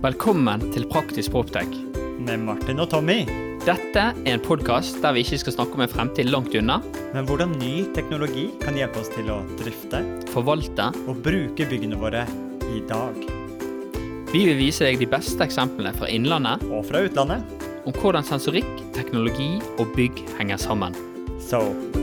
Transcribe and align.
Velkommen 0.00 0.62
til 0.74 0.86
Praktisk 0.88 1.32
Proptech. 1.34 1.68
Med 2.24 2.40
Martin 2.44 2.80
og 2.82 2.88
Tommy. 2.92 3.22
Dette 3.66 4.02
er 4.10 4.30
en 4.32 4.40
podkast 4.42 5.00
der 5.02 5.12
vi 5.16 5.20
ikke 5.24 5.38
skal 5.42 5.54
snakke 5.58 5.76
om 5.76 5.82
en 5.84 5.90
fremtid 5.92 6.30
langt 6.32 6.54
unna, 6.56 6.78
Men 7.12 7.26
hvordan 7.26 7.52
ny 7.60 7.84
teknologi 7.94 8.46
kan 8.62 8.76
hjelpe 8.78 9.00
oss 9.02 9.10
til 9.12 9.28
å 9.30 9.40
drifte 9.60 10.00
forvalte. 10.32 10.90
og 11.08 11.20
bruke 11.24 11.66
byggene 11.68 11.96
våre 12.00 12.24
i 12.76 12.80
dag. 12.88 13.14
Vi 14.32 14.44
vil 14.46 14.56
vise 14.56 14.84
deg 14.84 14.98
de 14.98 15.06
beste 15.06 15.42
eksemplene 15.44 15.92
fra 15.94 16.06
innlandet 16.08 16.62
Og 16.70 16.84
fra 16.86 17.00
utlandet. 17.04 17.42
om 17.84 17.92
hvordan 17.92 18.24
sensorikk, 18.24 18.92
teknologi 18.94 19.60
og 19.78 19.86
bygg 19.96 20.24
henger 20.38 20.56
sammen. 20.56 20.94
So, 21.40 21.58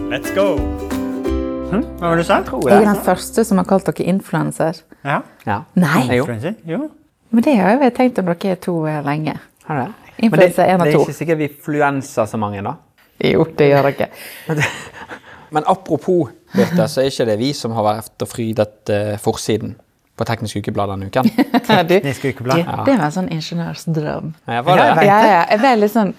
let's 0.10 0.34
go! 0.36 0.58
Hm? 1.72 1.84
Hva 2.00 2.10
var 2.10 2.16
det 2.16 2.24
du 2.24 2.28
sa? 2.28 2.44
Jeg 2.44 2.82
er 2.82 2.94
den 2.94 3.04
første 3.04 3.44
som 3.46 3.58
har 3.58 3.66
kalt 3.66 3.86
dere 3.86 4.06
influenser. 4.08 4.82
Ja. 5.04 5.22
Ja. 5.46 5.64
Nei, 5.76 6.18
Influencer? 6.20 6.56
Jo. 6.66 6.92
Men 7.30 7.44
det 7.44 7.56
har 7.60 7.82
jeg 7.84 7.96
tenkt 7.98 8.20
om 8.22 8.30
dere 8.30 8.54
er 8.56 8.60
to 8.64 8.76
eh, 8.88 9.00
lenge. 9.06 9.38
Har 9.68 9.82
det? 9.84 9.88
Én 10.18 10.32
det 10.34 10.58
er 10.58 10.96
ikke 10.98 11.14
sikkert 11.14 11.38
vi 11.38 11.48
fluenser 11.62 12.26
så 12.26 12.38
mange, 12.42 12.64
da. 12.66 12.74
Jo, 13.22 13.44
det 13.58 13.68
gjør 13.70 13.92
dere. 13.92 14.10
Men 15.54 15.64
apropos 15.70 16.32
Birte, 16.56 16.88
så 16.90 17.02
er 17.04 17.12
ikke 17.12 17.28
det 17.30 17.36
vi 17.40 17.52
som 17.56 17.76
har 17.78 17.86
vært 17.86 18.24
og 18.26 18.30
frydet 18.32 18.92
uh, 18.92 19.14
forsiden 19.22 19.76
på 20.18 20.26
Teknisk 20.26 20.58
Ukeblad 20.58 20.90
denne 20.90 21.08
uken. 21.12 21.30
Teknisk 21.68 22.26
Ukeblad. 22.26 22.64
det, 22.64 22.78
det 22.88 22.96
var 22.98 23.06
en 23.06 23.14
sånn 23.14 23.30
ingeniørsdrøm. 23.36 24.32
Ja, 24.50 24.64
var 24.66 24.82
Ja, 24.82 24.88
det? 24.98 25.06
Ja, 25.06 25.18
ja, 25.30 25.42
jeg 25.52 25.62
ble 25.62 25.74
litt 25.84 25.94
sånn 25.94 26.14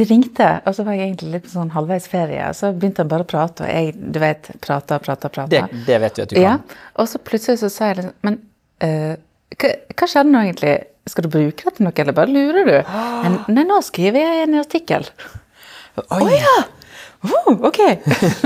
De 0.00 0.06
ringte, 0.08 0.48
og 0.64 0.76
så 0.78 0.86
var 0.86 0.96
jeg 0.96 1.10
egentlig 1.10 1.32
litt 1.34 1.50
sånn 1.52 1.72
halvveis 1.74 2.06
ferie. 2.08 2.40
Og 2.48 2.56
så 2.56 2.70
begynte 2.72 3.04
han 3.04 3.12
bare 3.12 3.26
å 3.26 3.28
prate, 3.28 3.66
og 3.66 3.70
jeg 3.70 3.92
du 3.98 4.20
vet, 4.22 4.48
prata, 4.64 4.96
og 4.96 5.04
prata. 5.04 5.46
Det, 5.52 5.62
det 5.86 6.00
vet 6.06 6.18
vi 6.20 6.24
at 6.24 6.32
du 6.32 6.36
kan. 6.38 6.46
Ja, 6.46 6.82
og 6.96 7.10
så 7.12 7.20
plutselig 7.20 7.60
så 7.60 7.70
sa 7.74 7.90
jeg 7.90 8.00
liksom 8.00 8.16
Men 8.24 8.38
eh, 8.86 9.16
hva, 9.54 9.70
hva 9.94 10.08
skjedde 10.10 10.32
nå 10.32 10.42
egentlig? 10.46 10.74
Skal 11.06 11.22
du 11.22 11.30
bruke 11.30 11.68
det 11.68 11.76
til 11.76 11.86
noe, 11.86 11.94
eller 12.02 12.14
bare 12.16 12.32
lurer 12.34 12.66
du? 12.66 12.76
Men, 13.22 13.36
nei, 13.54 13.62
nå 13.68 13.76
skriver 13.86 14.24
jeg 14.24 14.46
en 14.48 14.56
artikkel. 14.58 15.06
Å 16.02 16.18
ja! 16.32 16.56
Oh, 17.26 17.52
ok. 17.70 17.78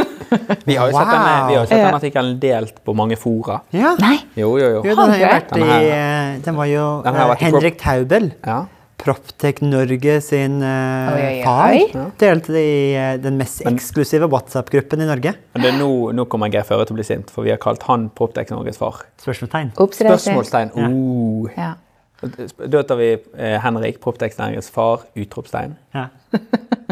Vi 0.69 0.77
har 0.79 0.89
jo 0.89 0.95
sett, 0.95 1.09
Wow. 1.09 1.11
den, 1.11 1.49
vi 1.49 1.55
har 1.57 1.57
jo 1.57 1.65
sett 1.67 1.79
Ja. 1.81 1.87
den 1.89 1.97
artikkelen 1.99 2.37
delt 2.41 2.77
på 2.87 2.95
mange 2.97 3.17
fora. 3.19 3.57
Ja. 3.75 3.95
Nei. 3.99 4.21
Jo, 4.39 4.53
jo, 4.61 4.69
jo. 4.77 4.83
Jo, 4.87 4.95
den 4.95 5.11
har 5.11 5.19
jo 5.19 5.31
vært 5.33 5.57
i 5.59 5.65
eh, 5.91 6.37
Den 6.45 6.57
var 6.61 6.69
jo 6.71 6.85
Den 7.05 7.17
har 7.19 7.25
eh, 7.25 7.31
vært 7.33 7.43
Henrik 7.49 7.81
Taubel. 7.83 8.29
Ja. 8.47 8.61
Proptech 9.01 9.63
Norge 9.65 10.17
sin 10.25 10.61
uh, 10.61 11.11
Oi, 11.15 11.21
oi, 11.21 11.35
oi. 11.35 11.43
far 11.45 12.09
delte 12.21 12.55
det 12.55 12.65
i 12.65 12.81
uh, 12.95 13.13
den 13.23 13.39
mest 13.41 13.65
eksklusive 13.69 14.29
WhatsApp-gruppen 14.31 15.05
i 15.05 15.09
Norge. 15.09 15.35
Men 15.57 15.65
det 15.65 15.71
er 15.73 15.79
nå, 15.81 15.91
nå 16.17 16.27
kommer 16.31 16.53
Geir 16.53 16.67
Føre 16.69 16.89
til 16.89 16.97
å 16.97 17.01
bli 17.01 17.07
sint, 17.09 17.33
for 17.33 17.49
vi 17.49 17.55
har 17.55 17.61
kalt 17.63 17.87
han 17.89 18.11
Proptech 18.17 18.53
Norges 18.53 18.81
far. 18.81 19.05
Spørsmålstegn. 19.23 19.73
Spørsmålstegn. 19.77 20.75
Ja. 20.77 20.91
Uh. 20.91 21.55
Ja. 21.57 21.73
Da 22.69 22.83
tar 22.85 22.99
vi 23.01 23.13
eh, 23.37 23.57
Henrik, 23.65 24.01
Proptech 24.01 24.37
Norges 24.39 24.69
far, 24.71 25.07
utropstegn. 25.17 25.75
Ja. 25.97 26.09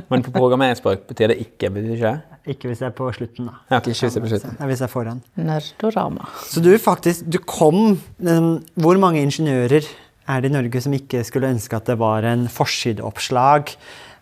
Men 0.09 0.25
på 0.25 0.33
programmeringsspråk 0.33 1.05
betyr 1.11 1.35
det 1.35 1.43
ikke, 1.43 1.69
betyr 1.75 1.91
det 1.91 1.99
ikke? 1.99 2.15
Ikke 2.49 2.71
hvis 2.71 2.81
jeg 2.81 2.89
er 2.89 2.95
på 2.97 3.11
slutten, 3.13 3.51
da. 3.51 3.59
Ja, 3.69 3.81
ikke 3.83 3.93
hvis 3.93 4.03
jeg 4.07 4.15
er 4.17 4.25
på 4.25 4.31
slutten. 4.33 4.57
Er 4.57 4.71
hvis 4.71 4.81
jeg 4.81 4.89
er 4.89 4.93
foran. 4.93 5.21
Nerdorama. 5.37 6.31
Så 6.49 6.63
du 6.65 6.71
faktisk, 6.81 7.27
du 7.29 7.37
kom 7.45 7.99
um, 7.99 8.53
Hvor 8.73 9.01
mange 9.03 9.21
ingeniører 9.21 9.85
er 10.29 10.43
det 10.45 10.51
i 10.51 10.55
Norge 10.59 10.81
som 10.85 10.93
ikke 10.97 11.25
skulle 11.27 11.49
ønske 11.55 11.77
at 11.79 11.89
det 11.89 11.97
var 12.01 12.27
en 12.29 12.47
forsideoppslag 12.53 13.73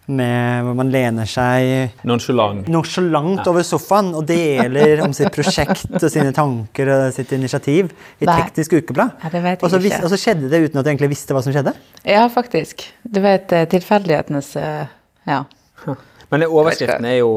med, 0.07 0.63
hvor 0.63 0.77
man 0.79 0.91
lener 0.95 1.27
seg 1.27 1.97
Nonchalant. 2.07 2.69
nonchalant 2.71 3.49
over 3.51 3.65
sofaen 3.67 4.13
og 4.15 4.23
deler 4.29 5.01
om 5.03 5.11
sitt 5.17 5.33
prosjekt 5.35 5.89
og 5.99 6.07
sine 6.13 6.31
tanker 6.37 6.93
og 6.95 7.09
sitt 7.17 7.33
initiativ 7.35 7.89
i 8.23 8.29
Nei. 8.29 8.37
Teknisk 8.45 8.77
Ukeblad? 8.79 9.17
Ja, 9.25 9.33
det 9.35 9.43
vet 9.43 9.57
jeg 9.59 9.67
og, 9.67 9.73
så 9.75 9.81
ikke. 9.83 9.99
og 10.07 10.13
så 10.15 10.21
skjedde 10.23 10.51
det 10.53 10.61
uten 10.69 10.79
at 10.79 10.87
du 10.87 10.93
egentlig 10.93 11.11
visste 11.17 11.35
hva 11.35 11.43
som 11.43 11.51
skjedde? 11.57 11.75
Ja, 12.07 12.23
faktisk. 12.31 12.87
Du 13.03 13.19
vet 13.25 13.51
eh, 13.53 13.67
tilfeldighetenes 13.75 14.53
eh, 14.63 14.87
Ja. 15.27 15.43
Men 16.31 16.43
det, 16.43 16.49
overskriften 16.55 17.05
er 17.07 17.19
jo 17.25 17.33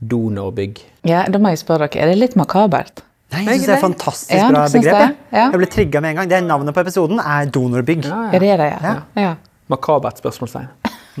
donorbygg. 0.00 0.78
ja. 1.08 1.24
Da 1.28 1.40
må 1.40 1.50
jeg 1.54 1.60
spørre 1.64 1.88
dere, 1.88 2.04
er 2.04 2.12
det 2.12 2.20
litt 2.20 2.36
makabert? 2.36 3.00
Nei, 3.30 3.44
jeg 3.44 3.60
synes 3.60 3.66
det 3.66 3.70
er 3.70 3.76
et 3.76 3.84
fantastisk 3.84 4.34
Ja, 4.34 4.48
bra 4.50 4.62
begrep. 4.66 4.84
det? 4.84 5.00
Jeg, 5.00 5.16
Ja. 5.32 5.44
jeg 5.50 5.58
ble 5.60 5.66
trigga 5.70 6.00
med 6.02 6.10
en 6.10 6.16
gang. 6.20 6.28
Det 6.28 6.36
er 6.38 6.46
Navnet 6.46 6.74
på 6.74 6.80
episoden 6.82 7.20
er 7.22 7.46
Donorbygg. 7.46 8.04
Ja, 8.04 8.22
Er 8.34 8.38
det 8.42 8.56
det, 8.58 8.70
ja? 8.72 8.80
Ja. 8.82 9.22
ja. 9.22 9.34
Makabert 9.70 10.18
spørsmålstegn. 10.18 10.68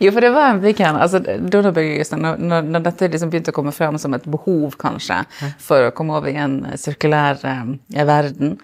Jo, 0.00 0.10
for 0.12 0.20
det 0.20 0.30
var 0.34 0.50
en 0.50 0.60
weekend. 0.60 0.98
Altså, 1.00 1.20
donorbeveggelsen, 1.22 2.20
når, 2.20 2.40
når, 2.42 2.66
når 2.74 2.84
dette 2.88 3.08
liksom 3.12 3.30
begynte 3.32 3.52
å 3.54 3.56
komme 3.56 3.72
frem 3.74 3.96
som 4.00 4.14
et 4.16 4.26
behov, 4.28 4.74
kanskje, 4.80 5.20
for 5.62 5.88
å 5.88 5.92
komme 5.96 6.16
over 6.18 6.28
i 6.32 6.36
en 6.40 6.58
sirkulær 6.80 7.38
um, 7.46 7.76
verden, 7.94 8.56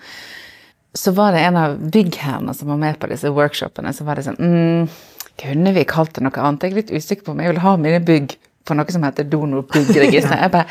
så 0.97 1.13
var 1.15 1.37
det 1.37 1.45
en 1.47 1.57
av 1.61 1.77
byggherrene 1.95 2.55
som 2.59 2.73
var 2.73 2.81
med 2.83 2.99
på 3.01 3.11
disse 3.13 3.31
workshopene, 3.31 3.93
så 3.95 4.07
var 4.09 4.19
det 4.19 4.27
sånn 4.27 4.41
mm, 4.43 4.89
Kunne 5.41 5.71
vi 5.73 5.85
kalt 5.89 6.13
det 6.19 6.25
noe 6.27 6.35
annet? 6.43 6.67
Jeg 6.67 6.73
er 6.75 6.81
litt 6.83 6.91
usikker 6.93 7.25
på 7.29 7.33
om 7.33 7.39
jeg 7.41 7.55
vil 7.55 7.63
ha 7.63 7.77
mine 7.81 8.01
bygg 8.05 8.35
på 8.69 8.75
noe 8.77 8.93
som 8.93 9.07
heter 9.07 9.25
donorbyggregister. 9.31 10.37
Jeg 10.45 10.53
bare 10.53 10.67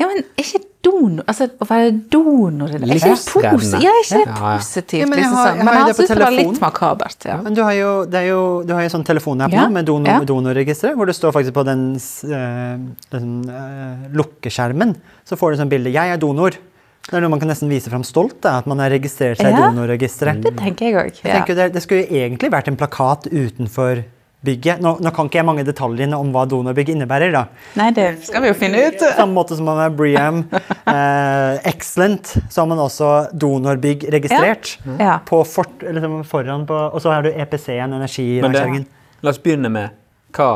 Ja, 0.00 0.08
men 0.10 0.24
er 0.24 0.42
ikke 0.42 0.60
donor 0.84 1.22
Altså, 1.30 1.46
å 1.62 1.66
være 1.68 1.92
donor 2.10 2.72
Er 2.74 2.82
ikke 2.82 2.98
det 2.98 3.10
positivt? 3.14 3.84
ja, 3.84 3.92
ikke 4.02 4.18
det 4.18 4.24
Ja, 4.24 4.34
ja. 4.34 4.56
positivt? 4.58 4.98
Ja, 5.00 5.06
men 5.06 5.18
jeg 5.18 5.24
liksom 5.24 5.36
har- 5.38 5.46
sånn? 5.46 5.56
jeg 5.56 5.64
har 5.64 5.64
Men 5.64 5.74
han 5.74 5.86
det 5.86 5.94
på 5.94 6.02
syntes 6.02 6.08
det 6.18 6.24
var 6.24 6.34
litt 6.34 6.60
makabert. 6.60 7.24
Ja. 7.24 7.36
Men 7.42 7.54
du 7.54 7.62
har 7.62 7.72
jo, 7.78 7.90
det 8.04 8.18
er 8.20 8.26
jo, 8.28 8.42
du 8.66 8.72
har 8.74 8.82
jo 8.82 8.88
sånn 8.88 9.04
telefonapp 9.06 9.52
Ja, 9.52 9.68
med 9.68 9.86
donor, 9.86 10.06
ja. 10.08 10.20
donorregisteret, 10.20 10.96
hvor 10.98 11.06
det 11.06 11.14
står 11.14 11.32
faktisk 11.32 11.54
på 11.54 11.64
den, 11.64 11.94
eh, 11.94 12.76
den 13.14 13.28
uh, 13.48 14.08
lukkeskjermen, 14.12 14.96
så 15.24 15.38
får 15.38 15.52
du 15.54 15.62
sånn 15.62 15.70
bilde 15.70 15.90
'Jeg 15.94 16.10
er 16.10 16.18
donor'. 16.18 16.56
Det 17.04 17.12
er 17.14 17.20
noe 17.20 17.28
man 17.30 17.38
kan 17.40 17.48
nesten 17.48 17.68
vise 17.68 17.90
fram 17.90 18.02
stolt, 18.02 18.40
da, 18.40 18.58
at 18.58 18.66
man 18.66 18.78
har 18.78 18.88
registrert 18.90 19.36
seg 19.36 19.52
i 19.52 19.56
donorregisteret. 19.56 20.40
Det 20.42 20.56
tenker 20.56 20.88
jeg 20.88 20.94
også, 20.96 21.22
Jeg 21.22 21.32
tenker 21.36 21.54
det, 21.54 21.72
det 21.74 21.82
skulle 21.82 22.06
jo 22.06 22.14
egentlig 22.16 22.50
vært 22.50 22.68
en 22.68 22.76
plakat 22.76 23.28
utenfor 23.30 24.04
bygget. 24.44 24.82
Nå, 24.84 24.94
nå 25.02 25.12
kan 25.16 25.28
ikke 25.30 25.40
jeg 25.40 25.48
mange 25.48 25.64
detaljene 25.66 26.18
om 26.20 26.30
hva 26.34 26.44
donorbygg 26.50 26.92
innebærer, 26.94 27.32
da. 27.34 27.44
Nei, 27.80 27.88
det 27.96 28.06
skal 28.26 28.44
vi 28.44 28.52
jo 28.52 28.56
finne 28.58 28.82
ut. 28.88 29.02
Samme 29.16 29.32
måte 29.36 29.56
som 29.58 29.66
man 29.68 29.80
har 29.82 29.92
Briam 29.96 30.42
eh, 30.52 31.58
Excellent, 31.70 32.34
så 32.50 32.62
har 32.62 32.70
man 32.70 32.80
også 32.84 33.10
donorbygg 33.32 34.06
registrert. 34.14 34.76
Ja. 35.00 35.18
På 35.26 35.42
fort, 35.48 35.82
liksom 35.82 36.20
foran 36.28 36.66
på, 36.68 36.76
og 36.92 37.02
så 37.02 37.14
har 37.16 37.26
du 37.26 37.32
EPC-en, 37.32 37.92
energirangeringen. 38.00 38.86
la 39.24 39.32
oss 39.32 39.40
begynne 39.42 39.70
med 39.72 40.00
hva 40.34 40.48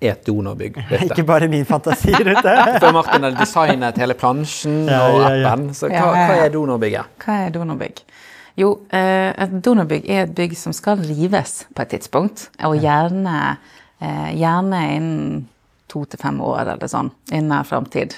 er 0.00 0.14
et 0.14 0.22
donorbygg? 0.24 0.78
Ikke 1.10 1.24
bare 1.28 1.44
min 1.52 1.66
fantasi 1.68 2.14
rundt 2.16 2.40
det. 2.46 2.54
Før 2.80 2.94
Martin 2.96 3.26
har 3.26 3.34
designet 3.36 3.98
hele 4.00 4.14
plansjen 4.16 4.86
Ja, 4.88 5.02
og 5.10 5.18
ja, 5.20 5.32
ja. 5.42 5.50
appen. 5.50 5.74
Så 5.76 5.90
hva, 5.90 5.98
Ja, 5.98 6.06
ja, 6.06 6.22
ja. 6.22 6.28
hva 6.30 6.46
er 6.46 6.54
donorbygget? 6.54 7.10
Hva 7.24 7.36
er 7.44 7.52
donorbygg? 7.52 8.00
Jo, 8.56 8.70
eh, 8.88 9.32
et 9.36 9.58
donorbygg 9.64 10.06
er 10.08 10.22
et 10.24 10.34
bygg 10.36 10.54
som 10.56 10.72
skal 10.72 11.02
rives 11.04 11.66
på 11.74 11.82
et 11.82 11.90
tidspunkt. 11.92 12.48
Og 12.64 12.78
gjerne, 12.80 13.58
eh, 14.00 14.30
gjerne 14.36 14.80
innen 14.94 15.48
to 15.88 16.04
til 16.04 16.18
fem 16.18 16.40
år 16.40 16.72
eller 16.72 16.88
sånn. 16.88 17.10
Innen 17.30 17.48
nær 17.52 17.68
framtid. 17.68 18.16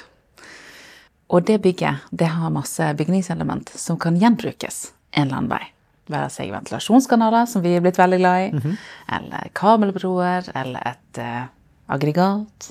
Og 1.28 1.44
det 1.44 1.60
bygget 1.60 2.06
det 2.10 2.28
har 2.28 2.50
masse 2.50 2.94
bygningselement 2.96 3.68
som 3.68 3.98
kan 3.98 4.16
gjenbrukes 4.16 4.92
en 5.12 5.26
eller 5.26 5.36
annen 5.36 5.50
vei. 5.50 5.64
Være 6.08 6.30
seg 6.30 6.52
ventilasjonskanaler, 6.54 7.44
som 7.46 7.62
vi 7.62 7.74
er 7.76 7.80
blitt 7.80 7.98
veldig 7.98 8.18
glad 8.18 8.40
i, 8.46 8.76
eller 9.12 9.50
kabelbroer, 9.52 10.48
eller 10.56 10.80
et 10.86 11.20
uh, 11.20 11.44
aggregat. 11.92 12.70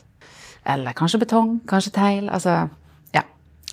Eller 0.65 0.93
kanskje 0.97 1.19
betong, 1.19 1.59
kanskje 1.69 1.93
teil. 1.93 2.29
Altså. 2.29 2.69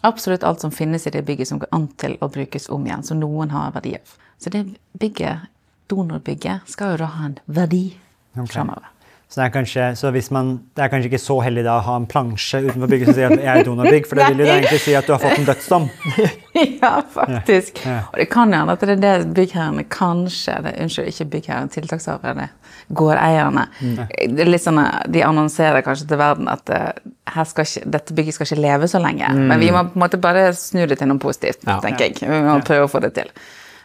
Absolutt 0.04 0.44
alt 0.44 0.60
som 0.60 0.72
finnes 0.74 1.06
i 1.06 1.12
det 1.14 1.24
bygget 1.24 1.48
som 1.48 1.60
går 1.62 1.70
an 1.72 1.88
til 2.00 2.18
å 2.20 2.28
brukes 2.28 2.68
om 2.72 2.84
igjen, 2.86 3.04
som 3.06 3.20
noen 3.22 3.54
har 3.54 3.72
verdi 3.72 3.94
av. 3.96 4.16
Så 4.38 4.52
det 4.52 4.66
bygget, 5.00 5.48
donorbygget, 5.88 6.68
skal 6.68 6.94
jo 6.94 7.04
da 7.04 7.12
ha 7.14 7.30
en 7.30 7.38
verdi 7.46 7.86
fremover. 8.34 8.93
Så, 9.34 9.40
det 9.40 9.46
er 9.48 9.50
kanskje, 9.50 9.84
man, 10.30 10.50
det 10.78 10.82
er 10.84 10.90
kanskje 10.92 11.08
ikke 11.08 11.18
så 11.18 11.34
heldig 11.42 11.64
da 11.66 11.72
å 11.80 11.82
ha 11.82 11.94
en 11.98 12.04
plansje 12.06 12.60
utenfor 12.68 12.90
bygget 12.92 13.08
som 13.08 13.16
sier 13.16 13.32
at 13.34 13.40
jeg 13.42 13.50
er 13.50 13.66
donorbygg, 13.66 14.04
for 14.06 14.20
det 14.20 14.26
vil 14.30 14.42
jo 14.44 14.46
da 14.46 14.52
egentlig 14.60 14.78
si 14.84 14.92
at 14.94 15.08
du 15.08 15.10
har 15.10 15.22
fått 15.24 15.40
en 15.40 15.48
dødsdom. 15.48 15.88
ja, 16.84 16.92
faktisk. 17.16 17.80
Ja, 17.82 17.96
ja. 17.96 18.04
Og 18.12 18.20
det 18.22 18.28
kan 18.30 18.54
hende 18.54 18.76
at 18.76 18.84
det 18.86 18.94
er 18.94 19.02
det 19.02 19.32
byggherrene 19.34 19.82
kanskje 19.90 20.54
det, 20.68 20.76
Unnskyld, 20.84 21.10
ikke 21.10 21.26
byggherren, 21.32 21.72
tiltakshaverne, 21.74 22.46
gårdeierne. 22.94 23.66
Det 23.82 24.46
er 24.46 24.52
litt 24.52 24.62
sånn, 24.68 24.78
De 25.10 25.26
annonserer 25.26 25.82
kanskje 25.82 26.06
til 26.14 26.22
verden 26.22 26.54
at 26.54 26.70
eh, 26.70 26.86
ikke, 27.34 27.66
dette 27.98 28.14
bygget 28.14 28.38
skal 28.38 28.52
ikke 28.52 28.62
leve 28.68 28.92
så 28.94 29.02
lenge. 29.02 29.34
Men 29.34 29.58
vi 29.58 29.74
må 29.74 29.82
på 29.88 29.98
en 29.98 30.06
måte 30.06 30.22
bare 30.22 30.46
snu 30.54 30.84
det 30.86 31.02
til 31.02 31.10
noe 31.10 31.18
positivt, 31.18 31.66
Ja. 31.66 31.80
tenker 31.82 32.06
jeg. 32.06 32.22
Vi 32.22 32.42
må 32.46 32.60
prøve 32.62 32.86
å 32.86 32.94
få 32.94 33.02
det 33.02 33.16
til. 33.18 33.34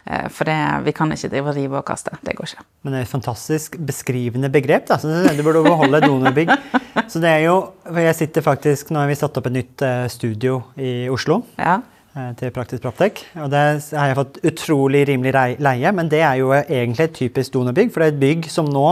Eh, 0.06 0.28
For 0.32 0.48
det, 0.48 0.56
vi 0.86 0.92
kan 0.96 1.12
ikke 1.12 1.28
drive 1.32 1.52
og 1.52 1.56
rive 1.56 1.78
og 1.80 1.84
kaste. 1.90 2.10
Det 2.24 2.34
går 2.38 2.48
ikke. 2.50 2.64
Men 2.82 2.92
det 2.94 2.98
er 3.02 3.06
et 3.08 3.12
fantastisk 3.12 3.76
beskrivende 3.86 4.50
begrep, 4.52 4.86
da, 4.88 4.96
så 4.98 5.10
du 5.36 5.42
burde 5.44 5.62
beholde 5.66 6.00
donorbygg. 6.06 6.50
Så 7.10 7.20
det 7.22 7.28
er 7.30 7.44
jo, 7.46 7.56
for 7.86 8.00
jeg 8.00 8.16
sitter 8.18 8.42
faktisk, 8.46 8.90
Nå 8.90 9.02
har 9.02 9.08
vi 9.10 9.18
satt 9.20 9.36
opp 9.38 9.46
et 9.50 9.58
nytt 9.60 9.82
eh, 9.86 10.06
studio 10.12 10.62
i 10.80 11.08
Oslo. 11.12 11.42
Ja. 11.58 11.80
eh, 12.16 12.30
til 12.40 12.50
Praktisk 12.56 12.82
Proptek. 12.82 13.20
Og 13.38 13.50
det 13.52 13.60
har 13.94 14.10
jeg 14.10 14.18
fått 14.18 14.40
utrolig 14.50 15.04
rimelig 15.08 15.34
leie, 15.62 15.92
men 15.92 16.08
det 16.10 16.22
er 16.26 16.40
jo 16.40 16.52
egentlig 16.56 17.10
et 17.10 17.18
typisk 17.20 17.52
donorbygg, 17.58 17.92
for 17.92 18.00
det 18.02 18.08
er 18.08 18.16
et 18.16 18.22
bygg 18.24 18.48
som 18.50 18.66
nå 18.70 18.86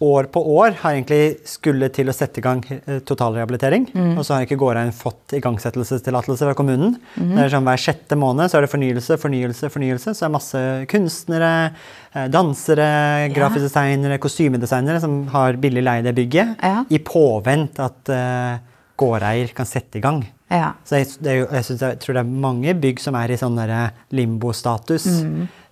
år 0.00 0.30
på 0.32 0.40
år 0.56 0.78
har 0.80 0.94
egentlig 0.96 1.46
skulle 1.48 1.90
til 1.92 2.08
å 2.08 2.14
sette 2.16 2.40
i 2.40 2.44
gang 2.44 2.62
totalrehabilitering. 2.64 3.04
totalrehabilitering. 3.90 4.18
Og 4.18 4.24
så 4.24 4.34
har 4.34 4.46
ikke 4.46 4.58
gårdeieren 4.60 4.94
fått 4.96 5.34
igangsettelsestillatelse 5.36 6.48
fra 6.48 6.56
kommunen. 6.56 6.96
Det 7.16 7.44
er 7.44 7.52
sånn 7.52 7.66
Hver 7.68 7.82
sjette 7.84 8.16
måned 8.16 8.48
så 8.50 8.58
er 8.58 8.66
det 8.66 8.72
fornyelse, 8.72 9.18
fornyelse, 9.20 9.70
fornyelse. 9.72 10.14
Så 10.16 10.24
er 10.24 10.30
det 10.30 10.36
masse 10.38 10.62
kunstnere, 10.90 11.52
dansere, 12.32 12.80
dansere, 12.80 13.34
grafiske 13.34 13.68
designere, 13.68 14.18
kostymedesignere 14.22 15.00
som 15.02 15.20
har 15.34 15.58
billig 15.60 15.84
leie 15.84 16.02
det 16.02 16.14
bygget, 16.16 16.56
Ja. 16.62 16.84
i 16.88 16.98
påvent 16.98 17.78
at 17.78 18.10
uh, 18.10 18.58
gårdeier 18.96 19.54
kan 19.54 19.66
sette 19.66 19.98
i 19.98 20.00
gang. 20.00 20.24
Ja. 20.50 20.72
Så 20.84 20.98
jeg, 20.98 21.06
det 21.22 21.36
jo, 21.38 21.46
jeg, 21.52 21.64
synes, 21.64 21.80
jeg 21.80 22.00
tror 22.02 22.14
det 22.14 22.22
er 22.24 22.40
mange 22.46 22.74
bygg 22.74 23.00
som 23.00 23.14
er 23.14 23.30
i 23.30 23.38
sånn 23.38 23.58
limbo-status. 24.10 25.06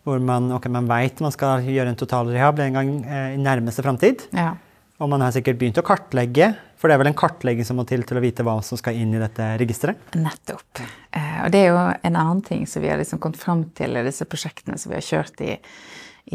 Hvor 0.09 0.23
man, 0.25 0.49
okay, 0.57 0.73
man 0.73 0.89
veit 0.89 1.21
man 1.21 1.35
skal 1.35 1.67
gjøre 1.69 1.93
en 1.93 1.99
totalrehab 2.01 2.63
en 2.65 2.79
gang 2.81 2.95
eh, 3.05 3.35
i 3.37 3.43
nærmeste 3.45 3.85
framtid. 3.85 4.25
ja. 4.33 4.55
Og 4.99 5.07
man 5.13 5.21
har 5.23 5.31
sikkert 5.31 5.61
begynt 5.61 5.77
å 5.79 5.83
kartlegge, 5.87 6.49
for 6.75 6.91
det 6.91 6.97
er 6.97 6.99
vel 7.05 7.07
en 7.13 7.15
kartlegging 7.21 7.63
som 7.69 7.77
må 7.79 7.85
til 7.87 8.01
til 8.03 8.19
å 8.19 8.23
vite 8.25 8.43
hva 8.43 8.57
som 8.67 8.81
skal 8.81 8.97
inn 8.99 9.13
i 9.15 9.21
dette 9.23 9.45
registeret. 9.61 10.01
Nettopp. 10.19 10.81
Eh, 11.15 11.37
og 11.45 11.53
det 11.55 11.61
er 11.61 11.69
jo 11.71 11.85
en 12.09 12.17
annen 12.19 12.41
ting 12.43 12.65
som 12.67 12.83
vi 12.83 12.91
har 12.91 12.99
liksom 12.99 13.21
kommet 13.23 13.39
fram 13.39 13.63
til 13.79 13.95
i 13.95 14.03
disse 14.03 14.27
prosjektene 14.27 14.75
som 14.75 14.91
vi 14.91 14.99
har 14.99 15.07
kjørt 15.07 15.39
i, 15.47 15.53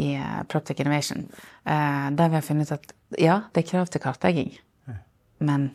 i 0.00 0.06
uh, 0.16 0.38
Proptech 0.48 0.80
Innovation, 0.80 1.26
eh, 1.68 2.06
der 2.16 2.32
vi 2.32 2.38
har 2.40 2.46
funnet 2.48 2.72
at 2.78 2.96
ja, 3.20 3.36
det 3.52 3.66
er 3.66 3.68
krav 3.74 3.92
til 3.92 4.00
kartlegging, 4.06 4.54
men 5.44 5.68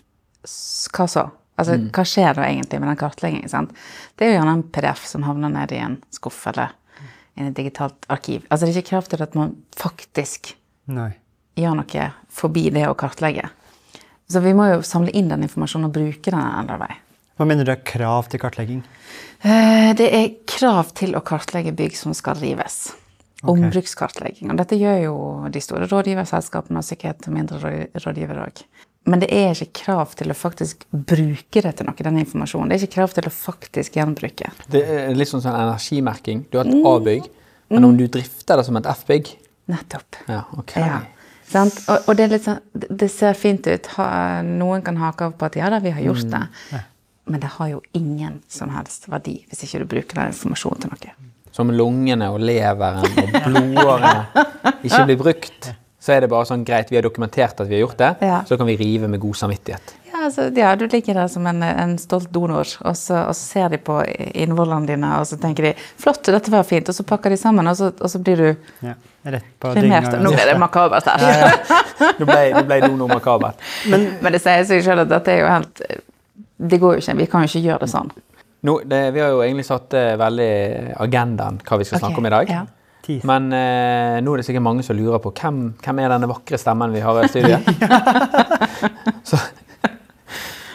s- 0.47 0.89
hva 0.97 1.05
så? 1.13 1.27
Altså, 1.61 1.77
hva 1.93 2.07
skjer 2.09 2.33
da 2.41 2.47
egentlig 2.49 2.79
med 2.81 2.89
den 2.89 2.99
kartleggingen? 3.05 3.53
sant? 3.53 3.77
Det 4.17 4.25
er 4.25 4.33
jo 4.33 4.39
gjerne 4.39 4.57
en 4.57 4.65
PDF 4.73 5.05
som 5.13 5.29
havner 5.29 5.53
ned 5.53 5.77
i 5.77 5.81
en 5.85 5.99
skuff 6.15 6.41
eller 6.49 6.73
i 7.39 7.47
et 7.47 7.55
digitalt 7.57 8.05
arkiv. 8.11 8.43
Altså, 8.49 8.65
det 8.67 8.75
er 8.75 8.81
ikke 8.81 8.89
krav 8.91 9.07
til 9.09 9.23
at 9.23 9.35
man 9.35 9.55
faktisk 9.79 10.53
Nei. 10.87 11.11
gjør 11.59 11.75
noe 11.79 12.07
forbi 12.29 12.69
det 12.75 12.85
å 12.89 12.95
kartlegge. 12.99 13.49
Så 14.29 14.41
vi 14.45 14.53
må 14.53 14.67
jo 14.69 14.81
samle 14.85 15.09
inn 15.17 15.29
den 15.31 15.41
informasjonen 15.47 15.87
og 15.89 15.93
bruke 15.95 16.29
den 16.31 16.39
en 16.39 16.67
eller 16.67 16.77
vei. 16.83 16.91
Hva 17.39 17.47
mener 17.47 17.65
du 17.65 17.71
er 17.71 17.81
krav 17.87 18.27
til 18.29 18.39
kartlegging? 18.43 18.83
Eh, 19.41 19.93
Det 19.95 20.09
er 20.13 20.29
krav 20.45 20.91
til 20.93 21.15
å 21.15 21.21
kartlegge 21.23 21.71
bygg 21.75 21.95
som 21.95 22.13
skal 22.13 22.35
rives. 22.35 22.91
Ombrukskartlegging. 23.47 24.51
Og 24.51 24.57
dette 24.59 24.75
gjør 24.77 24.97
jo 25.05 25.15
de 25.49 25.61
store 25.63 25.87
rådgiverselskapene 25.87 26.81
og 26.81 26.83
sikkert 26.85 27.27
mindre 27.31 27.59
rå- 27.63 27.87
rådgivere 28.03 28.45
òg. 28.49 28.63
Men 29.07 29.21
det 29.23 29.29
er 29.33 29.55
ikke 29.55 29.83
krav 29.85 30.11
til 30.19 30.29
å 30.29 30.35
faktisk 30.37 30.83
bruke 30.91 31.61
det 31.63 31.71
til 31.79 31.87
noe, 31.87 32.05
den 32.05 32.19
informasjonen. 32.21 32.69
Det 32.69 32.75
er 32.77 32.83
ikke 32.85 32.97
krav 32.99 33.13
til 33.15 33.29
å 33.29 33.33
faktisk 33.33 33.95
gjenbruke. 33.97 34.51
Det 34.69 34.81
er 34.83 35.13
litt 35.17 35.31
sånn, 35.31 35.43
sånn 35.43 35.55
energimerking. 35.55 36.43
Du 36.51 36.59
har 36.59 36.67
et 36.67 36.89
A-bygg, 36.91 37.29
men 37.73 37.87
om 37.87 37.95
du 37.97 38.05
drifter 38.11 38.59
det 38.59 38.67
som 38.67 38.77
et 38.77 38.89
F-bygg 38.91 39.31
Nettopp. 39.69 40.15
Ja, 40.25 40.43
ok. 40.57 40.75
Ja. 40.81 40.99
Sant? 41.49 41.75
Og, 41.89 42.07
og 42.09 42.17
det 42.17 42.25
er 42.25 42.31
litt 42.33 42.45
sånn 42.45 42.61
Det 42.73 43.09
ser 43.13 43.37
fint 43.37 43.67
ut. 43.69 43.89
Ha, 43.97 44.07
noen 44.45 44.81
kan 44.85 44.97
hake 45.01 45.29
av 45.29 45.35
på 45.37 45.45
at 45.45 45.57
ja 45.59 45.69
da, 45.73 45.81
vi 45.83 45.93
har 45.93 46.01
gjort 46.05 46.29
det. 46.31 46.43
Men 47.29 47.43
det 47.43 47.51
har 47.59 47.69
jo 47.75 47.81
ingen 47.97 48.39
som 48.49 48.71
helst 48.73 49.05
verdi 49.09 49.35
hvis 49.49 49.61
ikke 49.67 49.83
du 49.83 49.89
bruker 49.91 50.21
den 50.21 50.31
informasjonen 50.33 50.85
til 50.85 50.93
noe. 50.93 51.13
Som 51.53 51.73
lungene 51.73 52.29
og 52.33 52.41
leveren 52.41 53.05
og 53.05 53.45
blodårene 53.45 54.45
ikke 54.85 55.03
blir 55.09 55.19
brukt, 55.21 55.69
så 56.09 56.15
er 56.17 56.25
det 56.25 56.31
bare 56.33 56.47
sånn 56.49 56.65
greit, 56.65 56.89
vi 56.89 56.97
har 56.97 57.05
dokumentert 57.05 57.59
at 57.61 57.67
vi 57.69 57.77
har 57.77 57.83
gjort 57.85 57.99
det, 58.01 58.15
Ja. 58.25 58.41
så 58.49 58.57
kan 58.57 58.65
vi 58.65 58.75
rive 58.79 59.07
med 59.07 59.21
god 59.21 59.37
samvittighet. 59.37 59.91
Ja, 60.09 60.23
altså, 60.25 60.47
ja, 60.57 60.71
du 60.75 60.87
ligger 60.89 61.13
der 61.19 61.27
som 61.29 61.45
en, 61.47 61.61
en 61.63 61.91
stolt 62.01 62.31
donor, 62.33 62.65
og 62.81 62.95
så, 62.97 63.19
og 63.29 63.35
så 63.37 63.43
ser 63.45 63.69
de 63.69 63.77
på 63.77 63.99
innvollene 64.33 64.89
dine, 64.89 65.11
og 65.19 65.27
så 65.29 65.37
tenker 65.39 65.67
de 65.69 65.73
'flott, 65.77 66.23
dette 66.25 66.49
var 66.51 66.63
fint', 66.65 66.89
og 66.89 66.95
så 66.97 67.03
pakker 67.05 67.29
de 67.29 67.37
sammen, 67.37 67.67
og 67.69 67.77
så, 67.77 67.91
og 68.01 68.09
så 68.09 68.17
blir 68.19 68.35
du 68.41 68.47
Ja, 68.87 68.95
rett 69.25 69.45
på 69.61 69.73
dynga. 69.77 70.01
Nå 70.17 70.31
ble 70.33 70.45
det 70.49 70.57
makabert 70.59 71.05
her. 71.05 71.53
Nå 72.19 72.25
ble, 72.25 72.39
nå 72.57 72.63
ble 72.65 72.79
donor 72.87 73.07
makabert. 73.13 73.61
Men 73.87 74.33
det 74.33 74.41
sier 74.41 74.65
seg 74.65 74.81
selv 74.83 75.05
at 75.05 75.09
dette 75.13 75.31
er 75.35 75.39
jo 75.43 75.47
helt 75.53 75.81
Det 76.57 76.79
går 76.81 76.97
jo 76.97 76.99
ikke. 77.05 77.17
Vi 77.21 77.25
kan 77.31 77.45
jo 77.45 77.47
ikke 77.53 77.63
gjøre 77.69 77.79
det 77.85 77.89
sånn. 77.93 78.09
Nå, 78.67 78.79
det, 78.83 79.13
vi 79.13 79.21
har 79.23 79.29
jo 79.31 79.39
egentlig 79.45 79.63
satt 79.69 79.93
eh, 79.95 80.17
veldig 80.19 80.51
agendaen 80.99 81.61
hva 81.63 81.77
vi 81.79 81.85
skal 81.87 81.99
snakke 82.01 82.17
om 82.19 82.25
i 82.25 82.29
dag. 82.33 82.49
ja. 82.49 82.65
Men 83.25 83.47
eh, 83.55 84.19
nå 84.21 84.33
er 84.33 84.41
det 84.41 84.45
sikkert 84.45 84.65
mange 84.65 84.83
som 84.85 84.97
lurer 84.97 85.21
på 85.23 85.31
hvem, 85.39 85.61
hvem 85.81 86.01
er 86.03 86.11
denne 86.13 86.29
vakre 86.29 86.59
stemmen 86.61 86.93
vi 86.93 87.01
har 87.03 87.21
i 87.23 87.29
studiet. 87.31 87.65
så, 89.29 89.39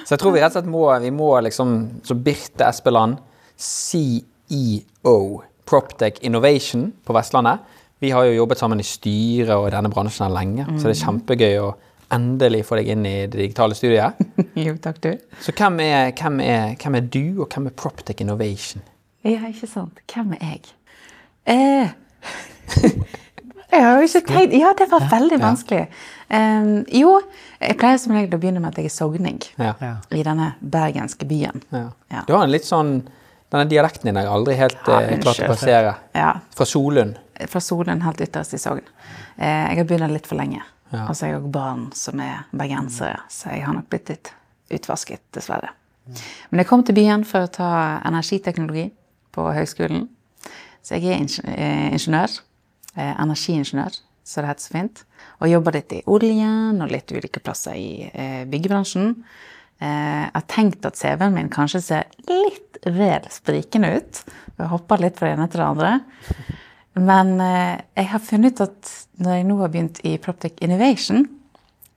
så 0.03 0.17
jeg 0.17 0.21
tror 0.23 0.35
vi 0.35 0.43
rett 0.43 0.51
og 0.51 0.59
slett 0.59 0.73
må, 0.73 0.85
vi 1.05 1.13
må 1.15 1.31
liksom 1.47 1.77
Så 2.07 2.17
Birte 2.19 2.67
Espeland, 2.67 3.21
CEO 3.55 5.23
Proptech 5.65 6.21
Innovation 6.27 6.91
på 7.05 7.17
Vestlandet. 7.17 7.63
Vi 8.03 8.11
har 8.13 8.27
jo 8.27 8.35
jobbet 8.41 8.61
sammen 8.61 8.83
i 8.83 8.87
styret 8.87 9.55
og 9.55 9.69
i 9.69 9.73
denne 9.73 9.89
bransjen 9.93 10.27
her 10.27 10.35
lenge, 10.35 10.67
så 10.77 10.91
det 10.91 10.97
er 10.97 11.05
kjempegøy 11.07 11.61
å 11.63 11.71
endelig 12.13 12.65
få 12.69 12.77
deg 12.79 12.91
inn 12.93 13.07
i 13.09 13.15
det 13.27 13.39
digitale 13.39 13.77
studiet. 13.79 14.21
Jo, 14.65 14.77
takk, 14.79 15.01
du. 15.03 15.15
Så 15.43 15.55
hvem 15.57 15.81
er, 15.83 16.13
hvem 16.15 16.37
er, 16.45 16.75
hvem 16.79 16.99
er 16.99 17.07
du, 17.11 17.23
og 17.43 17.49
hvem 17.51 17.71
er 17.71 17.75
Proptech 17.79 18.21
Innovation? 18.23 18.85
Ja, 19.25 19.41
ikke 19.49 19.67
sant. 19.71 20.03
Hvem 20.13 20.35
er 20.37 20.53
jeg? 20.53 20.75
Eh. 21.51 21.95
Jeg 23.75 23.83
har 23.83 23.99
jo 23.99 24.07
ikke 24.07 24.21
tenkt 24.29 24.55
Ja, 24.55 24.71
det 24.79 24.87
var 24.91 25.07
veldig 25.11 25.39
vanskelig. 25.43 25.87
Um, 26.31 26.85
jo, 26.95 27.17
jeg 27.61 27.77
pleier 27.81 27.99
som 28.01 28.15
regel 28.15 28.37
å 28.37 28.41
begynne 28.41 28.63
med 28.63 28.73
at 28.73 28.81
jeg 28.81 28.89
er 28.89 28.95
sogning 28.95 29.41
i 29.59 30.23
denne 30.25 30.53
bergenske 30.61 31.27
byen. 31.29 31.63
Ja. 31.75 31.89
Ja. 32.13 32.23
Du 32.29 32.35
har 32.37 32.47
en 32.47 32.55
litt 32.55 32.67
sånn 32.69 32.97
Denne 33.53 33.69
dialekten 33.71 34.09
din 34.09 34.17
har 34.19 34.25
jeg 34.25 34.35
aldri 34.35 34.55
helt 34.59 34.89
Ja, 34.89 34.97
eh, 35.05 35.19
klart 35.23 35.43
å 35.45 35.49
passere. 35.53 35.91
Ja, 36.17 36.31
Fra 36.57 36.67
Solund. 36.67 37.21
fra 37.51 37.61
Solen 37.63 38.01
helt 38.03 38.23
ytterst 38.25 38.55
i 38.57 38.59
Sogn. 38.59 38.87
Uh, 39.39 39.45
jeg 39.45 39.79
har 39.79 39.87
begynt 39.91 40.11
litt 40.11 40.27
for 40.27 40.41
lenge. 40.41 40.65
Ja. 40.91 41.05
Og 41.09 41.15
så 41.15 41.27
har 41.27 41.35
jeg 41.35 41.43
òg 41.43 41.51
barn 41.55 41.85
som 41.95 42.19
er 42.25 42.49
bergensere, 42.51 43.21
så 43.31 43.53
jeg 43.53 43.63
har 43.67 43.77
nok 43.77 43.87
blitt 43.93 44.11
litt 44.11 44.33
utvasket, 44.75 45.23
dessverre. 45.37 45.71
Men 46.51 46.63
jeg 46.63 46.69
kom 46.69 46.83
til 46.85 46.97
byen 46.99 47.25
for 47.29 47.47
å 47.47 47.53
ta 47.53 47.71
energiteknologi 48.05 48.89
på 49.35 49.47
høgskolen. 49.57 50.09
Så 50.85 50.99
jeg 50.99 51.09
er 51.11 51.23
ingeniør, 51.23 51.57
eh, 51.57 51.95
ingeniør 51.97 52.37
eh, 52.95 53.15
energiingeniør, 53.25 53.99
så 54.25 54.41
det 54.43 54.51
heter 54.51 54.67
så 54.67 54.75
fint. 54.77 55.05
Og 55.41 55.51
jobber 55.51 55.79
litt 55.79 55.93
i 55.97 56.03
oljen 56.13 56.83
og 56.85 56.93
litt 56.93 57.13
ulike 57.13 57.43
plasser 57.45 57.79
i 57.81 58.11
eh, 58.13 58.43
byggebransjen. 58.51 59.17
Jeg 59.85 60.31
har 60.31 60.45
tenkt 60.49 60.87
at 60.87 60.97
CV-en 60.97 61.35
min 61.35 61.49
kanskje 61.53 61.81
ser 61.83 62.05
litt 62.31 62.79
vel 62.95 63.25
sprikende 63.29 63.91
ut. 63.99 64.21
Jeg 64.57 64.69
hopper 64.71 65.03
litt 65.03 65.19
fra 65.19 65.29
det 65.29 65.35
ene 65.35 65.49
til 65.51 65.61
det 65.61 65.67
andre. 65.67 65.91
Men 66.95 67.33
jeg 67.43 68.07
har 68.13 68.23
funnet 68.23 68.55
ut 68.55 68.63
at 68.69 68.93
når 69.19 69.35
jeg 69.35 69.47
nå 69.49 69.57
har 69.59 69.73
begynt 69.75 69.99
i 70.07 70.15
Proptic 70.23 70.63
Innovation, 70.65 71.27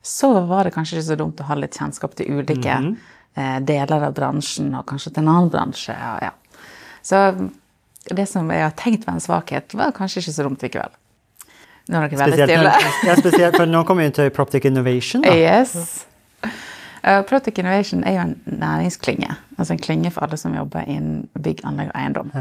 så 0.07 0.39
var 0.49 0.63
det 0.63 0.73
kanskje 0.75 0.97
ikke 0.97 1.07
så 1.09 1.19
dumt 1.19 1.41
å 1.43 1.47
ha 1.49 1.55
litt 1.59 1.75
kjennskap 1.75 2.13
til 2.15 2.39
ulike 2.39 2.75
eh, 2.79 3.57
deler 3.67 4.07
av 4.07 4.13
bransjen, 4.15 4.71
og 4.77 4.85
kanskje 4.87 5.11
til 5.13 5.25
en 5.25 5.31
annen 5.33 5.51
bransje. 5.51 5.95
Ja, 5.95 6.13
ja. 6.29 6.61
Så 7.03 7.19
det 8.15 8.27
som 8.29 8.49
jeg 8.51 8.63
har 8.63 8.75
tenkt 8.79 9.07
var 9.07 9.17
en 9.17 9.23
svakhet, 9.23 9.73
var 9.77 9.93
kanskje 9.95 10.23
ikke 10.23 10.35
så 10.35 10.45
dumt 10.47 10.63
likevel. 10.63 10.93
Nå 11.87 12.01
er 12.01 12.11
dere 12.11 12.19
veldig 12.19 12.47
stille. 12.49 12.73
ja, 13.07 13.15
spesielt, 13.15 13.55
for 13.55 13.69
nå 13.69 13.83
kommer 13.87 14.03
vi 14.03 14.11
inn 14.11 14.15
til 14.17 14.29
Proptic 14.35 14.67
Innovation. 14.67 15.23
Da. 15.23 15.33
Yes. 15.35 16.05
Uh, 16.43 17.21
Proptic 17.27 17.59
Innovation 17.61 18.03
er 18.03 18.17
jo 18.17 18.23
en 18.25 18.35
næringsklynge. 18.59 19.37
Altså 19.57 19.75
en 19.75 19.81
klynge 19.83 20.11
for 20.11 20.27
alle 20.27 20.39
som 20.39 20.55
jobber 20.55 20.87
innen 20.87 21.27
bygg, 21.39 21.63
anlegg 21.67 21.93
og 21.93 21.99
eiendom. 22.01 22.33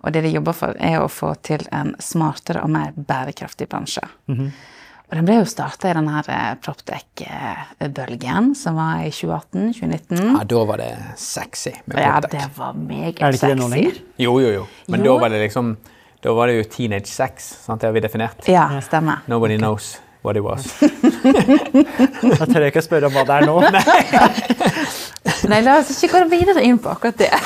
Og 0.00 0.14
det 0.14 0.22
de 0.24 0.32
jobber 0.32 0.56
for, 0.56 0.76
er 0.80 1.00
å 1.02 1.08
få 1.12 1.34
til 1.44 1.66
en 1.76 1.92
smartere 2.00 2.62
og 2.64 2.70
mer 2.72 2.94
bærekraftig 2.96 3.68
bransje. 3.68 4.06
Og 5.10 5.16
den 5.18 5.24
ble 5.26 5.40
jo 5.40 5.46
starta 5.50 5.90
i 5.90 5.94
den 5.96 6.06
her 6.08 6.28
eh, 6.30 6.50
Proptec-bølgen 6.62 8.52
som 8.54 8.76
var 8.78 9.00
i 9.02 9.10
2018-2019. 9.10 10.20
Ja, 10.20 10.44
da 10.52 10.60
var 10.68 10.78
det 10.78 10.90
sexy 11.18 11.72
med 11.90 11.98
Ja, 11.98 12.20
det 12.22 12.44
var 12.56 12.72
meget 12.78 13.18
Er 13.18 13.32
det 13.34 13.40
ikke 13.40 13.48
det 13.50 13.58
nå 13.58 13.66
sexy. 13.68 13.74
lenger? 13.80 13.98
Jo, 14.22 14.36
jo, 14.44 14.52
jo. 14.60 14.66
Men 14.88 15.02
Jo. 15.02 15.06
da 15.14 15.18
var 15.24 15.28
det 15.34 15.40
liksom 15.48 15.72
Da 16.22 16.32
var 16.36 16.46
det 16.46 16.56
jo 16.60 16.64
teenage 16.76 17.06
sex. 17.10 17.48
Sant? 17.64 17.80
Det 17.80 17.88
har 17.88 17.92
vi 17.96 18.00
definert. 18.04 18.46
Ja, 18.48 18.68
stemmer. 18.84 19.22
Nobody 19.26 19.56
knows 19.58 19.98
what 20.22 20.36
it 20.36 20.42
was. 20.44 20.66
Da 22.40 22.44
tør 22.46 22.60
jeg 22.60 22.70
ikke 22.74 22.82
spørre 22.84 23.08
om 23.08 23.12
hva 23.16 23.24
det 23.24 23.34
er 23.40 23.46
nå. 23.48 23.54
Nei, 25.48 25.62
la 25.64 25.78
oss 25.80 25.92
ikke 25.94 26.20
gå 26.20 26.28
videre 26.32 26.62
inn 26.66 26.80
på 26.82 26.90
akkurat 26.92 27.16
det. 27.20 27.30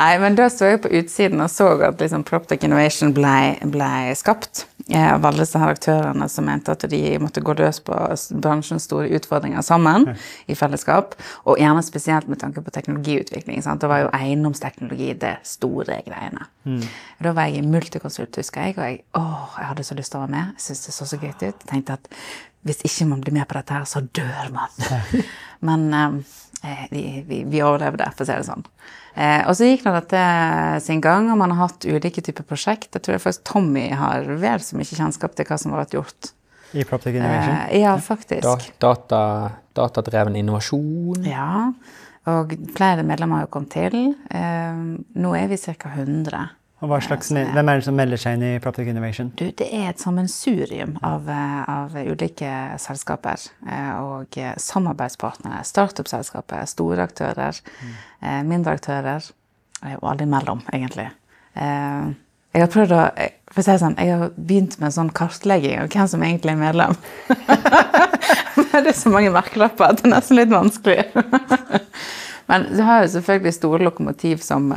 Nei, 0.00 0.12
men 0.22 0.36
da 0.38 0.48
så 0.50 0.72
jeg 0.72 0.82
på 0.82 0.90
utsiden 0.98 1.42
og 1.44 1.50
så 1.52 1.68
at 1.86 2.02
liksom 2.02 2.24
Proptech 2.26 2.64
Innovation 2.66 3.12
ble, 3.14 3.54
ble 3.70 3.90
skapt 4.18 4.64
eh, 4.88 5.08
av 5.12 5.24
alle 5.28 5.44
disse 5.44 5.60
aktørene 5.62 6.28
som 6.32 6.46
mente 6.48 6.74
at 6.74 6.86
de 6.90 7.00
måtte 7.22 7.42
gå 7.44 7.54
løs 7.58 7.78
på 7.84 7.94
bransjens 8.42 8.88
store 8.88 9.10
utfordringer 9.18 9.62
sammen 9.66 10.08
i 10.50 10.56
fellesskap. 10.58 11.14
Og 11.46 11.60
gjerne 11.62 11.84
spesielt 11.86 12.30
med 12.30 12.40
tanke 12.42 12.64
på 12.64 12.74
teknologiutvikling. 12.74 13.62
Sant? 13.64 13.82
Da 13.84 13.90
var 13.92 14.04
jo 14.04 14.12
eiendomsteknologi 14.16 15.12
det 15.22 15.36
store 15.48 16.00
greiene. 16.06 16.48
Da 17.22 17.34
var 17.36 17.50
jeg 17.50 17.62
i 17.62 17.66
Multiconsult, 17.66 18.36
husker 18.38 18.68
jeg, 18.68 18.76
og 18.78 18.84
jeg, 18.86 19.02
å, 19.18 19.24
jeg 19.58 19.68
hadde 19.70 19.86
så 19.86 19.96
lyst 19.98 20.14
til 20.14 20.20
å 20.20 20.24
være 20.26 20.34
med. 20.36 20.54
Jeg 20.56 20.66
syntes 20.66 20.86
det 20.88 20.94
så 20.96 21.08
så 21.10 21.18
gøy 21.20 21.30
ut. 21.32 21.44
Jeg 21.46 21.58
tenkte 21.70 21.98
at 21.98 22.10
hvis 22.66 22.82
ikke 22.86 23.08
man 23.10 23.22
blir 23.22 23.34
med 23.34 23.48
på 23.50 23.58
dette 23.58 23.74
her, 23.74 23.86
så 23.88 24.04
dør 24.04 24.50
man. 24.54 24.74
Men 25.66 25.88
eh, 25.94 26.84
vi, 26.90 27.04
vi, 27.26 27.42
vi 27.48 27.62
overlevde, 27.62 28.10
for 28.16 28.24
å 28.24 28.28
si 28.28 28.36
det 28.36 28.48
sånn. 28.48 28.66
Eh, 29.14 29.40
og 29.44 29.56
så 29.58 29.68
gikk 29.68 29.86
nå 29.86 29.94
dette 29.96 30.20
sin 30.84 31.02
gang, 31.04 31.30
og 31.32 31.40
man 31.40 31.52
har 31.54 31.68
hatt 31.68 31.88
ulike 31.88 32.24
typer 32.24 32.46
prosjekt. 32.48 32.92
Jeg 32.94 33.04
tror 33.04 33.20
faktisk 33.22 33.44
Tommy 33.50 33.88
har 33.98 34.30
vel 34.30 34.62
så 34.64 34.78
mye 34.78 34.88
kjennskap 34.88 35.34
til 35.36 35.48
hva 35.48 35.58
som 35.60 35.74
har 35.74 35.84
vært 35.84 35.98
gjort 35.98 36.32
i 36.72 36.84
Proptic 36.84 37.14
Innovation. 37.14 37.56
Eh, 37.68 37.80
ja, 37.80 37.98
faktisk. 38.00 38.42
Da, 38.42 38.58
data, 38.78 39.50
datadreven 39.72 40.36
innovasjon. 40.36 41.26
Ja, 41.28 41.72
og 42.32 42.54
flere 42.76 43.04
medlemmer 43.04 43.42
har 43.42 43.46
jo 43.46 43.52
kommet 43.52 43.74
til. 43.74 44.14
Eh, 44.30 44.82
nå 45.20 45.34
er 45.36 45.50
vi 45.50 45.58
ca. 45.60 45.92
100. 45.92 46.46
Me- 46.82 47.44
hvem 47.54 47.68
er 47.68 47.78
det 47.78 47.84
som 47.86 47.94
melder 47.94 48.18
seg 48.18 48.34
inn 48.34 48.42
i 48.42 48.60
Proptic 48.62 48.88
Innovation? 48.90 49.28
Du, 49.38 49.44
det 49.54 49.68
er 49.70 49.92
et 49.92 50.00
sammensurium 50.02 50.96
av, 51.06 51.28
eh, 51.30 51.60
av 51.70 51.94
ulike 51.94 52.50
selskaper 52.82 53.44
eh, 53.70 53.92
og 54.02 54.38
eh, 54.38 54.56
samarbeidspartnere. 54.58 55.60
Startup-selskaper, 55.68 56.64
store 56.66 57.06
aktører, 57.06 57.60
mm. 57.62 58.50
mindre 58.50 58.74
aktører. 58.80 59.30
Og 60.00 60.10
alle 60.10 60.26
imellom, 60.26 60.60
egentlig. 60.70 61.08
Jeg 61.58 62.60
har 62.62 62.68
prøvd 62.70 62.92
å 62.94 63.00
for 63.52 63.60
å 63.60 63.64
si 63.66 63.74
sånn, 63.82 63.96
jeg 64.00 64.14
har 64.16 64.30
begynt 64.36 64.78
med 64.78 64.88
en 64.88 64.94
sånn 64.94 65.10
kartlegging 65.12 65.80
av 65.82 65.90
hvem 65.92 66.06
som 66.08 66.22
egentlig 66.24 66.54
er 66.54 66.60
medlem. 66.60 66.94
Men 68.56 68.86
det 68.86 68.94
er 68.94 68.96
så 68.96 69.12
mange 69.12 69.32
merkelapper 69.34 69.90
at 69.90 70.00
det 70.00 70.06
er 70.08 70.14
nesten 70.14 70.38
litt 70.38 70.52
vanskelig. 70.52 71.04
Men 72.48 72.68
du 72.72 72.80
har 72.86 73.02
jo 73.02 73.10
selvfølgelig 73.16 73.56
store 73.58 73.82
lokomotiv 73.84 74.40
som 74.44 74.70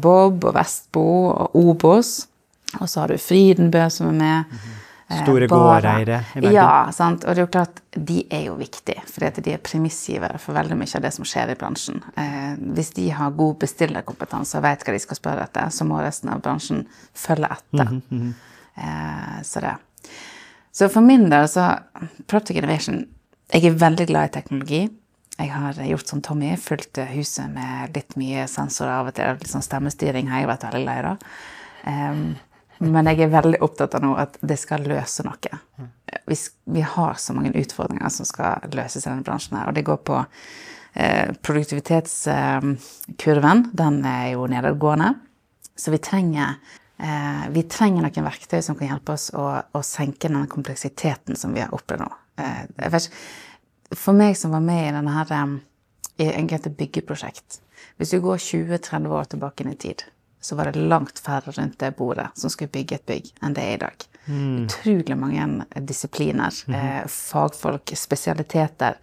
Bob 0.00 0.44
og 0.44 0.54
Vestbo 0.54 1.02
og 1.30 1.56
Obos. 1.56 2.26
Og 2.80 2.88
så 2.88 3.00
har 3.02 3.08
du 3.08 3.18
Frydenbø 3.18 3.88
som 3.90 4.08
er 4.08 4.18
med. 4.18 4.44
eh, 5.10 5.22
Store 5.24 5.48
Bara. 5.48 5.80
gårdeiere 5.80 6.18
i 6.36 6.40
verden. 6.40 6.52
Ja, 6.54 6.90
sant? 6.94 7.24
og 7.24 7.34
det 7.34 7.38
er 7.42 7.46
jo 7.46 7.50
klart, 7.50 7.80
de 7.96 8.24
er 8.30 8.44
jo 8.46 8.54
viktige. 8.54 9.02
For 9.10 9.26
de 9.40 9.52
er 9.52 9.58
premissgivere 9.58 10.38
for 10.38 10.54
veldig 10.54 10.76
mye 10.78 10.96
av 10.96 11.02
det 11.02 11.12
som 11.16 11.24
skjer 11.24 11.50
i 11.50 11.56
bransjen. 11.58 12.02
Eh, 12.16 12.54
hvis 12.76 12.92
de 12.94 13.08
har 13.10 13.30
god 13.30 13.58
bestillerkompetanse 13.58 14.56
og 14.58 14.62
vet 14.62 14.84
hva 14.86 14.92
de 14.94 14.98
skal 15.02 15.16
spørre 15.18 15.42
etter, 15.48 15.66
så 15.74 15.84
må 15.84 15.98
resten 16.00 16.30
av 16.30 16.40
bransjen 16.42 16.86
følge 17.14 17.50
etter. 17.50 18.00
eh, 18.76 19.42
så 19.42 19.60
det. 19.60 19.74
Så 20.72 20.88
for 20.88 21.00
min 21.02 21.28
del 21.30 21.48
så 21.50 21.78
Proptech 22.30 22.56
Innovation 22.56 23.06
Jeg 23.52 23.64
er 23.66 23.74
veldig 23.74 24.06
glad 24.06 24.28
i 24.28 24.32
teknologi. 24.40 24.88
Jeg 25.40 25.54
har 25.54 25.78
gjort 25.88 26.12
som 26.12 26.20
Tommy, 26.20 26.52
fulgt 26.60 27.00
huset 27.14 27.48
med 27.54 27.96
litt 27.96 28.12
mye 28.20 28.44
sensorer 28.50 28.92
av 28.98 29.08
og 29.08 29.14
til. 29.16 29.38
Litt 29.40 29.52
sånn 29.52 29.64
stemmestyring 29.64 30.28
har 30.28 30.38
jeg 30.42 30.50
vært 30.50 30.66
veldig 30.68 30.84
lei 30.84 30.98
av. 31.14 31.18
Um, 31.88 32.24
men 32.80 33.08
jeg 33.10 33.18
er 33.24 33.32
veldig 33.32 33.60
opptatt 33.64 33.94
av 33.96 34.02
nå 34.04 34.10
at 34.20 34.36
det 34.40 34.56
skal 34.60 34.84
løse 34.88 35.24
noe. 35.26 35.58
Vi, 36.28 36.36
vi 36.72 36.82
har 36.84 37.14
så 37.20 37.32
mange 37.36 37.52
utfordringer 37.60 38.08
som 38.12 38.24
skal 38.28 38.52
løses 38.72 39.04
i 39.04 39.10
denne 39.10 39.26
bransjen 39.26 39.58
her, 39.58 39.66
og 39.68 39.74
det 39.76 39.88
går 39.88 39.98
på 40.08 40.16
eh, 40.94 41.28
produktivitetskurven. 41.44 43.58
den 43.76 43.96
er 44.08 44.26
jo 44.32 44.42
nedadgående. 44.48 45.10
Så 45.76 45.86
vi 45.92 46.00
trenger, 46.04 46.48
eh, 46.96 47.44
vi 47.52 47.62
trenger 47.68 48.00
noen 48.06 48.28
verktøy 48.30 48.60
som 48.64 48.76
kan 48.78 48.88
hjelpe 48.94 49.12
oss 49.12 49.26
å, 49.36 49.44
å 49.60 49.80
senke 49.84 50.32
den 50.32 50.48
kompleksiteten 50.48 51.36
som 51.36 51.52
vi 51.56 51.62
har 51.64 51.74
opplevd 51.76 52.02
nå. 52.06 52.12
Eh, 52.40 52.62
jeg 52.80 52.90
vet 52.96 53.04
ikke, 53.04 53.16
for 53.96 54.16
meg 54.16 54.36
som 54.38 54.54
var 54.54 54.62
med 54.64 54.88
i 54.88 54.94
denne 54.94 55.16
her, 55.16 55.58
i 56.20 56.28
et 56.28 56.70
byggeprosjekt 56.76 57.60
Hvis 57.96 58.10
du 58.12 58.20
går 58.20 58.36
20-30 58.36 59.06
år 59.08 59.24
tilbake 59.24 59.64
i 59.64 59.74
tid, 59.74 60.04
så 60.40 60.56
var 60.56 60.70
det 60.70 60.80
langt 60.80 61.18
færre 61.18 61.52
rundt 61.52 61.78
det 61.78 61.96
bordet 61.96 62.28
som 62.34 62.50
skulle 62.50 62.72
bygge 62.72 62.96
et 62.96 63.06
bygg, 63.06 63.32
enn 63.42 63.56
det 63.56 63.64
er 63.64 63.74
i 63.74 63.80
dag. 63.80 64.04
Utrolig 64.64 65.16
mange 65.16 65.66
disipliner, 65.88 66.52
eh, 66.68 67.06
fagfolk, 67.06 67.92
spesialiteter, 67.96 68.96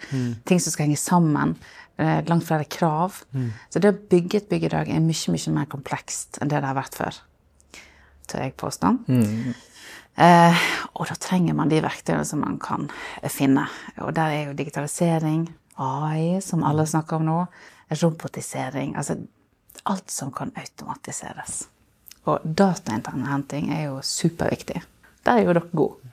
ting 0.45 0.59
som 0.59 0.71
skal 0.71 0.85
henge 0.87 0.97
sammen. 0.97 1.55
Eh, 1.97 2.25
langt 2.25 2.45
flere 2.45 2.65
krav. 2.65 3.23
Så 3.69 3.79
det 3.79 3.89
å 3.89 3.97
bygge 4.09 4.37
et 4.37 4.49
bygg 4.49 4.63
i 4.63 4.69
dag 4.69 4.89
er 4.89 4.99
mye, 4.99 5.31
mye 5.33 5.53
mer 5.53 5.65
komplekst 5.65 6.37
enn 6.41 6.47
det 6.49 6.61
det 6.61 6.67
har 6.69 6.77
vært 6.77 6.95
før. 6.95 7.17
Tør 8.27 8.43
jeg 8.43 8.57
påstå. 8.57 8.91
Eh, 10.17 10.67
og 10.97 11.05
da 11.05 11.15
trenger 11.21 11.53
man 11.53 11.69
de 11.69 11.81
verktøyene 11.85 12.25
som 12.25 12.41
man 12.41 12.57
kan 12.61 12.87
eh, 13.21 13.29
finne. 13.29 13.67
Og 14.01 14.15
der 14.17 14.33
er 14.33 14.43
jo 14.47 14.57
digitalisering, 14.57 15.45
AI, 15.77 16.39
som 16.41 16.65
alle 16.65 16.87
snakker 16.89 17.19
om 17.19 17.27
nå, 17.27 17.41
robotisering 18.01 18.95
Altså 18.97 19.13
alt 19.87 20.09
som 20.11 20.31
kan 20.33 20.49
automatiseres. 20.57 21.67
Og 22.27 22.43
datainnhenting 22.43 23.69
er 23.71 23.85
jo 23.85 24.01
superviktig. 24.03 24.81
Der 25.23 25.37
er 25.37 25.45
jo 25.45 25.53
dere 25.53 25.69
gode. 25.71 26.07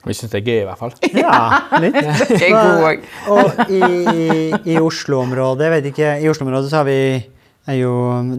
Vi 0.00 0.14
syns 0.16 0.32
det 0.32 0.38
er 0.40 0.46
gøy, 0.46 0.60
i 0.62 0.68
hvert 0.68 0.80
fall. 0.80 0.94
Ja, 1.24 1.34
litt. 1.82 1.98
det 2.30 2.46
er 2.46 2.54
god 2.54 2.86
òg. 2.88 3.02
Og 3.34 3.60
i, 3.68 3.82
i 4.72 4.78
Oslo-området, 4.80 5.66
jeg 5.66 5.74
vet 5.74 5.90
ikke, 5.90 6.14
i 6.22 6.30
Oslo-området 6.30 6.70
så 6.72 6.80
har 6.80 6.88
vi 6.88 7.00
er 7.70 7.78
jo 7.80 7.92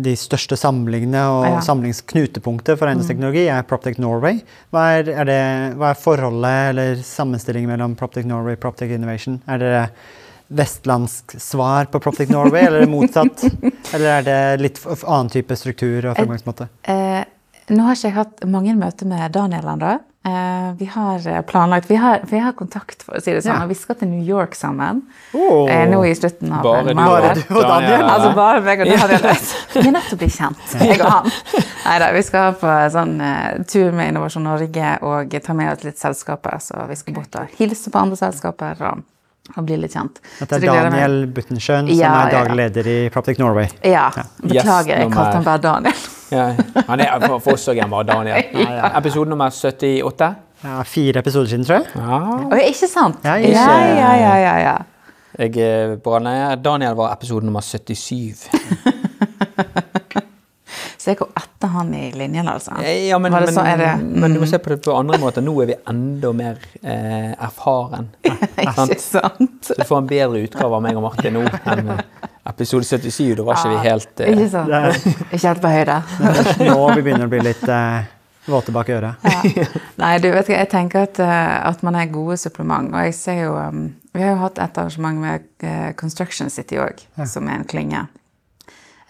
de 0.04 0.14
største 0.20 0.58
samlingene 0.60 1.22
og 1.32 1.46
Ja. 1.48 1.60
samlingsknutepunktet 1.66 2.78
for 2.80 2.88
eiendomsteknologi 2.92 3.48
er 3.50 3.64
Proptech 3.68 4.00
Norway. 4.02 4.42
Hva 4.74 4.86
er, 5.00 5.10
er 5.10 5.26
det, 5.30 5.42
hva 5.80 5.92
er 5.92 6.00
forholdet 6.00 6.70
eller 6.72 7.02
sammenstillingen 7.08 7.72
mellom 7.74 7.96
Proptech 8.00 8.28
Norway 8.30 8.58
og 8.60 8.64
Proptech 8.64 8.92
Innovation? 8.96 9.42
Er 9.48 9.58
det 9.64 9.90
vestlandsk 10.52 11.38
svar 11.40 11.88
på 11.92 12.00
Proptech 12.04 12.30
Norway, 12.32 12.66
eller 12.68 12.82
er 12.82 12.86
det 12.86 12.92
motsatt? 12.92 13.44
eller 13.96 14.08
er 14.20 14.26
det 14.28 14.40
litt 14.66 14.82
annen 14.86 15.32
type 15.32 15.56
struktur 15.56 16.10
og 16.12 16.18
fremgangsmåte? 16.20 16.68
Eh, 16.84 17.24
nå 17.72 17.86
har 17.88 17.96
ikke 17.96 18.10
jeg 18.10 18.18
hatt 18.18 18.44
mange 18.52 18.76
møter 18.76 19.08
med 19.08 19.32
Daniel 19.32 19.70
ennå. 19.76 19.98
Eh, 20.24 20.74
vi 20.78 20.86
har 20.86 21.28
eh, 21.28 21.42
planlagt 21.42 21.90
Vi 21.90 21.96
har, 21.96 22.22
vi 22.30 22.40
har 22.40 22.51
kontakt, 22.51 23.04
for 23.04 23.18
å 23.18 23.22
si 23.22 23.34
det 23.34 23.42
sånn. 23.42 23.56
Ja. 23.56 23.63
og 23.66 23.72
Vi 23.72 23.78
skal 23.80 23.98
til 23.98 24.12
New 24.12 24.22
York 24.22 24.54
sammen. 24.54 25.00
Oh, 25.34 25.66
nå 25.90 26.04
i 26.06 26.12
slutten 26.13 26.51
av 26.54 26.62
Bare 26.68 26.92
du. 26.92 27.00
Bare 27.00 27.32
du 27.40 27.42
og 27.50 27.63
Daniel? 27.66 28.06
Altså 28.06 28.30
bare 28.38 28.62
meg 28.62 28.84
og 28.86 28.92
Daniel. 28.92 29.25
Vi 29.74 29.82
er 29.88 29.96
nødt 29.96 30.12
til 30.12 30.20
å 30.20 30.22
bli 30.22 30.30
kjent, 30.30 30.75
jeg 30.78 31.00
og 31.00 31.10
han. 31.10 31.32
Neida, 31.88 32.12
vi 32.13 32.22
skal 32.28 32.54
på 32.62 32.75
sånn 32.94 33.16
eh, 33.25 33.63
tur 33.66 33.96
med 33.98 34.12
Innovasjon 34.12 34.46
Norge 34.46 34.92
og 35.08 35.34
ta 35.42 35.56
med 35.58 35.74
oss 35.74 35.88
litt 35.88 35.98
selskaper. 35.98 36.62
Så 36.62 36.86
vi 36.92 37.00
skal 37.00 37.18
bort 37.18 37.42
og 37.42 37.58
hilse 37.58 37.90
på 37.90 38.04
andre 38.06 38.20
selskaper 38.22 38.86
og, 38.92 39.01
og 39.58 39.65
bli 39.67 39.77
litt 39.81 39.93
kjent. 39.96 40.22
Dette 40.39 40.55
er 40.55 40.60
det 40.63 40.67
Daniel 40.70 40.89
meg. 40.89 40.91
Daniel 41.01 41.27
Buttensjøen, 41.36 41.88
som 41.89 41.98
Ja, 42.00 42.12
er 42.25 42.31
ja, 42.31 42.39
daglig 42.39 42.58
leder 42.62 42.88
i 42.91 42.98
Proptic 43.13 43.39
Norway. 43.41 43.67
Ja. 43.84 44.08
Yes, 44.15 44.31
Beklager, 44.41 44.98
jeg 45.03 45.12
kalte 45.13 45.36
han 45.39 45.43
bare 45.48 45.63
Daniel. 45.67 46.01
Ja, 46.31 46.46
han 46.88 47.01
er 47.03 47.25
for, 47.27 47.51
oss 47.58 47.65
òg 47.67 47.81
en 47.84 47.89
bare 47.91 48.05
Daniel. 48.08 48.46
Episode 49.01 49.27
nummer 49.34 49.51
78. 49.51 50.29
Ja, 50.63 50.77
fire 50.88 51.20
episoder 51.20 51.50
siden, 51.51 51.65
tror 51.67 51.81
jeg. 51.81 51.89
Ja. 51.98 52.20
Oi, 52.55 52.62
ikke 52.70 52.88
sant? 52.88 53.20
Ja, 53.25 53.34
ja, 53.36 53.50
ikke- 53.50 53.65
ja, 54.00 54.13
ja, 54.15 54.34
ja, 54.39 54.55
ja. 54.63 54.77
Jeg, 55.39 55.58
eh, 55.58 56.55
Daniel 56.63 56.96
var 56.96 57.12
episode 57.17 57.46
nummer 57.46 57.60
77. 57.62 58.48
Så 61.01 61.10
jeg 61.15 61.17
går 61.17 61.31
etter 61.39 61.72
han 61.74 61.88
i 61.98 62.12
linjen, 62.13 62.46
altså. 62.51 62.75
Eh, 62.77 63.08
Ja, 63.08 63.17
men, 63.17 63.31
det 63.34 63.39
men, 63.48 63.53
så- 63.55 63.63
er 63.65 63.77
det- 63.77 64.20
men 64.22 64.34
du 64.36 64.39
må 64.39 64.46
se 64.50 64.60
på 64.62 64.70
det 64.70 64.84
på 64.86 64.93
andre 64.93 65.17
måter. 65.17 65.41
Nå 65.41 65.55
er 65.63 65.72
vi 65.72 65.75
enda 65.89 66.29
mer 66.38 66.60
eh, 66.84 67.31
erfaren. 67.41 68.12
Ikke 68.62 68.74
sant? 68.75 69.00
sant? 69.01 69.58
Så 69.65 69.74
du 69.79 69.84
får 69.89 69.98
en 70.03 70.08
bedre 70.12 70.43
utgave 70.46 70.77
av 70.77 70.84
meg 70.86 71.00
og 71.00 71.08
Martin 71.08 71.34
nå 71.39 71.48
enn 71.65 71.89
eh, 71.96 72.03
episode 72.51 72.86
77. 72.86 73.34
Da 73.39 73.48
var 73.48 73.58
ikke 73.58 73.74
vi 73.74 73.81
helt 73.89 74.22
eh, 74.22 74.31
Ikke 74.36 74.50
sant? 74.53 75.10
Ikke 75.31 75.48
helt 75.48 75.62
på 75.65 75.74
høyde. 75.74 75.98
Nå 76.70 76.77
vi 76.96 77.01
begynner 77.08 77.25
å 77.25 77.34
bli 77.34 77.41
litt 77.50 77.65
eh, 77.67 78.05
våte 78.51 78.72
bak 78.77 78.89
øret. 78.93 79.25
Ja. 79.58 79.65
Nei, 80.01 80.13
du 80.22 80.29
vet 80.34 80.46
ikke, 80.50 80.58
jeg 80.62 80.70
tenker 80.70 81.03
at, 81.10 81.20
eh, 81.25 81.58
at 81.72 81.81
man 81.86 81.98
er 81.98 82.13
gode 82.13 82.38
supplement. 82.41 82.93
Og 82.93 83.10
jeg 83.10 83.17
ser 83.17 83.41
jo 83.48 83.58
um, 83.58 83.88
Vi 84.13 84.22
har 84.22 84.36
jo 84.36 84.39
hatt 84.46 84.62
et 84.62 84.77
arrangement 84.81 85.17
med 85.25 85.96
Construction 85.98 86.50
City 86.53 86.77
òg, 86.77 87.01
som 87.25 87.48
er 87.50 87.58
en 87.62 87.65
klynge. 87.65 88.05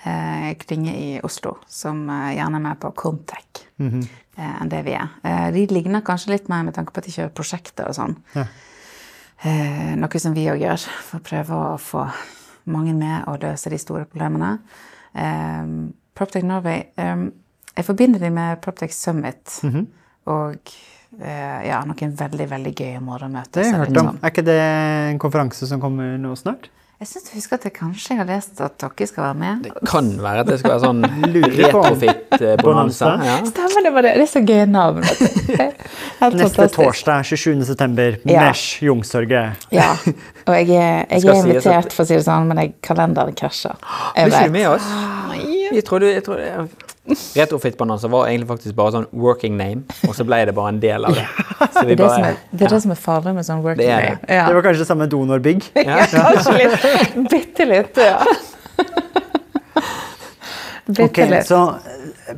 Eh, 0.04 0.56
klynge 0.58 0.94
i 0.98 1.20
Oslo, 1.24 1.58
som 1.70 2.10
eh, 2.10 2.32
gjerne 2.40 2.56
er 2.58 2.60
med 2.66 2.80
på 2.82 2.90
Comtech 2.98 3.68
Mhm. 3.78 4.08
eh, 4.38 4.62
enn 4.62 4.70
det 4.70 4.84
vi 4.86 4.94
er. 4.98 5.10
Eh, 5.24 5.52
de 5.52 5.68
ligner 5.68 6.02
kanskje 6.02 6.30
litt 6.34 6.50
mer 6.50 6.64
med 6.64 6.74
tanke 6.74 6.92
på 6.92 6.98
at 6.98 7.06
de 7.06 7.12
kjører 7.12 7.30
prosjekter 7.38 7.88
og 7.88 7.94
sånn. 7.96 8.16
Ja. 8.36 8.46
Eh, 9.44 9.96
noe 9.96 10.20
som 10.20 10.34
vi 10.34 10.46
òg 10.50 10.60
gjør, 10.62 10.80
for 11.02 11.20
å 11.20 11.24
prøve 11.24 11.50
å 11.50 11.78
få 11.80 12.12
mange 12.66 12.94
med 12.96 13.28
og 13.28 13.40
løse 13.42 13.70
de 13.70 13.78
store 13.78 14.06
problemene. 14.06 14.60
Proptech 16.16 16.44
Norway 16.44 16.86
Jeg 17.78 17.86
forbinder 17.88 18.20
de 18.20 18.30
med 18.30 18.62
Proptech 18.62 18.92
Summit 18.94 19.60
Mhm. 19.64 19.88
og 20.28 20.58
eh, 21.22 21.68
ja, 21.68 21.82
noen 21.86 22.16
veldig 22.16 22.48
veldig 22.50 22.74
gøye 22.76 23.00
morgenmøter. 23.02 23.64
Det 23.64 23.72
har 23.72 23.86
jeg 23.86 23.94
hørt 23.96 23.98
om. 23.98 24.20
Er 24.22 24.30
ikke 24.32 24.46
det 24.46 24.60
en 24.60 25.20
konferanse 25.20 25.68
som 25.68 25.80
kommer 25.82 26.18
nå 26.18 26.36
snart? 26.38 26.70
Jeg 27.02 27.08
syns 27.10 27.24
du 27.26 27.30
husker 27.34 27.58
at 27.58 27.64
jeg 27.66 27.74
kanskje 27.74 28.16
har 28.20 28.28
lest 28.30 28.60
at 28.62 28.76
dere 28.78 29.06
skal 29.10 29.24
være 29.24 29.38
med. 29.40 29.64
Det 29.66 29.88
kan 29.90 30.10
være 30.22 30.44
at 30.44 30.50
det 30.52 30.58
skal 30.62 30.70
være 30.76 30.82
sånn 30.84 31.00
retrofit-bonanza. 31.58 33.08
Ja. 33.26 33.38
Stemmer, 33.48 33.88
det 33.88 33.92
var 33.96 34.06
det. 34.06 34.12
Det 34.20 34.26
er 34.28 34.30
så 34.30 34.42
gøye 34.46 34.68
navn. 34.70 35.02
Neste 36.44 36.68
torsdag 36.76 37.26
27. 37.26 37.64
september. 37.72 38.20
Ja. 38.30 38.44
Mesh 38.46 38.86
Youngstorget. 38.86 39.66
Ja. 39.74 39.96
Og 40.46 40.54
jeg 40.60 40.78
er, 40.78 41.02
jeg 41.18 41.26
er 41.26 41.42
invitert, 41.42 41.90
for 41.90 42.06
å 42.06 42.12
si 42.12 42.20
det 42.20 42.28
sånn, 42.28 42.46
men 42.54 42.62
jeg, 42.62 42.76
kalenderen 42.86 43.34
krasjer. 43.42 43.82
Blir 44.20 44.30
ikke 44.30 44.46
du 44.52 44.58
med 44.60 44.70
oss? 44.76 44.94
Jeg 45.72 45.86
trodde, 45.88 46.10
jeg 46.12 46.20
trodde 46.26 46.66
Retrofit-bonanza 47.10 48.08
var 48.14 48.28
egentlig 48.30 48.48
faktisk 48.52 48.76
bare 48.78 48.92
sånn 48.94 49.08
working 49.18 49.56
name, 49.58 49.82
og 50.06 50.14
så 50.14 50.22
ble 50.28 50.38
det 50.46 50.54
bare 50.56 50.70
en 50.76 50.80
del 50.84 51.08
av 51.10 51.16
det. 51.18 51.24
Så 51.74 51.82
vi 51.88 51.96
Det 51.96 51.98
er 51.98 52.04
det 52.04 52.10
som 52.14 52.26
er, 52.28 52.36
det, 52.52 52.62
er 52.68 52.76
det 52.76 52.82
som 52.84 52.92
er 52.94 53.00
farlig 53.02 53.34
med 53.40 53.48
sånn 53.48 53.64
working 53.66 53.82
Det 53.82 53.90
name. 53.96 54.20
det. 54.22 54.36
Ja. 54.38 54.44
Det 54.48 54.56
var 54.60 54.68
kanskje 54.68 54.84
det 54.84 54.90
samme 54.92 55.08
donorbygg? 55.10 55.66
Ja, 55.88 56.06
kanskje 56.12 56.54
litt. 56.60 57.18
Bitte 57.32 57.66
litt, 57.72 57.98
ja. 57.98 58.20
Bitte 60.92 61.06
Ok, 61.08 61.18
litt. 61.32 61.48
så 61.48 61.60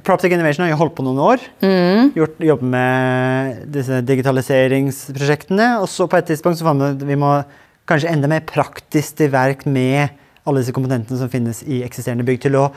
Proptic 0.05 0.31
Innovation 0.35 0.63
har 0.65 0.71
jo 0.73 0.79
holdt 0.79 0.95
på 0.97 1.03
noen 1.05 1.19
år. 1.23 1.43
Gjort, 2.17 2.39
jobber 2.43 2.69
med 2.73 3.61
disse 3.73 3.99
digitaliseringsprosjektene. 4.05 5.67
Og 5.83 5.87
så 5.91 6.07
på 6.11 6.17
et 6.19 6.27
tidspunkt 6.31 6.59
så 6.59 6.67
fant 6.67 6.81
vi 6.83 6.89
at 6.95 7.05
vi 7.07 7.17
må 7.19 7.31
kanskje 7.89 8.11
enda 8.13 8.29
mer 8.31 8.43
praktisk 8.47 9.17
til 9.19 9.31
verk 9.33 9.65
med 9.67 10.11
alle 10.47 10.59
disse 10.63 10.75
komponentene 10.75 11.17
som 11.19 11.31
finnes 11.31 11.61
i 11.65 11.81
eksisterende 11.85 12.25
bygg, 12.27 12.41
til 12.45 12.57
å 12.59 12.67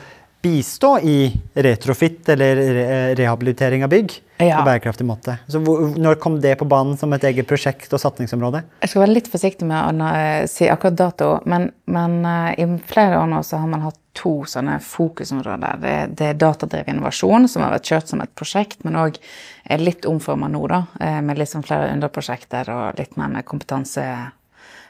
bistå 0.46 0.94
i 1.02 1.16
retrofit 1.54 2.28
eller 2.28 2.56
re 2.56 2.86
rehabilitering 3.18 3.84
av 3.84 3.90
bygg 3.90 4.14
Ja. 4.38 4.58
på 4.58 4.64
bærekraftig 4.68 5.06
måte. 5.08 5.38
Så 5.48 5.58
når 5.96 6.18
kom 6.20 6.40
det 6.40 6.58
på 6.60 6.66
banen 6.68 6.96
som 7.00 7.12
et 7.16 7.24
eget 7.24 7.46
prosjekt 7.48 7.92
og 7.96 8.00
satsingsområde? 8.02 8.62
Jeg 8.84 8.90
skal 8.92 9.02
være 9.06 9.14
litt 9.16 9.30
forsiktig 9.32 9.66
med 9.66 10.02
å 10.02 10.10
si 10.50 10.68
akkurat 10.68 10.98
dato, 10.98 11.30
men, 11.48 11.70
men 11.86 12.18
eh, 12.28 12.60
i 12.60 12.66
flere 12.86 13.16
år 13.22 13.30
nå 13.32 13.40
så 13.46 13.62
har 13.62 13.70
man 13.72 13.86
hatt 13.86 13.96
to 14.16 14.44
sånne 14.48 14.78
fokusområder. 14.84 15.80
Det, 15.80 15.94
det 16.20 16.28
er 16.30 16.40
datadrevet 16.40 16.92
innovasjon, 16.92 17.48
som 17.48 17.64
har 17.64 17.74
vært 17.76 17.90
kjørt 17.90 18.12
som 18.12 18.22
et 18.24 18.34
prosjekt, 18.36 18.84
men 18.84 18.96
òg 19.00 19.16
er 19.64 19.82
litt 19.82 20.08
omforma 20.08 20.48
nå, 20.52 20.62
da, 20.72 20.82
eh, 21.00 21.20
med 21.24 21.40
sånn 21.48 21.64
flere 21.66 21.90
underprosjekter 21.96 22.70
og 22.76 23.00
litt 23.00 23.16
mer 23.16 23.32
med 23.38 23.48
kompetanse. 23.48 24.04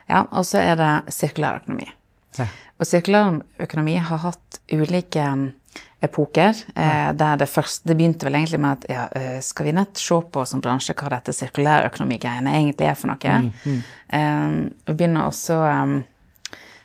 Ja, 0.07 0.27
og 0.31 0.47
så 0.47 0.59
er 0.63 0.77
det 0.79 0.93
sirkulær 1.15 1.63
økonomi. 1.63 1.89
Ja. 2.37 2.47
Og 2.77 2.89
sirkulær 2.89 3.39
økonomi 3.65 3.97
har 3.97 4.21
hatt 4.21 4.59
ulike 4.73 5.25
mm, 5.25 5.47
epoker. 6.05 6.59
Eh, 6.77 7.13
der 7.17 7.39
det 7.41 7.49
først, 7.49 7.87
det 7.89 7.97
begynte 7.97 8.29
vel 8.29 8.37
egentlig 8.41 8.61
med 8.61 8.77
at 8.77 8.91
ja, 8.93 9.07
eh, 9.17 9.39
skal 9.45 9.69
vi 9.69 9.77
nett 9.77 9.97
se 10.01 10.19
på 10.33 10.45
som 10.49 10.61
bransje 10.65 10.97
hva 10.99 11.15
dette 11.17 11.35
sirkulærøkonomigreiene 11.37 12.53
egentlig 12.59 12.91
er 12.91 12.99
for 13.01 13.13
noe? 13.13 13.39
Eh, 13.67 14.61
vi 14.87 14.95
begynner 14.95 15.31
også 15.31 15.57
um, 15.65 15.99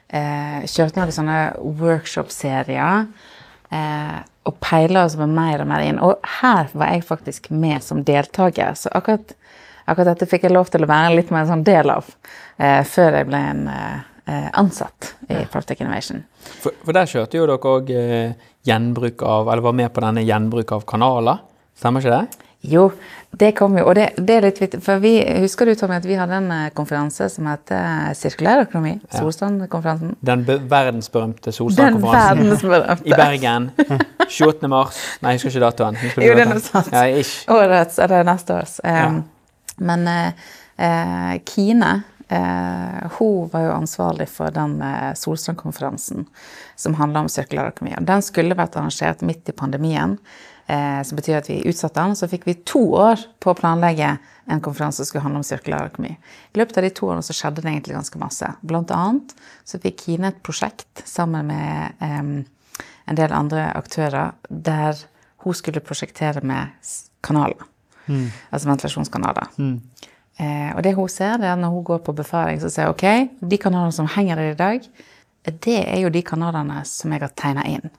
eh, 0.08 0.64
Kjørte 0.72 1.02
noen 1.02 1.16
sånne 1.16 1.40
workshop-serier. 1.84 3.08
Eh, 3.72 4.20
og 4.50 4.58
peiler 4.64 5.06
oss 5.06 5.18
mer 5.20 5.62
og 5.62 5.70
mer 5.70 5.86
inn. 5.86 6.00
Og 6.02 6.18
her 6.42 6.72
var 6.74 6.96
jeg 6.96 7.06
faktisk 7.08 7.52
med 7.54 7.84
som 7.86 8.04
deltaker. 8.04 8.74
Så 8.76 8.90
akkurat, 8.96 9.36
akkurat 9.86 10.14
dette 10.14 10.30
fikk 10.30 10.48
jeg 10.48 10.56
lov 10.56 10.72
til 10.74 10.86
å 10.86 10.90
være 10.90 11.18
litt 11.20 11.34
mer 11.34 11.46
en 11.46 11.54
sånn 11.54 11.68
del 11.68 11.94
av 11.94 12.10
eh, 12.58 12.82
før 12.88 13.20
jeg 13.20 13.30
ble 13.30 13.44
en 13.52 13.68
eh, 13.72 14.00
ansatt 14.54 15.14
i 15.30 15.42
Proptech 15.52 15.82
Innovation. 15.82 16.24
For, 16.62 16.76
for 16.86 16.96
der 16.98 17.10
kjørte 17.10 17.40
jo 17.40 17.48
dere 17.50 17.74
òg 17.76 17.92
eh, 17.96 18.48
gjenbruk 18.68 19.24
av 19.26 19.50
Eller 19.50 19.66
var 19.66 19.76
med 19.78 19.90
på 19.94 20.04
denne 20.04 20.24
gjenbruk 20.26 20.72
av 20.78 20.86
kanaler. 20.90 21.42
Stemmer 21.78 22.04
ikke 22.04 22.20
det? 22.20 22.48
Jo, 22.62 22.92
det 23.34 23.56
kom 23.58 23.74
jo, 23.80 23.88
og 23.90 23.96
det, 23.98 24.12
det 24.22 24.36
er 24.38 24.44
litt 24.46 24.60
vittig, 24.62 24.84
for 24.86 25.02
vi, 25.02 25.16
husker 25.42 25.66
du 25.66 25.72
Tommy, 25.80 25.96
at 25.98 26.06
vi 26.06 26.14
hadde 26.20 26.38
en 26.38 26.52
eh, 26.54 26.68
konferanse 26.78 27.26
som 27.34 27.48
heter 27.50 28.12
Sirkulær 28.18 28.68
økonomi? 28.68 29.00
Solstrandkonferansen. 29.16 30.14
Den 30.22 30.44
be 30.46 30.60
verdensberømte 30.70 31.50
Den 31.50 31.58
Solstrandkonferansen 31.58 33.08
i 33.10 33.16
Bergen 33.16 33.72
28. 34.30 34.70
mars. 34.70 35.02
Nei, 35.24 35.34
jeg 35.34 35.42
husker 35.42 35.56
ikke 35.56 35.66
datoen. 35.66 35.98
Husker 36.04 36.28
Jo, 36.28 36.38
det 36.38 36.46
er 36.46 36.52
noe 36.52 36.62
sant. 36.62 36.94
Ja, 36.94 37.08
årets, 37.58 37.98
eller 38.06 38.30
neste 38.30 38.60
års. 38.60 38.78
Um, 38.86 39.24
Men 39.82 40.06
uh, 40.06 40.52
eh, 40.78 41.36
Kine 41.48 41.92
eh, 42.32 43.12
hun 43.18 43.50
var 43.52 43.66
jo 43.66 43.74
ansvarlig 43.76 44.28
for 44.32 44.54
den 44.56 44.78
eh, 44.86 45.12
Solstrandkonferansen 45.18 46.26
som 46.80 46.96
handla 47.00 47.26
om 47.26 47.30
sirkulær 47.32 47.74
økonomi. 47.74 47.96
Og 48.00 48.08
Den 48.08 48.24
skulle 48.26 48.58
vært 48.58 48.78
arrangert 48.80 49.24
midt 49.28 49.52
i 49.52 49.56
pandemien, 49.58 50.18
eh, 50.68 51.02
som 51.08 51.20
betyr 51.20 51.42
at 51.42 51.50
vi 51.52 51.62
utsatte 51.70 52.00
den. 52.00 52.16
Så 52.16 52.30
fikk 52.32 52.48
vi 52.50 52.58
to 52.68 52.84
år 52.98 53.22
på 53.44 53.54
å 53.54 53.58
planlegge 53.58 54.16
en 54.52 54.64
konferanse 54.64 55.02
som 55.02 55.10
skulle 55.10 55.26
handle 55.26 55.44
om 55.44 55.48
sirkulær 55.48 55.92
økonomi. 55.92 56.16
I 56.56 56.62
løpet 56.62 56.80
av 56.80 56.88
de 56.88 56.94
to 56.96 57.12
årene 57.12 57.26
så 57.26 57.36
skjedde 57.38 57.64
det 57.64 57.72
egentlig 57.72 57.98
ganske 58.00 58.22
masse. 58.22 58.54
Blant 58.62 58.94
annet 58.96 59.36
så 59.68 59.80
fikk 59.82 60.06
Kine 60.08 60.32
et 60.32 60.42
prosjekt 60.46 61.06
sammen 61.08 61.52
med 61.52 62.04
eh, 62.04 62.24
en 63.12 63.18
del 63.20 63.34
andre 63.36 63.70
aktører 63.76 64.36
der 64.50 65.00
hun 65.42 65.58
skulle 65.58 65.82
prosjektere 65.84 66.44
med 66.46 66.70
kanaler. 67.26 67.68
kanaler. 68.08 68.30
Altså 68.52 68.70
ventilasjonskanaler. 68.70 69.50
Eh, 70.40 70.70
og 70.76 70.84
det 70.86 70.94
hun 70.98 71.10
ser, 71.12 71.38
det 71.42 71.50
er 71.50 71.58
når 71.60 71.74
hun 71.76 71.88
går 71.92 72.04
på 72.06 72.16
befaring, 72.18 72.62
så 72.62 72.72
sier 72.72 72.90
hun 72.90 72.96
ok, 72.96 73.48
de 73.52 73.60
kanalene 73.62 73.96
som 73.96 74.10
henger 74.10 74.40
der 74.40 74.54
i 74.54 74.60
dag, 74.60 74.88
det 75.66 75.80
er 75.82 76.00
jo 76.04 76.14
de 76.14 76.22
kanalene 76.26 76.84
som 76.86 77.14
jeg 77.14 77.24
har 77.24 77.34
tegna 77.36 77.66
inn. 77.68 77.92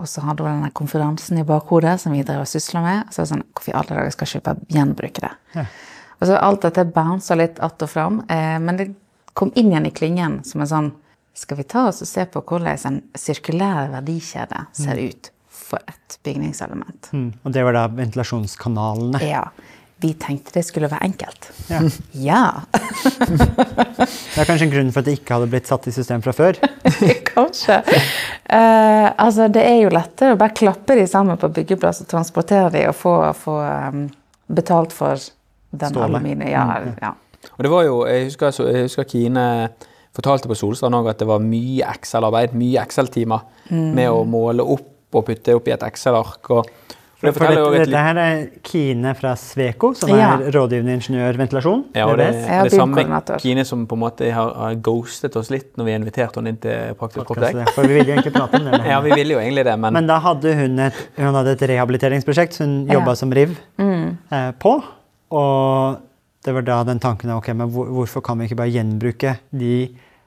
Og 0.00 0.08
så 0.08 0.22
hadde 0.24 0.44
hun 0.46 0.62
denne 0.62 0.72
konferansen 0.72 1.40
i 1.40 1.44
bakhodet 1.44 1.98
som 2.00 2.14
vi 2.16 2.24
drev 2.24 2.46
og 2.46 2.48
sysla 2.48 2.80
med. 2.84 3.02
Og 3.04 3.12
så 3.12 3.20
er 3.20 3.26
det 3.26 3.32
sånn, 3.34 3.46
hvorfor 3.52 3.72
i 3.72 3.76
alle 3.76 3.96
dager 3.98 4.14
skal 4.14 4.26
jeg 4.26 4.40
ikke 4.40 4.46
bare 4.48 4.72
gjenbruke 4.72 5.24
det? 5.26 5.64
Og 6.20 6.28
så 6.28 6.38
alt 6.40 6.64
dette 6.64 6.84
bounsa 6.84 7.36
litt 7.36 7.58
att 7.58 7.82
og 7.82 7.90
fram, 7.90 8.20
eh, 8.28 8.58
men 8.60 8.76
det 8.76 8.94
kom 9.34 9.52
inn 9.54 9.70
igjen 9.72 9.86
i 9.86 9.90
klingen 9.90 10.44
som 10.44 10.60
en 10.60 10.74
sånn 10.74 10.92
Skal 11.34 11.56
vi 11.56 11.62
ta 11.62 11.84
oss 11.88 12.02
og 12.02 12.08
se 12.10 12.24
på 12.26 12.40
hvordan 12.42 12.78
en 12.88 12.96
sirkulær 13.14 13.86
verdikjede 13.92 14.64
ser 14.76 14.98
ut 14.98 15.28
for 15.48 15.78
et 15.88 16.16
bygningselement? 16.26 17.06
Mm. 17.14 17.28
Og 17.46 17.54
det 17.54 17.62
var 17.64 17.76
da 17.76 17.84
ventilasjonskanalene. 17.86 19.20
Ja. 19.22 19.44
Vi 20.00 20.14
tenkte 20.16 20.54
det 20.54 20.62
skulle 20.64 20.88
være 20.90 21.04
enkelt. 21.04 21.50
Ja. 21.68 21.80
Ja. 22.30 22.44
Det 24.30 24.40
er 24.40 24.46
kanskje 24.48 24.66
en 24.66 24.72
grunn 24.72 24.92
for 24.94 25.02
at 25.02 25.08
det 25.08 25.18
ikke 25.18 25.36
hadde 25.36 25.48
blitt 25.52 25.68
satt 25.68 25.86
i 25.90 25.92
system 25.92 26.22
fra 26.24 26.32
før. 26.32 26.56
Kanskje. 27.34 27.80
Uh, 28.48 29.10
altså, 29.20 29.48
det 29.52 29.62
er 29.66 29.82
jo 29.82 29.90
lettere 29.92 30.34
å 30.34 30.38
bare 30.40 30.56
klappe 30.56 30.96
de 30.96 31.04
sammen 31.10 31.38
på 31.40 31.50
byggeplass 31.52 32.00
og 32.04 32.08
transportere 32.10 32.70
de 32.74 32.86
og 32.88 32.96
få, 32.96 33.14
få 33.36 33.56
um, 33.60 34.06
betalt 34.48 34.94
for 34.96 35.20
den 35.70 35.92
Stålet. 35.92 36.06
aluminium. 36.08 36.48
Ja, 36.48 36.80
ja. 37.02 37.12
Og 37.56 37.64
det 37.66 37.72
var 37.72 37.84
jo, 37.86 38.00
Jeg 38.08 38.30
husker, 38.30 38.54
jeg 38.70 38.86
husker 38.88 39.08
Kine 39.08 39.44
fortalte 40.16 40.48
på 40.50 40.56
Solstrand 40.58 40.96
òg 40.98 41.10
at 41.12 41.20
det 41.20 41.28
var 41.28 41.42
mye 41.44 41.86
Excel-arbeid, 41.92 42.56
mye 42.58 42.80
Excel-timer 42.82 43.44
med 43.70 44.08
å 44.10 44.24
måle 44.28 44.64
opp 44.66 45.14
og 45.16 45.26
putte 45.26 45.54
opp 45.58 45.68
i 45.68 45.74
et 45.74 45.84
Excel-ark. 45.86 46.50
og 46.50 46.68
og 47.28 47.34
For 47.36 47.44
dette, 47.44 47.64
et 47.76 47.88
dette 47.90 48.00
her 48.06 48.18
er 48.22 48.38
Kine 48.64 49.10
fra 49.14 49.34
Sveko, 49.36 49.90
som 49.94 50.08
Ja. 50.08 50.30
er 50.38 50.50
rådgivende 50.54 50.94
ingeniør 50.96 51.36
ventilasjon. 51.36 51.82
ja, 51.94 52.06
og 52.08 52.16
det, 52.16 52.28
det, 52.32 52.70
det 52.70 52.72
samme. 52.72 53.04
Kine 53.42 53.64
som 53.68 53.86
på 53.86 53.94
en 53.98 54.00
måte 54.00 54.30
har, 54.32 54.54
har 54.56 54.74
ghostet 54.80 55.36
oss 55.36 55.50
litt 55.52 55.76
når 55.76 55.84
vi 55.84 55.92
inviterte 55.98 56.40
henne 56.40 56.48
inn 56.54 56.60
til 56.62 56.94
Praktisk 56.96 57.26
Podcast, 57.28 57.74
For 57.76 57.82
vi 57.84 57.94
ville 57.98 58.08
jo 58.08 58.16
egentlig 58.16 58.32
prate 58.32 58.56
om 58.56 58.64
det. 58.70 58.80
Ja, 58.94 59.00
vi 59.04 59.12
ville 59.12 59.34
jo 59.36 59.38
egentlig 59.42 59.64
det, 59.68 59.78
men, 59.78 59.92
Men 59.92 60.06
da 60.08 60.18
hadde 60.24 60.54
hun 60.56 60.78
et, 60.78 61.02
hun 61.18 61.34
hadde 61.34 61.52
et 61.58 61.66
rehabiliteringsprosjekt 61.74 62.56
som 62.56 62.66
hun 62.66 62.86
Ja. 62.88 62.94
jobba 62.98 63.14
som 63.16 63.30
RIV 63.36 63.52
eh, 63.78 64.52
på. 64.58 64.82
Og 65.30 65.98
det 66.44 66.54
var 66.56 66.62
da 66.64 66.82
den 66.88 66.98
tanken 67.02 67.30
ok, 67.36 67.48
men 67.54 67.68
hvor, 67.70 67.84
hvorfor 67.92 68.22
kan 68.24 68.38
vi 68.40 68.48
ikke 68.48 68.56
bare 68.62 68.72
gjenbruke 68.72 69.36
de 69.52 69.74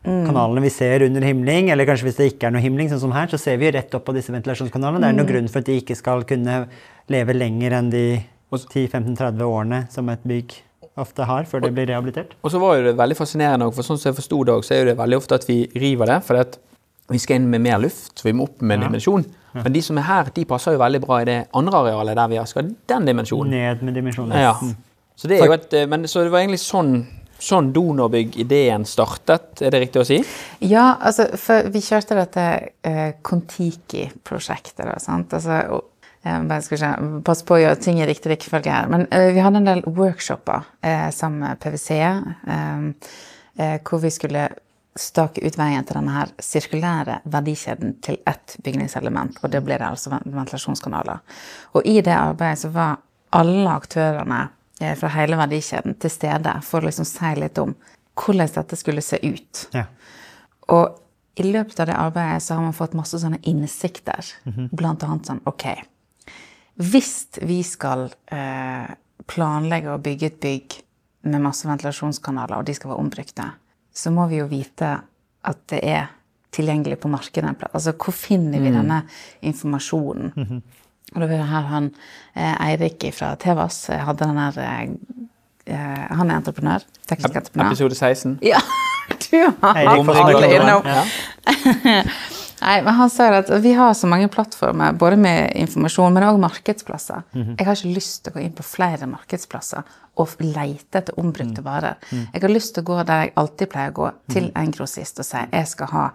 kanalene 0.03 0.61
vi 0.65 0.69
ser 0.73 1.05
under 1.07 1.21
himling? 1.25 1.69
Eller 1.73 1.87
kanskje 1.87 2.09
hvis 2.09 2.19
det 2.19 2.27
ikke 2.33 2.49
er 2.49 2.55
noe 2.55 2.63
himling, 2.63 2.89
sånn 2.91 3.01
som 3.03 3.15
her, 3.15 3.27
så 3.31 3.39
ser 3.39 3.57
vi 3.61 3.71
rett 3.71 3.93
opp 3.95 4.05
på 4.05 4.15
disse 4.15 4.33
ventilasjonskanalene. 4.35 5.01
Det 5.05 5.09
er 5.13 5.17
noen 5.19 5.31
grunn 5.31 5.49
for 5.51 5.63
at 5.63 5.69
de 5.71 5.79
ikke 5.81 5.95
skal 5.99 6.25
kunne 6.29 6.63
leve 7.11 7.35
lenger 7.37 7.77
enn 7.79 7.89
de 7.93 8.05
10-15-30 8.53 9.41
årene 9.47 9.79
som 9.93 10.09
et 10.13 10.21
bygg 10.27 10.53
ofte 11.01 11.25
har 11.25 11.47
før 11.49 11.63
det 11.63 11.71
blir 11.73 11.87
rehabilitert. 11.89 12.35
Og 12.45 12.51
så 12.53 12.59
var 12.61 12.77
jo 12.77 12.83
det 12.89 12.97
veldig 12.99 13.17
fascinerende, 13.17 13.71
for 13.73 13.85
sånn 13.85 13.97
som 13.97 14.11
jeg 14.11 14.19
forsto 14.19 14.43
det, 14.49 14.59
så 14.67 14.75
er 14.77 14.91
det 14.91 14.99
veldig 14.99 15.17
ofte 15.17 15.39
at 15.39 15.47
vi 15.49 15.63
river 15.73 16.11
det. 16.11 16.19
For 16.27 16.37
at 16.37 16.59
vi 17.11 17.19
skal 17.19 17.39
inn 17.41 17.49
med 17.51 17.63
mer 17.65 17.81
luft, 17.83 18.13
så 18.19 18.27
vi 18.29 18.35
må 18.37 18.45
opp 18.47 18.61
med 18.61 18.77
en 18.77 18.83
Ja. 18.83 18.87
dimensjon. 18.89 19.25
Men 19.53 19.73
de 19.73 19.81
som 19.81 19.97
er 19.97 20.01
her, 20.07 20.29
de 20.33 20.45
passer 20.45 20.73
jo 20.73 20.79
veldig 20.79 21.01
bra 21.01 21.21
i 21.21 21.25
det 21.25 21.47
andre 21.53 21.73
arealet 21.73 22.15
der 22.15 22.27
vi 22.27 22.45
skal 22.45 22.75
den 22.87 23.05
dimensjonen. 23.05 23.49
Ned 23.49 23.83
med 23.83 23.93
dimensjonen. 23.93 24.33
Ja. 24.39 24.53
Mm. 24.61 24.75
Så 25.15 25.27
det 25.27 25.39
er 25.39 25.45
jo 25.45 25.53
et, 25.53 25.73
eh, 25.73 25.85
men, 25.85 26.03
så 26.03 26.23
det 26.23 26.31
var 26.31 26.39
egentlig 26.39 26.59
sånn, 26.59 27.05
sånn 27.43 27.71
donorbygg-ideen 27.75 28.85
startet, 28.87 29.61
er 29.61 29.73
det 29.73 29.81
riktig 29.85 30.03
å 30.03 30.07
si? 30.07 30.19
Ja, 30.63 30.93
altså, 30.99 31.27
for 31.39 31.67
vi 31.73 31.81
kjørte 31.83 32.17
dette 32.17 32.45
eh, 32.87 33.19
Kon-Tiki-prosjektet. 33.25 34.85
Altså, 34.87 35.59
og, 35.75 35.89
bare 36.23 36.61
skal 36.63 36.77
ikke 36.77 37.21
passe 37.27 37.43
på 37.47 37.57
å 37.57 37.61
gjøre 37.65 37.81
ting 37.83 37.99
i 37.99 38.07
riktig 38.07 38.31
rekkefølge 38.31 38.71
her. 38.71 38.89
Men 38.91 39.07
eh, 39.11 39.31
vi 39.35 39.43
hadde 39.43 39.59
en 39.59 39.67
del 39.67 39.83
workshoper 39.87 40.69
eh, 40.81 41.09
sammen 41.15 41.43
med 41.43 41.59
PwC, 41.63 41.99
eh, 41.99 42.85
eh, 43.59 43.79
hvor 43.83 44.03
vi 44.03 44.13
skulle 44.13 44.47
stake 44.95 45.41
ut 45.41 45.55
veien 45.57 45.85
til 45.85 45.97
denne 45.97 46.13
her 46.13 46.31
sirkulære 46.41 47.19
verdikjeden 47.33 47.95
til 48.05 48.19
ett 48.29 48.55
bygningselement, 48.63 49.39
og 49.41 49.51
det 49.51 49.63
ble 49.65 49.79
det 49.81 49.87
altså 49.87 50.13
ventilasjonskanaler. 50.13 51.23
Og 51.73 51.87
i 51.89 51.97
det 52.05 52.13
arbeidet 52.13 52.61
så 52.61 52.69
var 52.73 52.99
alle 53.33 53.73
aktørene 53.73 54.43
eh, 54.83 54.95
fra 54.99 55.11
hele 55.15 55.39
verdikjeden 55.39 55.95
til 56.01 56.11
stede 56.11 56.57
for 56.67 56.83
å 56.83 56.89
liksom 56.89 57.07
si 57.07 57.31
litt 57.39 57.61
om 57.61 57.73
hvordan 58.19 58.51
dette 58.59 58.77
skulle 58.77 59.01
se 59.01 59.17
ut. 59.23 59.63
Ja. 59.73 59.87
Og 60.73 60.99
i 61.39 61.47
løpet 61.47 61.79
av 61.81 61.89
det 61.89 61.97
arbeidet 61.97 62.43
så 62.45 62.57
har 62.57 62.67
man 62.67 62.75
fått 62.77 62.93
masse 62.97 63.17
sånne 63.19 63.41
innsikter. 63.49 64.27
Blant 64.71 65.03
annet 65.03 65.31
sånn 65.31 65.41
OK. 65.49 65.65
Hvis 66.77 67.39
vi 67.41 67.61
skal 67.65 68.07
eh, 68.33 68.91
planlegge 69.29 69.93
å 69.93 70.01
bygge 70.01 70.29
et 70.29 70.39
bygg 70.43 70.77
med 71.29 71.41
masse 71.41 71.67
ventilasjonskanaler, 71.67 72.59
og 72.59 72.67
de 72.67 72.75
skal 72.77 72.91
være 72.91 73.05
ombrukte, 73.05 73.47
så 73.93 74.11
må 74.13 74.27
vi 74.29 74.41
jo 74.41 74.49
vite 74.51 74.91
at 75.43 75.65
det 75.71 75.81
er 75.87 76.11
tilgjengelig 76.53 76.99
på 77.01 77.09
markedet. 77.09 77.55
Altså, 77.71 77.95
hvor 77.97 78.13
finner 78.13 78.61
vi 78.61 78.73
denne 78.73 79.03
informasjonen? 79.41 80.61
Og 81.13 81.21
da 81.21 81.27
vil 81.29 81.37
jeg 81.37 81.47
her 81.47 81.67
han 81.69 81.91
eh, 82.35 82.67
Eirik 82.69 83.05
fra 83.13 83.35
Tevas 83.35 83.89
eh, 83.89 83.99
hadde 84.03 84.25
den 84.25 84.37
her 84.37 84.57
eh, 85.67 86.07
Han 86.17 86.31
er 86.31 86.35
entreprenør. 86.41 86.83
Teknisk 87.07 87.35
entreprenør. 87.35 87.71
Episode 87.71 87.95
16. 87.95 88.39
Ja, 88.43 88.59
du 89.29 89.37
har 89.61 89.83
Lundberg. 89.95 90.43
innom. 90.51 90.85
Ja. 90.85 91.03
Nei, 92.63 92.77
men 92.85 92.95
han 92.95 93.09
sier 93.11 93.33
at 93.41 93.49
vi 93.59 93.73
har 93.75 93.91
så 93.97 94.07
mange 94.07 94.29
plattformer, 94.31 94.93
både 94.95 95.17
med 95.19 95.51
informasjon, 95.59 96.13
men 96.15 96.23
òg 96.23 96.37
markedsplasser. 96.39 97.25
Mhm. 97.35 97.57
Jeg 97.59 97.67
har 97.67 97.75
ikke 97.75 97.95
lyst 97.97 98.21
til 98.23 98.31
å 98.31 98.35
gå 98.37 98.43
inn 98.45 98.53
på 98.55 98.63
flere 98.63 99.09
markedsplasser 99.11 99.83
og 100.21 100.35
lete 100.39 101.01
etter 101.01 101.17
ombrukte 101.19 101.59
Mm. 101.59 101.65
varer. 101.65 101.95
Jeg 102.11 102.41
har 102.41 102.49
lyst 102.53 102.75
til 102.75 102.83
å 102.83 102.87
gå 102.87 103.03
der 103.05 103.23
jeg 103.25 103.33
alltid 103.35 103.69
pleier 103.73 103.91
å 103.91 103.97
gå, 103.97 104.11
til 104.31 104.43
Mhm. 104.45 104.51
en 104.55 104.71
grossist 104.71 105.19
og 105.19 105.25
si 105.25 105.37
jeg 105.51 105.67
skal 105.67 105.87
ha 105.87 106.05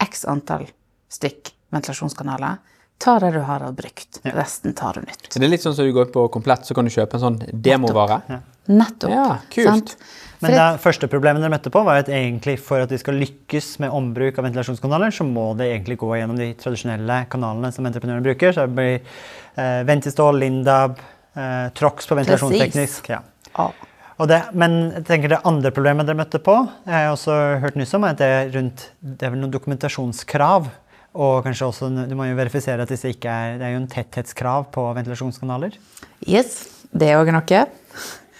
x 0.00 0.24
antall 0.28 0.66
stykk 1.08 1.52
ventilasjonskanaler. 1.72 2.58
Ta 3.02 3.18
det 3.20 3.32
du 3.34 3.40
har 3.44 3.62
av 3.62 3.74
brukt, 3.76 4.20
resten 4.24 4.72
tar 4.76 4.96
du 4.96 5.04
nytt. 5.04 5.26
Er 5.28 5.40
det 5.42 5.48
er 5.48 5.52
litt 5.52 5.64
sånn 5.64 5.74
som 5.76 5.84
du 5.84 5.92
går 5.92 6.08
på 6.14 6.28
Komplett, 6.32 6.64
så 6.64 6.76
kan 6.76 6.86
du 6.88 6.92
kjøpe 6.94 7.18
en 7.18 7.24
sånn 7.26 7.40
demovare. 7.52 8.22
Nettopp. 8.66 9.12
Ja, 9.12 9.26
kult. 9.52 9.68
sant? 9.68 9.96
Men 10.40 10.52
det 10.52 10.64
første 10.84 11.08
problemet 11.08 11.40
dere 11.40 11.52
møtte 11.52 11.72
på, 11.72 11.80
var 11.86 12.02
at 12.02 12.10
egentlig 12.12 12.58
for 12.60 12.84
at 12.84 12.92
de 12.92 12.98
skal 13.00 13.16
lykkes 13.20 13.76
med 13.84 13.94
ombruk 13.94 14.36
av 14.36 14.46
ventilasjonskanaler, 14.48 15.14
så 15.14 15.24
må 15.28 15.48
det 15.56 15.70
egentlig 15.70 15.98
gå 16.02 16.10
gjennom 16.18 16.40
de 16.40 16.50
tradisjonelle 16.60 17.22
kanalene 17.32 17.72
som 17.72 17.88
entreprenørene 17.88 18.24
bruker. 18.26 18.52
Så 18.52 18.66
det 18.66 18.76
blir 18.76 18.96
eh, 18.98 19.82
Ventistål, 19.88 20.40
Lindab, 20.42 21.00
eh, 21.36 21.68
Trox 21.76 22.08
på 22.08 22.18
ventilasjonsteknisk. 22.20 23.12
Ja. 23.14 23.22
Ja. 23.56 23.70
Og 24.16 24.28
det, 24.30 24.40
men 24.56 24.76
jeg 24.94 25.04
tenker 25.08 25.34
det 25.34 25.42
andre 25.48 25.72
problemet 25.76 26.08
dere 26.08 26.16
møtte 26.16 26.40
på, 26.40 26.56
jeg 26.88 26.94
har 26.94 27.12
også 27.12 27.36
hørt 27.60 27.76
nyss 27.76 27.92
om, 27.96 28.04
er 28.04 28.14
at 28.16 28.20
det 28.20 28.28
er 28.32 28.52
rundt 28.54 28.86
det 29.00 29.26
er 29.28 29.34
vel 29.34 29.42
noen 29.42 29.52
dokumentasjonskrav. 29.52 30.70
Og 31.16 31.40
kanskje 31.46 31.66
også, 31.70 31.88
du 32.10 32.14
må 32.18 32.26
jo 32.28 32.36
verifisere 32.36 32.84
at 32.84 32.92
disse 32.92 33.08
ikke 33.08 33.32
er 33.32 33.56
Det 33.60 33.66
er 33.70 33.74
jo 33.74 33.80
en 33.80 33.88
tetthetskrav 33.88 34.68
på 34.74 34.84
ventilasjonskanaler. 34.98 35.78
Yes, 36.28 36.58
det 36.92 37.14
òg 37.16 37.32
noe. 37.32 37.62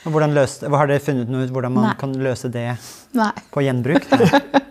Og 0.07 0.13
hvordan 0.15 0.37
løste, 0.37 0.69
Har 0.71 0.87
dere 0.91 1.03
funnet 1.03 1.31
noe 1.33 1.47
ut 1.49 1.55
hvordan 1.55 1.73
man 1.75 1.89
Nei. 1.91 1.97
kan 1.99 2.13
løse 2.15 2.51
det 2.53 2.69
Nei. 3.17 3.33
på 3.51 3.65
gjenbruk? 3.65 4.07
Nei. 4.13 4.41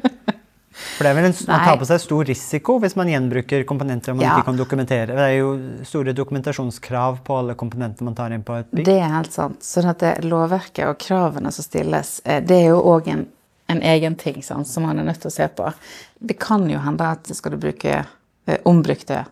For 0.96 1.04
det 1.04 1.10
er 1.12 1.16
vel 1.18 1.26
en, 1.28 1.36
Man 1.48 1.64
tar 1.66 1.78
på 1.80 1.88
seg 1.88 2.00
stor 2.04 2.24
risiko 2.28 2.78
hvis 2.84 2.96
man 3.00 3.10
gjenbruker 3.12 3.66
komponenter 3.68 4.16
man 4.16 4.24
Ja. 4.24 4.36
ikke 4.38 4.46
kan 4.52 4.60
dokumentere. 4.60 5.16
Det 5.16 5.26
er 5.26 5.34
jo 5.42 5.50
store 5.88 6.14
dokumentasjonskrav 6.16 7.20
på 7.28 7.36
alle 7.40 7.56
komponenter 7.60 8.08
man 8.08 8.16
tar 8.16 8.32
inn 8.36 8.44
på 8.48 8.56
et 8.62 8.70
bygg. 8.72 8.86
Det 8.88 8.96
er 9.02 9.12
helt 9.12 9.34
sant. 9.36 9.60
Sånn 9.64 9.90
at 9.92 10.00
det, 10.04 10.14
lovverket 10.24 10.88
og 10.88 11.00
kravene 11.04 11.52
som 11.52 11.68
stilles, 11.68 12.22
eh, 12.24 12.40
det 12.44 12.62
er 12.62 12.70
jo 12.70 12.80
òg 12.94 13.08
en, 13.12 13.26
en 13.68 13.82
egen 13.82 14.16
ting 14.16 14.44
sant, 14.44 14.68
som 14.68 14.86
man 14.86 15.00
er 15.00 15.08
nødt 15.08 15.22
til 15.24 15.32
å 15.32 15.36
se 15.36 15.48
på. 15.48 15.70
Det 16.20 16.38
kan 16.42 16.68
jo 16.70 16.82
hende 16.84 17.08
at 17.18 17.32
skal 17.36 17.56
du 17.56 17.62
bruke 17.62 17.96
eh, 18.02 18.60
ombrukte 18.70 19.24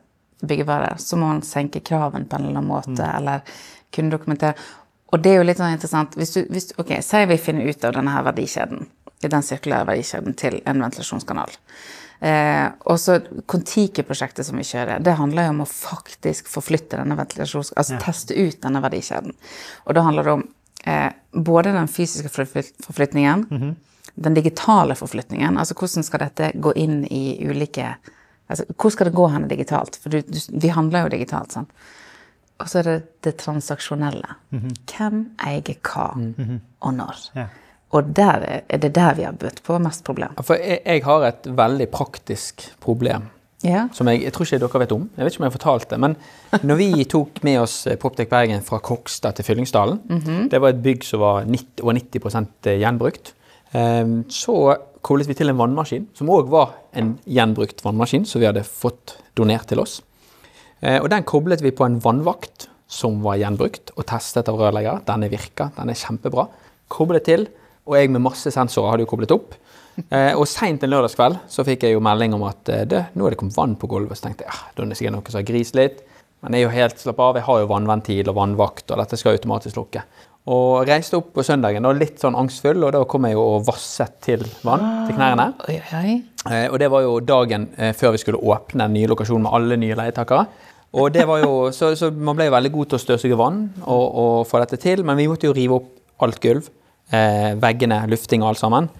byggevarer, 0.43 0.97
så 0.99 1.17
må 1.17 1.29
man 1.29 1.43
senke 1.47 1.83
kravene 1.85 2.27
på 2.27 2.35
en 2.35 2.47
eller 2.47 2.59
annen 2.59 2.71
måte, 2.71 3.05
eller 3.07 3.45
kunne 3.93 4.11
dokumentere. 4.11 4.57
Og 5.13 5.21
det 5.21 5.31
er 5.31 5.39
jo 5.39 5.45
litt 5.45 5.59
sånn 5.61 5.75
interessant 5.75 6.15
hvis 6.17 6.33
du, 6.35 6.39
hvis, 6.49 6.71
Ok, 6.81 6.95
si 7.05 7.25
vi 7.29 7.37
finner 7.37 7.69
ut 7.69 7.85
av 7.85 7.93
denne 7.95 8.15
her 8.15 8.25
verdikjeden, 8.25 8.87
i 9.23 9.29
den 9.31 9.45
sirkulære 9.45 9.87
verdikjeden 9.87 10.35
til 10.35 10.57
en 10.67 10.81
ventilasjonskanal. 10.83 11.53
Eh, 12.23 12.65
og 12.87 12.99
så 12.99 13.19
Kon-Tiki-prosjektet 13.51 14.47
som 14.47 14.59
vi 14.59 14.65
kjører, 14.67 15.03
det 15.03 15.15
handler 15.19 15.47
jo 15.47 15.53
om 15.53 15.63
å 15.65 15.69
faktisk 15.69 16.49
forflytte 16.51 16.99
denne 16.99 17.17
ventilasjons... 17.19 17.73
Altså 17.79 17.99
teste 18.01 18.35
ut 18.35 18.59
denne 18.63 18.81
verdikjeden. 18.83 19.35
Og 19.85 19.97
da 19.97 20.03
handler 20.07 20.27
det 20.27 20.35
om 20.37 20.45
eh, 20.87 21.09
både 21.31 21.75
den 21.75 21.91
fysiske 21.91 22.31
forflyt- 22.33 22.73
forflytningen, 22.83 23.47
den 24.15 24.35
digitale 24.37 24.95
forflytningen, 24.95 25.57
altså 25.57 25.75
hvordan 25.77 26.05
skal 26.05 26.25
dette 26.27 26.51
gå 26.61 26.73
inn 26.79 27.01
i 27.09 27.39
ulike 27.49 27.95
altså 28.51 28.65
Hvor 28.77 28.91
skal 28.91 29.07
det 29.07 29.15
gå 29.15 29.27
hen 29.31 29.47
digitalt? 29.47 29.95
For 29.97 30.13
du, 30.13 30.19
du, 30.21 30.39
vi 30.61 30.69
handler 30.69 31.05
jo 31.05 31.13
digitalt, 31.15 31.53
sant. 31.55 31.71
Og 32.61 32.69
så 32.69 32.81
er 32.81 32.89
det 32.89 32.97
det 33.25 33.33
transaksjonelle. 33.41 34.35
Hvem 34.51 35.23
eier 35.47 35.77
hva, 35.79 36.09
og 36.83 36.93
når? 36.93 37.21
Yeah. 37.37 37.55
Og 37.93 38.09
der 38.17 38.45
er 38.67 38.81
det 38.81 38.91
der 38.95 39.15
vi 39.17 39.25
har 39.25 39.35
bøtt 39.37 39.61
på 39.65 39.77
mest 39.81 40.03
problem. 40.05 40.35
For 40.41 40.57
jeg, 40.57 40.81
jeg 40.85 41.03
har 41.05 41.25
et 41.27 41.49
veldig 41.49 41.87
praktisk 41.93 42.65
problem. 42.83 43.29
Yeah. 43.63 43.87
Som 43.95 44.09
jeg, 44.11 44.25
jeg 44.25 44.33
tror 44.35 44.47
ikke 44.47 44.59
dere 44.65 44.81
vet 44.81 44.95
om. 44.95 45.05
Jeg 45.15 45.23
vet 45.23 45.33
ikke 45.33 45.41
om 45.41 45.45
jeg 45.45 45.51
har 45.53 45.57
fortalt 45.57 45.89
det. 45.93 45.99
Men 46.03 46.15
når 46.67 46.79
vi 46.81 47.05
tok 47.09 47.39
med 47.47 47.61
oss 47.61 47.75
eh, 47.87 47.99
Poptech 48.01 48.29
Bergen 48.31 48.65
fra 48.65 48.81
Kokstad 48.83 49.37
til 49.37 49.47
Fyllingsdalen, 49.47 50.01
det 50.51 50.59
var 50.59 50.73
et 50.73 50.81
bygg 50.83 51.05
som 51.07 51.23
var 51.23 51.47
90, 51.47 51.85
over 51.85 51.99
90 52.01 52.81
gjenbrukt, 52.81 53.31
eh, 53.31 53.42
så 53.73 54.55
koblet 55.03 55.27
vi 55.27 55.35
til 55.37 55.49
en 55.51 55.57
vannmaskin, 55.59 56.07
som 56.15 56.29
òg 56.31 56.49
var 56.51 56.75
en 56.93 57.15
gjenbrukt 57.25 57.81
vannmaskin, 57.83 58.25
som 58.29 58.41
vi 58.41 58.47
hadde 58.47 58.63
fått 58.67 59.17
donert 59.35 59.67
til 59.71 59.81
oss. 59.83 60.01
Eh, 60.81 60.99
Og 61.01 61.09
den 61.09 61.23
koblet 61.23 61.61
vi 61.63 61.71
på 61.71 61.85
en 61.85 61.99
vannvakt 61.99 62.67
som 62.87 63.21
var 63.23 63.39
gjenbrukt 63.41 63.91
og 63.97 64.05
testet 64.05 64.49
av 64.51 64.59
rørlegger. 64.59 65.01
Denne 65.07 65.29
virka, 65.31 65.71
den 65.77 65.89
er 65.89 65.97
kjempebra. 65.97 66.47
Koblet 66.93 67.25
til, 67.25 67.47
og 67.87 67.97
jeg 67.97 68.11
med 68.13 68.21
masse 68.21 68.51
sensorer 68.53 68.93
hadde 68.93 69.07
jo 69.07 69.11
koblet 69.11 69.33
opp. 69.33 69.55
Eh, 70.09 70.33
og 70.33 70.47
seint 70.49 70.83
en 70.83 70.89
lørdagskveld 70.89 71.39
så 71.49 71.65
fikk 71.65 71.83
jeg 71.85 71.93
jo 71.93 72.01
melding 72.03 72.33
om 72.33 72.43
at 72.47 72.69
eh, 72.69 72.85
det, 72.89 73.05
nå 73.13 73.25
er 73.25 73.33
det 73.33 73.39
kommet 73.41 73.57
vann 73.57 73.75
på 73.79 73.89
gulvet. 73.91 74.17
Så 74.17 74.27
tenkte 74.27 74.45
jeg 74.45 74.53
ja, 74.53 74.59
da 74.75 74.83
er 74.83 74.91
det 74.91 74.97
sikkert 74.99 75.17
noen 75.17 75.29
som 75.29 75.41
har 75.41 75.49
grist 75.49 75.77
litt. 75.77 76.03
Men 76.43 76.55
jeg 76.57 76.63
er 76.63 76.67
jo 76.67 76.75
helt 76.75 76.99
slapp 76.99 77.19
av, 77.23 77.37
jeg 77.39 77.47
har 77.47 77.59
jo 77.61 77.67
vannventil 77.71 78.29
og 78.29 78.35
vannvakt, 78.35 78.89
og 78.91 78.99
dette 78.99 79.15
skal 79.19 79.37
automatisk 79.37 79.77
lukke. 79.79 80.01
Og 80.51 80.83
reiste 80.89 81.15
opp 81.15 81.29
på 81.37 81.43
søndagen 81.47 81.85
da, 81.85 81.93
litt 81.95 82.19
sånn 82.19 82.35
angstfull, 82.35 82.81
og 82.83 82.91
da 82.91 83.03
kom 83.07 83.23
jeg 83.29 83.37
jo 83.37 83.43
og 83.53 83.65
vasset 83.69 84.17
til 84.25 84.43
vann 84.65 85.05
til 85.07 85.15
knærne. 85.15 85.45
Oi, 85.69 85.77
oi. 85.95 86.15
Eh, 86.51 86.65
Og 86.67 86.75
det 86.81 86.89
var 86.91 87.05
jo 87.05 87.13
dagen 87.23 87.69
eh, 87.77 87.93
før 87.95 88.11
vi 88.17 88.19
skulle 88.19 88.41
åpne 88.43 88.83
den 88.89 88.97
nye 88.97 89.07
lokasjonen 89.13 89.45
med 89.47 89.55
alle 89.55 89.77
nye 89.79 89.95
leietakere. 89.95 90.43
Og 90.99 91.07
det 91.15 91.23
var 91.25 91.39
jo, 91.45 91.53
så, 91.73 91.93
så 91.97 92.11
man 92.11 92.35
ble 92.37 92.49
jo 92.49 92.53
veldig 92.57 92.73
god 92.75 92.91
til 92.91 92.99
å 92.99 93.01
støvsuge 93.05 93.37
vann 93.39 93.63
og, 93.87 94.03
og 94.03 94.35
få 94.45 94.59
dette 94.61 94.77
til, 94.83 95.01
men 95.07 95.17
vi 95.17 95.29
måtte 95.31 95.47
jo 95.47 95.55
rive 95.55 95.79
opp 95.79 96.25
alt 96.27 96.43
gulv. 96.43 96.67
Eh, 97.13 97.53
veggene, 97.63 98.03
lufting 98.11 98.43
og 98.43 98.51
alt 98.51 98.61
sammen. 98.61 98.91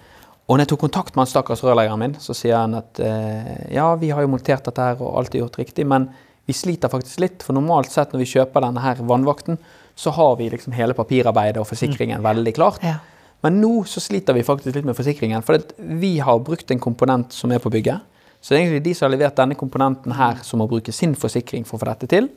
Og 0.48 0.56
når 0.56 0.64
jeg 0.64 0.72
tok 0.72 0.82
kontakt 0.88 1.14
med 1.14 1.22
han 1.26 1.30
stakkars 1.30 1.62
rørleggeren 1.64 2.00
min, 2.02 2.16
så 2.20 2.34
sier 2.36 2.56
han 2.62 2.74
at 2.80 2.98
eh, 3.04 3.68
ja, 3.76 3.86
vi 4.00 4.10
har 4.16 4.24
jo 4.24 4.32
montert 4.32 4.64
dette 4.66 4.88
her 4.90 4.98
og 5.00 5.20
alt 5.20 5.36
er 5.36 5.44
gjort 5.44 5.60
riktig, 5.60 5.86
men 5.88 6.08
vi 6.48 6.56
sliter 6.56 6.90
faktisk 6.92 7.20
litt. 7.22 7.44
For 7.44 7.56
normalt 7.56 7.92
sett 7.92 8.12
når 8.12 8.24
vi 8.24 8.32
kjøper 8.32 8.64
denne 8.66 8.82
her 8.84 9.00
vannvakten, 9.04 9.60
så 9.94 10.10
har 10.14 10.36
vi 10.40 10.48
liksom 10.50 10.74
hele 10.74 10.96
papirarbeidet 10.96 11.60
og 11.62 11.68
forsikringen 11.70 12.22
veldig 12.24 12.54
klart. 12.56 12.82
Ja. 12.82 12.98
Men 13.44 13.60
nå 13.60 13.84
så 13.88 14.00
sliter 14.00 14.34
vi 14.36 14.44
faktisk 14.46 14.74
litt 14.74 14.86
med 14.88 14.96
forsikringen, 14.96 15.44
for 15.44 15.60
at 15.60 15.74
vi 15.76 16.16
har 16.24 16.40
brukt 16.42 16.70
en 16.72 16.80
komponent 16.82 17.34
som 17.36 17.52
er 17.52 17.60
på 17.62 17.72
bygget. 17.72 18.00
Så 18.40 18.52
det 18.52 18.58
er 18.58 18.62
egentlig 18.64 18.84
de 18.84 18.94
som 18.96 19.06
har 19.06 19.14
levert 19.14 19.36
denne 19.36 19.56
komponenten 19.56 20.14
her, 20.16 20.40
som 20.44 20.60
må 20.60 20.68
bruke 20.68 20.92
sin 20.92 21.14
forsikring 21.16 21.64
for 21.68 21.78
å 21.78 21.82
få 21.84 21.90
dette 21.92 22.08
til. 22.12 22.30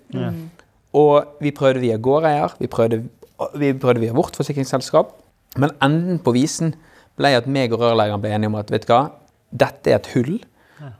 Og 0.96 1.40
vi 1.44 1.52
prøvde 1.56 1.84
via 1.84 1.98
gårdeier, 2.00 2.54
vi 2.60 2.70
prøvde, 2.72 3.02
vi 3.60 3.72
prøvde 3.76 4.04
via 4.04 4.16
vårt 4.16 4.38
forsikringsselskap. 4.40 5.16
Men 5.60 5.74
enden 5.84 6.20
på 6.24 6.34
visen 6.36 6.76
ble 7.18 7.34
at 7.40 7.48
meg 7.50 7.74
og 7.76 7.82
rørleggeren 7.84 8.24
ble 8.24 8.34
enige 8.36 8.52
om 8.52 8.60
at 8.60 8.72
vet 8.72 8.86
du 8.88 8.94
hva, 8.94 9.02
dette 9.52 9.92
er 9.92 10.00
et 10.00 10.12
hull. 10.16 10.38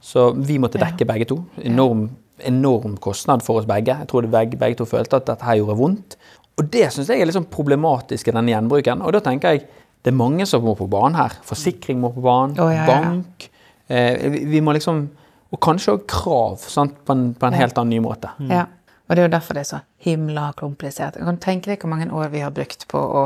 Så 0.02 0.32
vi 0.34 0.58
måtte 0.60 0.82
dekke 0.82 1.06
begge 1.08 1.28
to. 1.30 1.42
Enorm, 1.62 2.08
enorm 2.48 2.96
kostnad 3.02 3.44
for 3.46 3.62
oss 3.62 3.68
begge. 3.70 3.94
Jeg 3.94 4.10
tror 4.10 4.28
begge, 4.32 4.60
begge 4.60 4.80
to 4.80 4.88
følte 4.90 5.20
at 5.20 5.28
dette 5.30 5.46
her 5.46 5.60
gjorde 5.60 5.78
vondt. 5.78 6.18
Og 6.58 6.70
det 6.74 6.88
syns 6.94 7.12
jeg 7.12 7.22
er 7.22 7.30
litt 7.30 7.38
sånn 7.38 7.50
problematisk 7.54 8.32
i 8.32 8.34
denne 8.34 8.50
gjenbruken. 8.50 9.04
Og 9.06 9.14
da 9.14 9.22
tenker 9.26 9.54
jeg 9.54 9.68
det 10.06 10.14
er 10.14 10.18
mange 10.18 10.46
som 10.48 10.64
må 10.64 10.74
på 10.78 10.88
banen 10.90 11.18
her. 11.20 11.36
Forsikring 11.46 12.00
må 12.02 12.14
på 12.16 12.24
banen. 12.24 12.56
Oh, 12.64 12.72
ja, 12.72 12.86
ja. 12.86 12.88
Bank. 12.88 13.50
Eh, 13.88 14.30
vi, 14.32 14.46
vi 14.54 14.62
må 14.64 14.76
liksom 14.76 15.08
Og 15.48 15.62
kanskje 15.64 15.94
òg 15.96 16.02
krav 16.12 16.64
sant, 16.68 16.98
på 17.08 17.16
en, 17.16 17.30
på 17.32 17.48
en 17.48 17.56
helt 17.56 17.78
annen 17.80 17.94
ny 17.96 18.02
måte. 18.04 18.34
Ja. 18.52 18.66
Og 19.08 19.16
det 19.16 19.22
er 19.22 19.30
jo 19.30 19.32
derfor 19.32 19.56
det 19.56 19.62
er 19.62 19.70
så 19.70 19.78
himla 20.04 20.50
komplisert. 20.60 21.16
Jeg 21.16 21.24
kan 21.24 21.38
tenke 21.40 21.72
deg 21.72 21.80
hvor 21.80 21.94
mange 21.94 22.10
år 22.12 22.34
vi 22.34 22.42
har 22.44 22.52
brukt 22.52 22.84
på 22.92 23.00
å, 23.00 23.22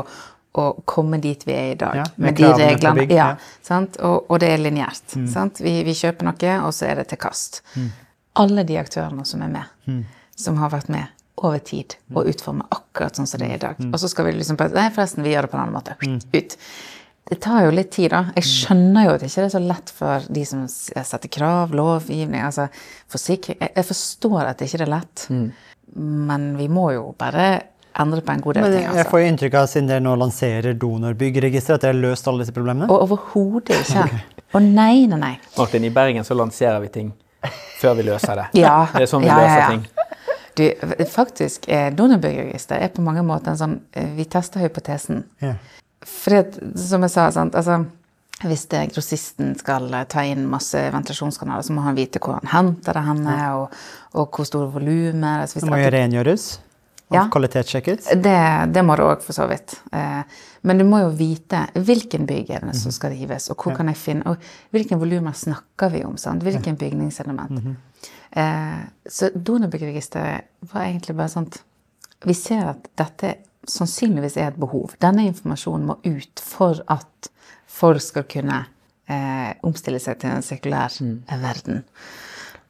å 0.54 0.66
komme 0.86 1.18
dit 1.18 1.42
vi 1.48 1.56
er 1.56 1.72
i 1.72 1.80
dag. 1.80 1.98
Ja, 1.98 2.04
med 2.22 2.38
de 2.38 2.46
reglene. 2.46 2.94
bygg, 3.00 3.14
ja, 3.16 3.32
ja. 3.32 3.56
sant? 3.66 3.98
Og, 4.06 4.30
og 4.30 4.38
det 4.44 4.52
er 4.54 4.62
lineært. 4.62 5.16
Mm. 5.18 5.50
Vi, 5.58 5.74
vi 5.88 5.96
kjøper 5.98 6.30
noe, 6.30 6.54
og 6.68 6.70
så 6.78 6.92
er 6.92 7.02
det 7.02 7.08
til 7.10 7.18
kast. 7.24 7.64
Alle 8.38 8.62
de 8.68 8.78
aktørene 8.78 9.26
som 9.26 9.42
er 9.42 9.50
med, 9.50 10.06
som 10.38 10.62
har 10.62 10.70
vært 10.76 10.94
med 10.94 11.10
over 11.36 11.58
tid 11.64 11.94
og 12.12 12.28
utforme 12.28 12.66
akkurat 12.70 13.16
sånn 13.16 13.26
som 13.26 13.40
det 13.40 13.48
er 13.50 13.54
i 13.56 13.62
dag. 13.62 13.78
Og 13.88 13.98
så 14.00 14.08
skal 14.10 14.28
vi 14.28 14.34
liksom 14.36 14.58
bare 14.60 14.74
Nei, 14.76 14.90
forresten, 14.94 15.24
vi 15.24 15.32
gjør 15.32 15.46
det 15.46 15.52
på 15.52 15.56
en 15.58 15.62
annen 15.64 15.76
måte. 15.78 15.96
Ut. 16.36 16.56
Det 17.32 17.38
tar 17.40 17.64
jo 17.64 17.70
litt 17.72 17.90
tid, 17.94 18.10
da. 18.12 18.24
Jeg 18.36 18.44
skjønner 18.44 19.06
jo 19.06 19.14
at 19.14 19.22
det 19.22 19.30
ikke 19.30 19.44
er 19.46 19.52
så 19.54 19.62
lett 19.62 19.92
for 19.96 20.24
de 20.36 20.42
som 20.44 20.64
setter 20.68 21.30
krav, 21.32 21.72
lovgivning, 21.72 22.42
altså 22.44 22.66
forsikring 23.12 23.56
Jeg 23.62 23.72
jeg 23.78 23.86
forstår 23.88 24.40
at 24.50 24.58
det 24.58 24.68
ikke 24.68 24.82
er 24.84 24.90
lett, 24.92 25.26
men 25.96 26.48
vi 26.58 26.68
må 26.68 26.90
jo 26.92 27.12
bare 27.18 27.46
endre 28.00 28.22
på 28.24 28.32
en 28.32 28.40
god 28.40 28.54
del 28.56 28.64
Men 28.64 28.72
ting. 28.72 28.82
jeg 28.82 28.92
altså. 28.92 29.10
får 29.10 29.20
jo 29.20 29.30
inntrykk 29.30 29.56
av, 29.60 29.66
siden 29.68 29.88
dere 29.90 30.00
nå 30.04 30.12
lanserer 30.16 30.76
donorbyggregisteret, 30.80 31.76
at 31.78 31.86
dere 31.86 31.94
har 31.94 32.00
løst 32.00 32.28
alle 32.28 32.44
disse 32.44 32.54
problemene? 32.56 32.88
Og 32.90 33.04
overhodet 33.06 33.76
ikke. 33.80 34.22
og 34.56 34.62
nei, 34.64 35.06
nei, 35.10 35.18
nei. 35.20 35.34
Martin, 35.58 35.84
i 35.84 35.92
Bergen 35.92 36.24
så 36.24 36.36
lanserer 36.38 36.80
vi 36.84 36.88
ting 36.92 37.12
før 37.80 37.96
vi 37.98 38.06
løser 38.06 38.38
det. 38.38 38.46
Ja, 38.62 38.86
Det 38.94 39.04
er 39.06 39.10
sånn 39.10 39.24
vi 39.24 39.30
ja, 39.30 39.36
ja, 39.36 39.44
løser 39.44 39.62
ja. 39.62 39.68
ting. 39.74 40.11
Du, 40.54 40.72
faktisk, 41.08 41.68
eh, 41.68 41.86
er 41.86 42.88
på 42.88 43.02
mange 43.02 43.22
måter 43.24 43.52
en 43.52 43.58
sånn 43.58 43.78
eh, 43.92 44.10
Vi 44.16 44.24
tester 44.28 44.60
hypotesen. 44.60 45.24
Yeah. 45.42 45.56
For 46.02 46.44
som 46.76 47.06
jeg 47.06 47.14
sa, 47.14 47.28
sant, 47.32 47.54
altså, 47.54 47.84
hvis 48.42 48.66
det, 48.68 48.82
grossisten 48.92 49.54
skal 49.58 49.86
eh, 49.94 50.04
ta 50.10 50.24
inn 50.28 50.44
masse 50.50 50.78
ventilasjonskanaler, 50.92 51.64
så 51.64 51.76
må 51.76 51.86
han 51.86 51.96
vite 51.96 52.20
hvor 52.20 52.40
han 52.40 52.52
henter 52.52 52.98
det 52.98 53.06
henne, 53.06 53.38
og, 53.56 53.78
og 54.18 54.28
hvor 54.36 54.48
store 54.48 54.68
volumer. 54.74 55.46
Altså, 55.46 55.62
Det 55.62 55.70
må 55.70 55.80
jo 55.80 55.94
rengjøres. 55.96 56.52
Ja. 57.12 57.26
kvalitetssjekkes? 57.28 58.06
Det, 58.24 58.38
det 58.72 58.82
må 58.88 58.94
det 58.96 59.04
òg, 59.04 59.20
for 59.20 59.36
så 59.36 59.44
vidt. 59.44 59.74
Men 60.64 60.78
du 60.80 60.86
må 60.88 61.02
jo 61.02 61.10
vite 61.12 61.66
hvilken 61.76 62.24
bygg 62.24 62.54
er 62.56 62.64
det 62.64 62.76
som 62.78 62.94
skal 62.94 63.12
rives, 63.12 63.50
og 63.52 63.60
hvor 63.60 63.76
kan 63.76 63.90
jeg 63.90 63.98
finne 64.00 64.32
Og 64.32 64.46
hvilken 64.72 64.96
volumer 64.96 65.36
snakker 65.36 65.92
vi 65.92 66.00
om? 66.08 66.16
sant? 66.16 66.40
Hvilken 66.46 66.78
bygningselement? 66.80 67.66
Eh, 68.36 68.82
Så 69.08 69.28
donorbyggeregisteret 69.34 70.48
var 70.72 70.86
egentlig 70.86 71.16
bare 71.18 71.28
sånn 71.28 71.50
Vi 72.24 72.34
ser 72.38 72.68
at 72.70 72.86
dette 72.96 73.34
sannsynligvis 73.68 74.36
er 74.38 74.52
et 74.52 74.58
behov. 74.58 74.94
Denne 75.02 75.26
informasjonen 75.28 75.86
må 75.86 75.96
ut 76.06 76.42
for 76.42 76.80
at 76.90 77.28
folk 77.66 78.02
skal 78.02 78.26
kunne 78.30 78.60
eh, 79.10 79.54
omstille 79.66 80.00
seg 80.02 80.20
til 80.22 80.30
en 80.30 80.44
sirkulær 80.46 80.94
eh, 81.02 81.40
verden. 81.42 81.82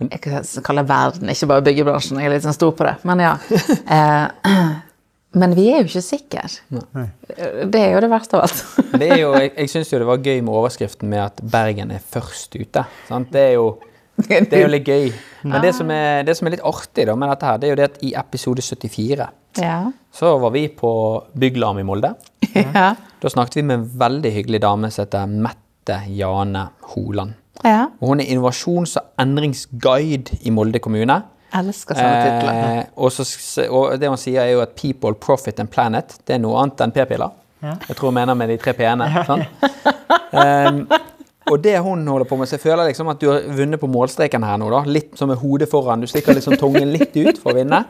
Jeg 0.03 0.21
kan 0.25 0.43
kalle 0.67 0.85
verden, 0.89 1.31
ikke 1.31 1.49
bare 1.53 1.65
byggebransjen. 1.69 2.19
Jeg 2.19 2.31
er 2.31 2.35
litt 2.35 2.47
sånn 2.47 2.57
stor 2.57 2.73
på 2.77 2.89
det. 2.89 2.97
Men 3.09 3.23
ja. 3.23 3.37
Eh, 3.99 4.57
men 5.41 5.55
vi 5.57 5.69
er 5.73 5.83
jo 5.83 5.89
ikke 5.89 6.05
sikre. 6.05 6.43
Det 6.73 7.81
er 7.81 7.95
jo 7.95 8.03
det 8.05 8.11
verste 8.13 8.37
av 8.39 8.47
alt. 8.49 8.65
Det 8.99 9.09
er 9.09 9.23
jo, 9.23 9.33
jeg 9.37 9.53
jeg 9.63 9.73
syns 9.73 9.93
jo 9.93 10.01
det 10.03 10.09
var 10.09 10.25
gøy 10.25 10.41
med 10.45 10.53
overskriften 10.53 11.13
med 11.13 11.23
at 11.25 11.41
Bergen 11.55 11.93
er 11.95 12.05
først 12.05 12.57
ute. 12.57 12.85
Sant? 13.09 13.33
Det, 13.33 13.47
er 13.53 13.57
jo, 13.61 13.69
det 14.29 14.53
er 14.53 14.61
jo 14.67 14.71
litt 14.73 14.87
gøy. 14.89 15.13
Men 15.49 15.63
det 15.65 15.73
som, 15.75 15.91
er, 15.91 16.23
det 16.29 16.35
som 16.39 16.47
er 16.47 16.55
litt 16.57 16.65
artig 16.69 17.07
da 17.09 17.15
med 17.19 17.31
dette, 17.33 17.47
her, 17.49 17.59
det 17.59 17.67
er 17.69 17.73
jo 17.73 17.79
det 17.81 17.87
at 17.91 18.03
i 18.05 18.13
episode 18.19 18.63
74 18.63 19.29
Ja. 19.59 19.79
så 20.15 20.35
var 20.41 20.51
vi 20.55 20.67
på 20.69 20.91
Bygglarm 21.39 21.79
i 21.83 21.87
Molde. 21.89 22.15
Ja. 22.53 22.95
Da 23.23 23.31
snakket 23.33 23.57
vi 23.57 23.63
med 23.63 23.79
en 23.79 23.85
veldig 23.99 24.31
hyggelig 24.35 24.61
dame 24.61 24.91
som 24.93 25.05
heter 25.07 25.27
Mette 25.31 25.97
Jane 26.13 26.67
Holand. 26.93 27.33
ja. 27.65 27.87
Og 28.01 28.09
hun 28.13 28.21
er 28.21 28.29
innovasjons- 28.35 28.97
og 29.01 29.07
endringsguide 29.23 30.39
i 30.43 30.51
Molde 30.51 30.79
kommune. 30.83 31.23
Elsker 31.55 31.95
sånne 31.97 32.21
titler. 32.25 32.59
Eh, 32.81 32.85
og, 32.97 33.13
så, 33.13 33.25
og 33.69 33.95
det 34.01 34.09
hun 34.09 34.17
sier, 34.21 34.41
er 34.43 34.53
jo 34.55 34.61
at 34.65 34.75
'people, 34.77 35.15
profit 35.15 35.61
and 35.61 35.69
planet' 35.71 36.19
det 36.27 36.35
er 36.37 36.39
noe 36.41 36.57
annet 36.63 36.81
enn 36.81 36.93
p-piller. 36.93 37.31
Jeg 37.63 37.97
tror 37.97 38.09
hun 38.11 38.15
mener 38.15 38.35
med 38.35 38.49
de 38.49 38.57
tre 38.59 38.73
p-ene. 38.75 39.07
Sånn. 39.27 39.45
Ehm, 40.33 40.87
og 41.51 41.59
det 41.63 41.75
hun 41.83 42.07
holder 42.07 42.29
på 42.29 42.37
med, 42.39 42.49
så 42.49 42.57
jeg 42.57 42.65
føler 42.65 42.89
liksom 42.89 43.11
at 43.13 43.21
du 43.23 43.29
har 43.31 43.47
vunnet 43.59 43.81
på 43.83 43.91
målstreken 43.91 44.45
her 44.47 44.61
nå. 44.61 44.71
da, 44.73 44.83
Litt 44.87 45.17
som 45.19 45.31
med 45.33 45.41
hodet 45.43 45.69
foran. 45.71 46.03
Du 46.03 46.11
stikker 46.11 46.37
liksom 46.37 46.57
tungen 46.61 46.93
litt 46.95 47.17
ut 47.17 47.41
for 47.43 47.53
å 47.53 47.59
vinne. 47.59 47.83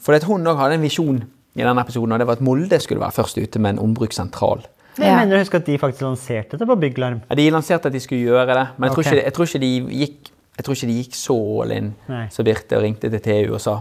For 0.00 0.16
at 0.16 0.26
hun 0.28 0.48
òg 0.48 0.60
hadde 0.60 0.78
en 0.78 0.84
visjon 0.84 1.20
i 1.58 1.64
denne 1.64 1.82
episoden, 1.82 2.14
og 2.14 2.22
det 2.22 2.28
var 2.28 2.38
at 2.38 2.44
Molde 2.46 2.78
skulle 2.80 3.02
være 3.02 3.18
først 3.20 3.40
ute 3.40 3.62
med 3.62 3.76
en 3.76 3.82
ombrukssentral. 3.88 4.64
Men 4.98 5.06
jeg 5.06 5.16
mener 5.20 5.42
husker 5.42 5.60
at 5.60 5.68
de 5.68 5.78
faktisk 5.80 6.04
lanserte 6.04 6.58
det 6.60 6.66
på 6.68 6.76
Bygglarm. 6.80 7.22
Ja, 7.28 7.38
de 7.38 7.46
lanserte 7.54 7.90
at 7.90 7.94
de 7.94 8.02
skulle 8.02 8.26
gjøre 8.26 8.56
det, 8.56 8.66
men 8.76 8.88
jeg 8.88 8.96
tror, 8.96 9.04
okay. 9.04 9.16
ikke, 9.16 9.24
jeg 9.24 9.36
tror, 9.36 9.50
ikke, 9.50 9.62
de 9.62 10.00
gikk, 10.00 10.32
jeg 10.56 10.66
tror 10.66 10.76
ikke 10.76 10.90
de 10.90 10.98
gikk 10.98 11.16
så 11.16 11.36
all 11.62 11.74
in 11.76 11.94
så 12.34 12.46
Birte 12.46 12.82
ringte 12.82 13.10
til 13.12 13.22
TU 13.24 13.54
og 13.54 13.62
sa. 13.62 13.76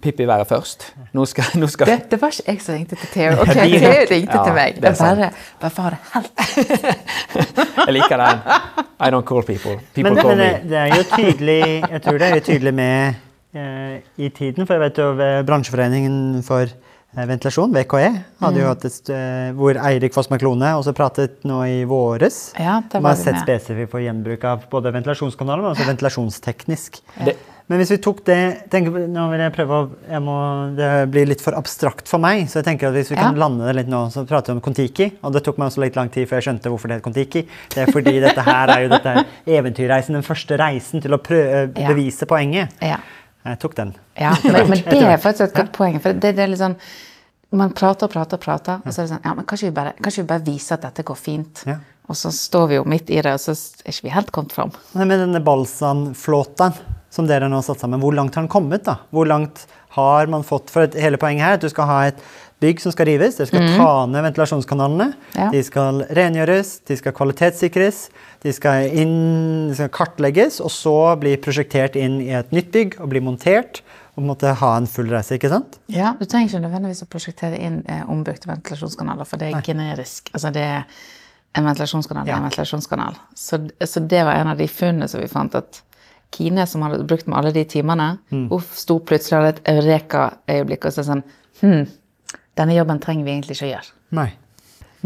Pippi 0.00 0.24
være 0.28 0.44
først. 0.46 0.84
Nå 1.12 1.24
skal, 1.26 1.44
nå 1.58 1.66
skal 1.68 1.88
Det, 1.90 1.96
det 2.12 2.20
var 2.22 2.30
ikke 2.32 2.52
jeg 2.52 2.60
som 2.62 2.74
ringte 2.76 2.96
til 3.00 3.08
Theo. 3.12 3.32
Ok, 3.42 3.50
Theo 3.56 3.90
ringte 4.12 4.36
Ja, 4.38 4.44
til 4.46 4.54
meg. 4.54 4.76
det 4.80 4.92
er 4.92 4.98
bare, 5.00 5.30
bare 5.60 5.70
for 5.74 5.90
det 5.90 5.98
helt 6.14 6.96
Jeg 7.86 7.94
liker 7.96 8.22
den. 8.22 8.40
I 9.00 9.10
don't 9.12 9.26
call 9.26 9.42
people. 9.42 9.76
People 9.94 10.12
Men, 10.14 10.20
call 10.22 10.30
men 10.36 10.38
det, 10.38 10.50
me. 10.62 10.70
det 10.70 10.78
er 10.84 10.94
jo 10.94 11.04
tydelig 11.16 11.60
Jeg 11.90 12.02
tror 12.04 12.18
det 12.22 12.28
er 12.30 12.34
jo 12.38 12.44
tydelig 12.46 12.72
med 12.78 13.14
eh, 13.58 13.96
i 14.22 14.28
tiden, 14.38 14.66
for 14.66 14.76
jeg 14.78 14.84
vet 14.86 15.00
jo 15.02 15.08
Bransjeforeningen 15.48 16.20
for 16.46 16.62
eh, 16.70 17.26
ventilasjon, 17.28 17.74
VKE, 17.74 18.10
hadde 18.44 18.54
Mm. 18.56 18.62
jo 18.62 18.68
hatt 18.70 18.86
et 18.88 19.10
eh, 19.18 19.50
hvor 19.58 19.78
Eirik 19.90 20.14
Fossmark 20.14 20.42
Lone 20.46 20.70
også 20.78 20.94
pratet 20.96 21.42
nå 21.48 21.58
i 21.66 21.82
våres. 21.88 22.52
Ja, 22.60 22.78
det 22.86 23.00
var 23.00 23.04
Man 23.10 23.16
har 23.16 23.20
sett 23.24 23.42
spesifikt 23.42 23.90
på 23.92 24.04
gjenbruk 24.04 24.44
av 24.46 24.64
både 24.72 24.94
ventilasjonskanaler, 24.94 25.62
men 25.66 25.74
også 25.74 25.90
ventilasjonsteknisk. 25.90 27.00
Det, 27.24 27.36
Men 27.66 27.80
hvis 27.80 27.90
vi 27.90 27.96
tok 27.98 28.20
det 28.28 28.36
tenker, 28.70 28.94
Nå 29.10 29.24
vil 29.32 29.40
jeg 29.42 29.52
prøve 29.56 29.78
å 29.78 29.86
jeg 30.06 30.22
må, 30.22 30.34
Det 30.78 30.90
blir 31.10 31.26
litt 31.26 31.40
for 31.42 31.56
abstrakt 31.58 32.06
for 32.06 32.22
meg, 32.22 32.44
så 32.46 32.60
jeg 32.60 32.66
tenker 32.68 32.92
at 32.92 32.94
hvis 32.94 33.10
vi 33.10 33.18
kan 33.18 33.34
lande 33.40 33.66
det 33.66 33.74
litt 33.80 33.90
nå, 33.90 34.04
så 34.14 34.22
prater 34.28 34.52
vi 34.52 34.58
om 34.58 34.62
Kon-Tiki. 34.62 35.08
Og 35.26 35.34
det 35.34 35.42
tok 35.46 35.58
meg 35.58 35.72
også 35.72 35.82
litt 35.82 35.98
lang 35.98 36.12
tid 36.14 36.28
før 36.30 36.38
jeg 36.38 36.46
skjønte 36.46 36.70
hvorfor 36.70 36.92
det 36.92 37.00
het 37.00 37.04
Kon-Tiki. 37.08 37.42
Det 37.74 37.82
er 37.82 37.90
fordi 37.90 38.14
dette 38.22 38.44
her 38.46 38.70
er 38.76 38.84
jo 38.86 38.92
dette 38.94 39.16
eventyrreisen, 39.58 40.14
den 40.20 40.26
første 40.26 40.58
reisen 40.62 41.02
til 41.02 41.16
å 41.16 41.18
prøve, 41.18 41.64
Ja. 41.74 41.88
bevise 41.90 42.26
poenget. 42.30 42.70
Ja. 42.80 43.00
Jeg 43.46 43.58
tok 43.62 43.74
den. 43.78 43.92
Ja, 44.18 44.32
men, 44.42 44.70
men 44.70 44.80
det 44.86 45.02
er 45.02 45.18
faktisk 45.22 45.48
et 45.50 45.54
godt 45.58 45.74
poeng. 45.76 45.98
For 46.02 46.14
det, 46.14 46.32
det 46.38 46.42
er 46.46 46.50
litt 46.54 46.62
sånn 46.62 46.78
Man 47.54 47.70
prater 47.78 48.08
og 48.08 48.10
prater 48.12 48.40
prater, 48.42 48.80
og 48.82 48.90
så 48.90 49.02
er 49.02 49.06
det 49.06 49.12
sånn 49.12 49.22
Ja, 49.26 49.34
men 49.38 49.46
kanskje 49.46 49.68
vi 49.68 49.74
bare, 49.76 49.92
kanskje 50.02 50.24
vi 50.24 50.30
bare 50.32 50.42
viser 50.46 50.74
at 50.74 50.82
dette 50.88 51.04
går 51.06 51.18
fint? 51.18 51.62
Ja. 51.66 51.76
Og 52.10 52.18
så 52.18 52.30
står 52.34 52.66
vi 52.70 52.74
jo 52.78 52.84
midt 52.86 53.08
i 53.10 53.20
det, 53.22 53.32
og 53.34 53.38
så 53.42 53.54
er 53.54 53.90
ikke 53.94 54.06
vi 54.08 54.14
helt 54.14 54.32
kommet 54.34 54.52
fram. 54.54 54.72
Men 54.98 55.08
denne 55.14 55.40
Balsan-flåten 55.46 56.74
som 57.16 57.26
dere 57.28 57.48
nå 57.50 57.58
har 57.58 57.64
satt 57.66 57.80
sammen, 57.82 58.00
hvor 58.02 58.14
langt 58.16 58.36
har 58.36 58.44
den 58.44 58.52
kommet? 58.52 58.84
da? 58.86 58.98
Hvor 59.14 59.26
langt 59.28 59.64
har 59.96 60.28
man 60.32 60.44
fått? 60.44 60.68
For 60.72 60.84
et, 60.86 60.96
hele 61.00 61.18
poenget 61.20 61.46
her 61.46 61.56
er 61.56 61.60
at 61.60 61.64
du 61.64 61.72
skal 61.72 61.88
ha 61.88 62.00
et 62.10 62.20
bygg 62.62 62.80
som 62.80 62.92
skal 62.94 63.08
rives. 63.10 63.36
Dere 63.40 63.48
skal 63.50 63.66
ta 63.76 63.90
ned 64.08 64.24
ventilasjonskanalene. 64.28 65.10
Ja. 65.36 65.48
De 65.52 65.60
skal 65.64 66.02
rengjøres, 66.16 66.76
de 66.88 66.96
skal 67.00 67.14
kvalitetssikres, 67.16 68.06
de 68.44 68.52
skal, 68.56 68.86
inn, 68.96 69.16
de 69.72 69.76
skal 69.76 69.90
kartlegges, 69.92 70.60
og 70.64 70.72
så 70.72 70.96
bli 71.20 71.34
prosjektert 71.42 71.96
inn 72.00 72.20
i 72.24 72.30
et 72.36 72.52
nytt 72.56 72.70
bygg 72.76 72.98
og 73.00 73.10
bli 73.12 73.24
montert. 73.24 73.82
Og 74.16 74.24
måte 74.24 74.48
ha 74.56 74.70
en 74.80 74.86
full 74.88 75.10
reise, 75.12 75.36
ikke 75.36 75.50
sant? 75.52 75.74
Ja, 75.92 76.14
Du 76.16 76.24
trenger 76.24 76.48
ikke 76.48 76.62
nødvendigvis 76.64 77.02
å 77.04 77.08
prosjektere 77.12 77.58
inn 77.60 77.82
eh, 77.84 78.00
ombygde 78.08 78.48
ventilasjonskanaler, 78.48 79.28
for 79.28 79.36
det 79.42 79.50
er 79.52 79.60
generisk. 79.66 80.30
Altså 80.32 80.52
det 80.56 80.62
er 80.64 80.86
En 81.56 81.64
ventilasjonskanal 81.64 82.26
Ja. 82.28 82.36
en 82.36 82.42
ventilasjonskanal. 82.44 83.14
Så, 83.34 83.58
så 83.80 84.00
det 84.04 84.24
var 84.28 84.36
en 84.36 84.48
av 84.52 84.58
de 84.58 84.66
funnene 84.68 85.06
som 85.08 85.20
vi 85.22 85.28
fant, 85.28 85.54
at 85.56 85.78
Kine, 86.32 86.66
som 86.66 86.82
hadde 86.82 87.04
brukt 87.06 87.26
med 87.26 87.38
alle 87.38 87.52
de 87.52 87.64
timene, 87.64 88.18
Mm. 88.30 88.48
uff, 88.52 88.74
sto 88.76 88.98
plutselig 89.00 89.38
hadde 89.38 89.48
et 89.56 89.64
eureka-øyeblikk 89.76 90.84
og 90.86 90.92
sa 90.92 91.02
sånn 91.02 91.22
Hm, 91.60 91.86
denne 92.56 92.74
jobben 92.76 92.98
trenger 93.00 93.24
vi 93.24 93.30
egentlig 93.32 93.56
ikke 93.56 93.66
å 93.68 93.72
gjøre. 93.76 93.92
Nei. 94.12 94.32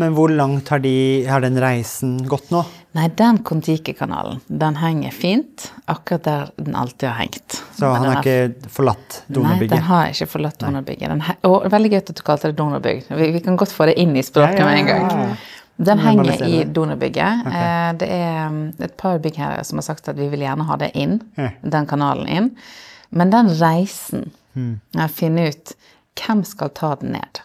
Men 0.01 0.15
hvor 0.17 0.31
langt 0.33 0.69
har, 0.73 0.79
de, 0.81 1.27
har 1.29 1.41
den 1.45 1.59
reisen 1.61 2.15
gått 2.27 2.51
nå? 2.51 2.63
Nei, 2.97 3.09
den 3.19 3.39
Kon-Tiki-kanalen, 3.45 4.41
den 4.49 4.79
henger 4.81 5.13
fint 5.13 5.69
akkurat 5.87 6.25
der 6.25 6.51
den 6.57 6.75
alltid 6.75 7.09
har 7.11 7.19
hengt. 7.21 7.59
Så 7.77 7.85
Men 7.87 8.03
han 8.03 8.09
har 8.15 8.23
ikke 8.23 8.71
forlatt 8.71 9.19
donorbygget? 9.29 9.71
Nei, 9.71 9.77
den 9.77 9.87
har 9.91 10.07
ikke 10.15 10.27
forlatt 10.31 10.59
donorbygget. 10.59 11.37
Og 11.45 11.69
veldig 11.71 11.91
gøy 11.93 11.99
at 12.01 12.13
du 12.15 12.23
kalte 12.27 12.51
det 12.51 12.57
donorbygg. 12.57 13.05
Vi, 13.11 13.31
vi 13.37 13.41
kan 13.45 13.59
godt 13.61 13.75
få 13.77 13.91
det 13.91 13.99
inn 14.01 14.17
i 14.17 14.23
språket 14.27 14.59
Ja, 14.59 14.65
ja, 14.65 14.71
med 14.71 14.81
en 14.81 14.89
ja, 14.89 14.99
gang. 14.99 15.37
Den 15.81 16.03
henger 16.03 16.43
i 16.45 16.65
donorbygget. 16.69 17.47
Okay. 17.49 17.95
Det 18.03 18.09
er 18.13 18.51
um, 18.51 18.59
et 18.85 18.97
par 19.01 19.17
byggherrer 19.25 19.65
som 19.65 19.81
har 19.81 19.87
sagt 19.87 20.11
at 20.13 20.19
vi 20.19 20.29
vil 20.29 20.45
gjerne 20.45 20.67
ha 20.69 20.77
det 20.81 20.91
inn, 20.99 21.21
yeah. 21.39 21.57
den 21.63 21.89
kanalen 21.89 22.29
inn. 22.29 22.51
Men 23.17 23.33
den 23.33 23.49
reisen, 23.61 24.29
Mm. 24.55 24.81
finne 25.09 25.49
ut 25.49 25.73
hvem 26.19 26.45
skal 26.45 26.73
ta 26.75 26.95
den 27.01 27.13
ned? 27.15 27.41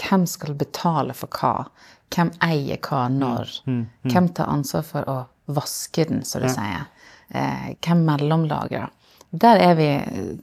Hvem 0.00 0.26
skal 0.26 0.54
betale 0.54 1.14
for 1.14 1.28
hva? 1.36 1.66
Hvem 2.14 2.32
eier 2.42 2.80
hva 2.80 3.04
når? 3.12 3.52
Mm. 3.68 3.82
Hvem 4.08 4.28
tar 4.34 4.48
ansvar 4.50 4.86
for 4.86 5.10
å 5.10 5.18
vaske 5.52 6.06
den, 6.08 6.24
som 6.24 6.42
du 6.42 6.48
sier? 6.48 6.88
Eh, 7.28 7.74
hvem 7.84 8.06
mellomlagrer? 8.08 8.88
Der 9.30 9.60
er 9.62 9.74
vi 9.78 9.88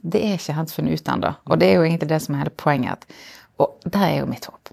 Det 0.00 0.22
er 0.24 0.38
ikke 0.38 0.54
helt 0.56 0.72
funnet 0.72 1.00
ut 1.00 1.08
ennå. 1.08 1.34
Og 1.46 1.58
det 1.58 1.68
er 1.68 1.74
jo 1.74 1.82
egentlig 1.84 2.08
det 2.08 2.22
som 2.24 2.34
er 2.34 2.44
hele 2.44 2.56
poenget. 2.56 3.04
Og 3.58 3.74
der 3.84 4.06
er 4.06 4.16
jo 4.20 4.30
mitt 4.30 4.46
håp. 4.46 4.70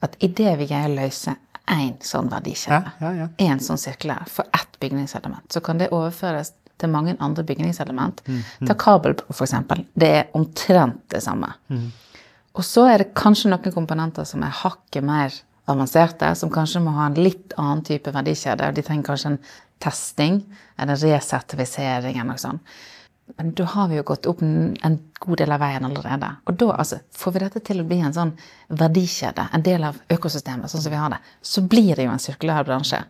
At 0.00 0.16
idet 0.20 0.58
vi 0.58 0.68
greier 0.70 0.88
å 0.88 0.96
løse 1.02 1.36
én 1.70 1.94
sånn 2.04 2.28
verdikjede, 2.28 2.92
Ja, 3.00 3.10
ja, 3.12 3.28
ja. 3.38 3.56
sånn 3.58 3.78
sirkulær, 3.80 4.26
for 4.28 4.44
ett 4.52 4.78
bygningselement, 4.80 5.52
så 5.52 5.60
kan 5.64 5.78
det 5.78 5.90
overføres 5.90 6.52
til 6.78 6.90
mange 6.90 7.16
andre 7.20 7.44
bygningselement. 7.46 8.22
Mm, 8.26 8.42
Ta 8.66 8.74
kabel, 8.74 9.14
eksempel. 9.30 9.84
Det 9.94 10.08
er 10.08 10.24
omtrent 10.34 11.08
det 11.08 11.22
samme. 11.22 11.52
Mm. 11.70 11.92
Og 12.54 12.64
så 12.64 12.86
er 12.90 12.98
det 12.98 13.14
kanskje 13.14 13.50
noen 13.50 13.72
komponenter 13.74 14.26
som 14.28 14.42
er 14.42 14.50
hakket 14.50 15.04
mer 15.04 15.32
avanserte, 15.70 16.34
som 16.36 16.50
kanskje 16.50 16.82
må 16.84 16.92
ha 16.98 17.06
en 17.06 17.14
litt 17.14 17.54
annen 17.56 17.82
type 17.86 18.12
verdikjede. 18.12 18.72
De 18.74 18.82
trenger 18.82 19.06
kanskje 19.06 19.30
en 19.32 19.38
testing 19.82 20.42
eller 20.78 20.96
resertifisering 20.96 22.18
eller 22.18 22.34
noe 22.34 22.42
sånt. 22.42 22.60
Men 23.38 23.54
da 23.56 23.64
har 23.72 23.88
vi 23.88 23.96
jo 23.96 24.04
gått 24.06 24.26
opp 24.30 24.42
en 24.44 24.74
en 24.84 24.98
god 25.24 25.40
del 25.40 25.54
av 25.54 25.62
veien 25.62 25.86
allerede. 25.86 26.28
Og 26.44 26.58
da 26.60 26.66
altså, 26.76 26.98
får 27.16 27.32
vi 27.32 27.42
dette 27.44 27.62
til 27.64 27.80
å 27.80 27.86
bli 27.88 27.98
en 28.04 28.12
sånn 28.12 28.34
verdikjede, 28.68 29.46
en 29.56 29.64
del 29.64 29.86
av 29.88 29.96
økosystemet, 30.12 30.70
sånn 30.70 30.84
som 30.84 30.92
vi 30.92 31.00
har 31.00 31.14
det, 31.14 31.22
så 31.40 31.64
blir 31.64 31.96
det 31.96 32.04
jo 32.04 32.12
en 32.12 32.22
sirkulær 32.22 32.66
bransje. 32.68 33.00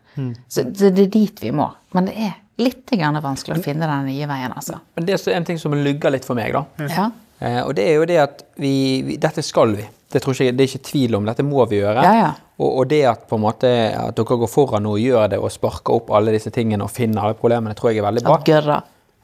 Så 0.49 0.63
det 0.71 0.95
det 0.95 1.09
er 1.09 1.13
dit 1.19 1.43
vi 1.43 1.51
må. 1.51 1.67
Men 1.97 2.07
det 2.11 2.15
er 2.29 2.39
litt 2.63 2.87
grann 2.95 3.19
vanskelig 3.19 3.59
å 3.59 3.65
finne 3.65 3.91
den 3.91 4.07
nye 4.13 4.31
veien, 4.31 4.55
altså. 4.55 4.79
men 4.95 5.07
det 5.09 5.19
er 5.19 5.35
en 5.35 5.45
ting 5.45 5.59
som 5.59 5.75
lugger 5.75 6.15
litt 6.15 6.25
for 6.25 6.39
meg, 6.39 6.55
da. 6.55 6.87
Ja, 6.87 7.11
Eh, 7.45 7.61
og 7.65 7.75
det 7.77 7.89
er 7.89 7.99
jo 7.99 8.07
det 8.09 8.19
at 8.23 8.43
vi, 8.61 9.03
vi 9.07 9.19
Dette 9.21 9.43
skal 9.45 9.75
vi. 9.77 9.85
Det, 10.15 10.23
tror 10.23 10.37
ikke, 10.37 10.55
det 10.55 10.65
er 10.65 10.71
ikke 10.71 10.87
tvil 10.87 11.17
om. 11.19 11.27
Dette 11.27 11.45
må 11.47 11.65
vi 11.71 11.81
gjøre. 11.81 12.05
Ja, 12.07 12.15
ja. 12.15 12.33
Og, 12.63 12.69
og 12.71 12.91
det 12.93 13.01
at 13.11 13.25
på 13.27 13.35
en 13.35 13.43
måte 13.43 13.71
at 13.99 14.15
dere 14.15 14.39
går 14.45 14.51
foran 14.51 14.87
og 14.87 15.01
gjør 15.03 15.33
det 15.33 15.41
og 15.43 15.51
sparker 15.51 15.97
opp 15.97 16.13
alle 16.15 16.37
disse 16.37 16.53
tingene 16.55 16.87
og 16.87 16.93
finner 16.95 17.27
alle 17.27 17.39
problemene, 17.39 17.75
tror 17.75 17.91
jeg 17.91 17.99
er 17.99 18.07
veldig 18.07 18.23
bra. 18.23 18.37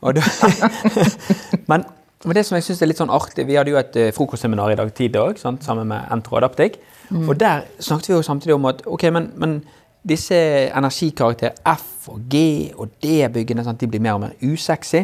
Du, 0.00 0.20
men, 1.70 1.84
men 2.24 2.36
det 2.36 2.44
som 2.46 2.56
jeg 2.56 2.64
synes 2.64 2.80
er 2.82 2.88
litt 2.88 3.00
sånn 3.00 3.12
artig 3.12 3.44
Vi 3.48 3.58
hadde 3.58 3.74
jo 3.74 3.80
et 3.80 3.96
eh, 4.00 4.12
frokostseminar 4.16 4.72
i 4.72 4.78
dag 4.80 4.92
tidlig 4.96 5.20
òg, 5.20 5.40
sammen 5.40 5.90
med 5.90 6.08
Entro 6.14 6.38
Adaptic. 6.40 6.78
Og 7.26 7.34
der 7.40 7.66
snakket 7.82 8.08
vi 8.08 8.14
jo 8.14 8.22
samtidig 8.22 8.54
om 8.54 8.68
at 8.70 8.84
ok, 8.86 9.08
men, 9.12 9.32
men 9.36 9.56
disse 10.08 10.36
energikarakter 10.68 11.58
F 11.66 12.08
og 12.08 12.20
G 12.30 12.70
og 12.76 12.94
D-byggene 13.02 13.64
de 13.80 13.88
blir 13.90 14.00
mer 14.00 14.16
og 14.16 14.20
mer 14.20 14.36
usexy. 14.42 15.02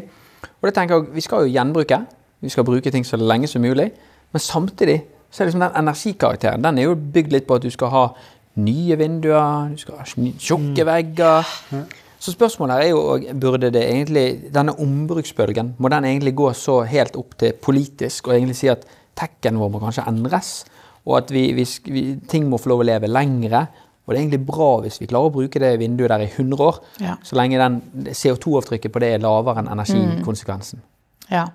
Og 0.61 0.69
det 0.69 0.75
tenker 0.75 0.97
jeg, 0.97 1.15
Vi 1.15 1.21
skal 1.21 1.45
jo 1.45 1.53
gjenbruke. 1.53 1.99
Vi 2.41 2.49
skal 2.49 2.65
bruke 2.65 2.91
ting 2.91 3.07
så 3.07 3.17
lenge 3.17 3.47
som 3.47 3.63
mulig. 3.63 3.91
Men 4.33 4.41
samtidig 4.41 5.03
så 5.31 5.43
er 5.43 5.47
liksom 5.47 5.61
den 5.61 5.77
energikarakteren 5.77 6.65
den 6.65 6.79
er 6.79 6.83
jo 6.83 6.95
bygd 6.95 7.33
litt 7.33 7.47
på 7.47 7.55
at 7.55 7.63
du 7.63 7.71
skal 7.71 7.89
ha 7.93 8.07
nye 8.57 8.97
vinduer, 8.97 9.69
du 9.73 9.77
skal 9.77 9.99
ha 9.99 10.05
tjukke 10.39 10.87
vegger. 10.87 11.55
Så 12.27 12.33
spørsmålet 12.35 12.81
er 12.83 12.89
jo 12.91 13.35
burde 13.39 13.69
det 13.71 13.85
egentlig, 13.87 14.51
denne 14.51 14.73
ombruksbølgen 14.83 15.77
må 15.79 15.91
den 15.93 16.09
egentlig 16.09 16.33
gå 16.35 16.49
så 16.59 16.81
helt 16.91 17.15
opp 17.21 17.37
til 17.39 17.53
politisk 17.63 18.27
og 18.27 18.35
egentlig 18.35 18.57
si 18.59 18.71
at 18.73 18.83
tekken 19.15 19.61
vår 19.61 19.71
må 19.71 19.79
kanskje 19.85 20.09
endres, 20.11 20.49
og 21.07 21.21
at 21.21 21.31
vi, 21.31 21.45
vi, 21.55 21.63
vi, 21.87 22.03
ting 22.27 22.49
må 22.51 22.59
få 22.59 22.73
lov 22.73 22.83
å 22.83 22.89
leve 22.89 23.07
lengre. 23.07 23.61
Og 24.03 24.11
det 24.11 24.19
er 24.19 24.25
egentlig 24.25 24.43
bra 24.49 24.73
hvis 24.83 24.99
vi 24.99 25.07
klarer 25.13 25.31
å 25.31 25.35
bruke 25.37 25.63
det 25.63 25.71
vinduet 25.79 26.11
der 26.11 26.25
i 26.27 26.29
100 26.33 26.67
år, 26.67 26.83
Ja. 27.05 27.15
så 27.23 27.39
lenge 27.39 27.63
den 27.63 27.79
CO2-avtrykket 28.11 28.95
på 28.95 29.05
det 29.07 29.13
er 29.15 29.23
lavere 29.23 29.63
enn 29.63 29.71
energikonsekvensen. 29.77 30.83
Ja. 31.31 31.47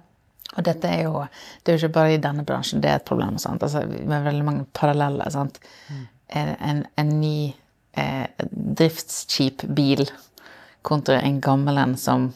Og 0.56 0.64
dette 0.68 0.88
er 0.88 1.04
jo 1.04 1.26
Det 1.64 1.72
er 1.72 1.78
jo 1.78 1.88
ikke 1.88 1.94
bare 2.00 2.16
i 2.16 2.24
denne 2.24 2.44
bransjen 2.48 2.82
det 2.84 2.90
er 2.92 2.96
et 3.04 3.08
problem. 3.08 3.38
Sant? 3.40 3.64
Altså, 3.64 3.84
med 3.88 4.24
veldig 4.24 4.48
mange 4.48 4.66
paralleller. 4.74 5.30
Sant? 5.32 5.60
En, 6.30 6.56
en, 6.60 6.84
en 6.98 7.14
ny 7.20 7.54
eh, 8.00 8.28
driftskjip 8.80 9.68
bil 9.76 10.08
kontra 10.82 11.20
en 11.22 11.42
gammel 11.42 11.78
en 11.78 11.98
som 11.98 12.32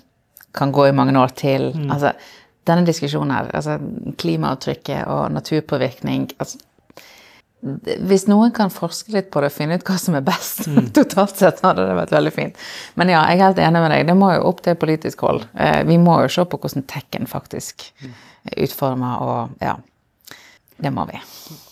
kan 0.56 0.72
gå 0.72 0.88
i 0.88 0.96
mange 0.96 1.18
år 1.20 1.34
til. 1.36 1.72
Altså, 1.92 2.14
denne 2.66 2.86
diskusjonen 2.88 3.34
her, 3.36 3.52
altså 3.54 3.78
klimaavtrykket 4.22 5.06
og 5.12 5.28
naturpåvirkning 5.36 6.32
altså, 6.42 6.58
Hvis 8.06 8.28
noen 8.30 8.52
kan 8.54 8.70
forske 8.74 9.14
litt 9.14 9.32
på 9.34 9.42
det 9.42 9.52
og 9.52 9.56
finne 9.56 9.78
ut 9.78 9.86
hva 9.88 9.98
som 10.02 10.18
er 10.18 10.26
best, 10.26 10.68
totalt 10.98 11.40
sett, 11.40 11.64
hadde 11.66 11.86
det 11.88 11.98
vært 11.98 12.14
veldig 12.14 12.34
fint. 12.34 12.60
Men 12.94 13.10
ja, 13.14 13.24
jeg 13.30 13.40
er 13.40 13.48
helt 13.48 13.62
enig 13.64 13.82
med 13.82 13.94
deg. 13.94 14.06
Det 14.10 14.18
må 14.18 14.32
jo 14.36 14.46
opp 14.52 14.62
til 14.66 14.78
politisk 14.78 15.26
hold. 15.26 15.48
Eh, 15.54 15.82
vi 15.90 15.98
må 16.02 16.20
jo 16.26 16.32
se 16.36 16.46
på 16.46 16.60
hvordan 16.62 16.86
tekken 16.90 17.26
faktisk 17.30 17.88
er 18.06 18.66
utforma, 18.68 19.18
og 19.26 19.66
ja. 19.66 19.78
Det 20.76 20.92
må 20.92 21.06
vi. 21.08 21.22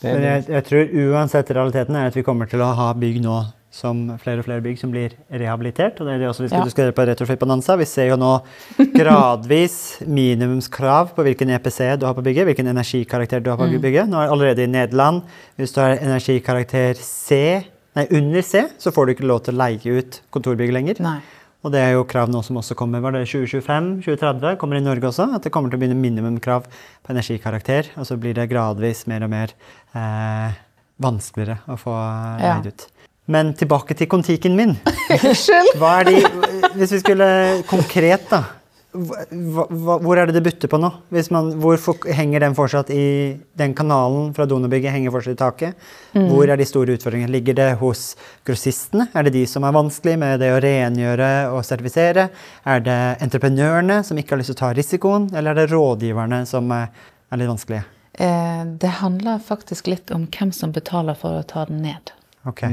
Men 0.06 0.24
jeg, 0.24 0.46
jeg 0.48 0.66
tror 0.70 0.94
uansett 1.10 1.50
realiteten 1.52 1.98
er 2.00 2.08
at 2.08 2.16
vi 2.16 2.24
kommer 2.24 2.48
til 2.48 2.64
å 2.64 2.70
ha 2.78 2.86
bygg 2.96 3.20
nå 3.26 3.36
som 3.74 4.04
flere 4.22 4.44
og 4.44 4.46
flere 4.46 4.62
bygg 4.62 4.78
som 4.78 4.92
blir 4.94 5.16
rehabilitert. 5.34 5.98
Og 6.00 6.06
det 6.06 6.14
er 6.14 6.20
det 6.22 6.28
også 6.30 6.44
vi 6.46 6.50
skal 6.52 6.60
Ja. 6.62 6.66
diskutere 6.70 6.94
på 6.94 7.06
Retrofit 7.10 7.40
Bonanza. 7.42 7.76
Vi 7.76 7.86
ser 7.90 8.12
jo 8.12 8.18
nå 8.22 8.36
gradvis 8.94 9.76
minimumskrav 10.06 11.14
på 11.16 11.26
hvilken 11.26 11.50
EPC 11.56 11.80
du 12.00 12.06
har 12.06 12.14
på 12.14 12.24
bygget, 12.26 12.46
hvilken 12.50 12.70
energikarakter 12.70 13.42
du 13.44 13.50
har 13.50 13.58
på 13.58 13.70
bygget. 13.82 14.10
Nå 14.12 14.20
er 14.22 14.30
allerede 14.34 14.64
i 14.64 14.70
Nederland, 14.70 15.24
hvis 15.58 15.74
du 15.74 15.82
har 15.82 15.98
energikarakter 15.98 16.94
C, 17.02 17.64
nei, 17.98 18.06
under 18.12 18.42
C, 18.46 18.64
så 18.78 18.94
får 18.94 19.06
du 19.10 19.14
ikke 19.16 19.28
lov 19.30 19.44
til 19.48 19.56
å 19.56 19.62
leie 19.64 19.98
ut 20.00 20.22
kontorbygg 20.34 20.72
lenger. 20.76 21.02
Nei. 21.02 21.20
Og 21.64 21.72
det 21.72 21.80
er 21.80 21.94
jo 21.96 22.04
krav 22.04 22.28
nå 22.30 22.42
som 22.44 22.58
også 22.60 22.76
kommer. 22.76 23.00
Var 23.02 23.12
det 23.16 23.22
2025-2030? 23.32 24.58
Kommer 24.60 24.76
i 24.78 24.84
Norge 24.84 25.08
også. 25.08 25.30
At 25.34 25.46
det 25.48 25.52
kommer 25.56 25.72
til 25.72 25.80
å 25.80 25.82
begynne 25.86 25.96
minimumkrav 25.96 26.66
på 26.68 27.14
energikarakter. 27.14 27.88
Og 27.96 28.06
så 28.10 28.18
blir 28.20 28.36
det 28.36 28.50
gradvis 28.52 29.06
mer 29.08 29.24
og 29.24 29.32
mer 29.32 29.54
eh, 29.96 30.58
vanskeligere 31.00 31.62
å 31.72 31.78
få 31.80 31.94
Ja. 32.42 32.58
leid 32.60 32.68
ut. 32.74 32.88
Men 33.32 33.54
tilbake 33.56 33.96
til 33.96 34.10
Kon-Tiken 34.12 34.58
min. 34.58 34.76
Unnskyld! 35.16 35.78
Hva 35.80 36.02
er 36.02 36.10
de, 36.10 36.20
hvis 36.76 36.98
vi 36.98 37.00
skulle 37.04 37.30
konkret, 37.70 38.28
da. 38.32 38.44
Hva, 38.94 39.24
hva, 39.26 39.96
hvor 40.06 40.20
er 40.22 40.30
det 40.30 40.36
det 40.36 40.44
butter 40.46 40.70
på 40.70 40.78
nå? 40.78 40.90
Man, 41.34 41.48
hvorfor 41.64 42.04
henger 42.14 42.44
den 42.44 42.54
fortsatt 42.54 42.92
i 42.94 43.06
den 43.58 43.74
kanalen 43.74 44.28
fra 44.38 44.46
donorbygget 44.46 44.94
henger 44.94 45.16
fortsatt 45.16 45.34
i 45.34 45.40
taket? 45.40 45.88
Hvor 46.14 46.46
er 46.46 46.62
de 46.62 46.68
store 46.70 47.00
utfordringene? 47.00 47.32
Ligger 47.34 47.58
det 47.58 47.70
hos 47.82 48.12
grossistene? 48.46 49.08
Er 49.18 49.26
det 49.26 49.34
de 49.34 49.48
som 49.50 49.66
er 49.66 49.74
vanskelig 49.74 50.14
med 50.22 50.44
det 50.44 50.52
å 50.54 50.62
rengjøre 50.62 51.32
og 51.56 51.64
sertifisere? 51.66 52.28
Er 52.70 52.86
det 52.86 53.02
entreprenørene 53.26 54.04
som 54.06 54.20
ikke 54.20 54.36
har 54.36 54.44
lyst 54.44 54.54
til 54.54 54.60
å 54.60 54.64
ta 54.66 54.74
risikoen? 54.78 55.32
Eller 55.34 55.56
er 55.56 55.64
det 55.64 55.74
rådgiverne 55.74 56.44
som 56.50 56.70
er 56.78 57.40
litt 57.40 57.50
vanskelige? 57.50 57.88
Eh, 58.14 58.66
det 58.78 59.00
handler 59.00 59.42
faktisk 59.42 59.90
litt 59.90 60.14
om 60.14 60.28
hvem 60.30 60.54
som 60.54 60.76
betaler 60.76 61.18
for 61.18 61.40
å 61.40 61.48
ta 61.50 61.66
den 61.66 61.82
ned. 61.82 62.14
Ok. 62.50 62.66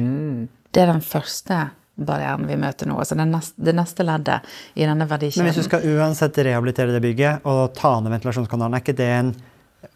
Det 0.70 0.82
er 0.82 0.90
den 0.90 1.04
første 1.04 1.60
barrieren 2.00 2.46
vi 2.48 2.56
møter 2.60 2.88
nå. 2.88 2.96
Altså 3.02 3.16
neste, 3.18 3.60
det 3.60 3.74
neste 3.76 4.06
leddet 4.06 4.48
i 4.74 4.86
denne 4.86 5.06
verdikjeden. 5.08 5.44
Men 5.44 5.52
hvis 5.52 5.62
du 5.62 5.68
skal 5.68 5.86
uansett 5.96 6.38
rehabilitere 6.46 6.94
det 6.94 7.02
bygget 7.04 7.46
og 7.48 7.74
ta 7.76 7.96
ned 8.00 8.14
ventilasjonskanalen, 8.14 8.78
er 8.78 8.84
ikke 8.84 8.96
det 8.98 9.10
en 9.18 9.34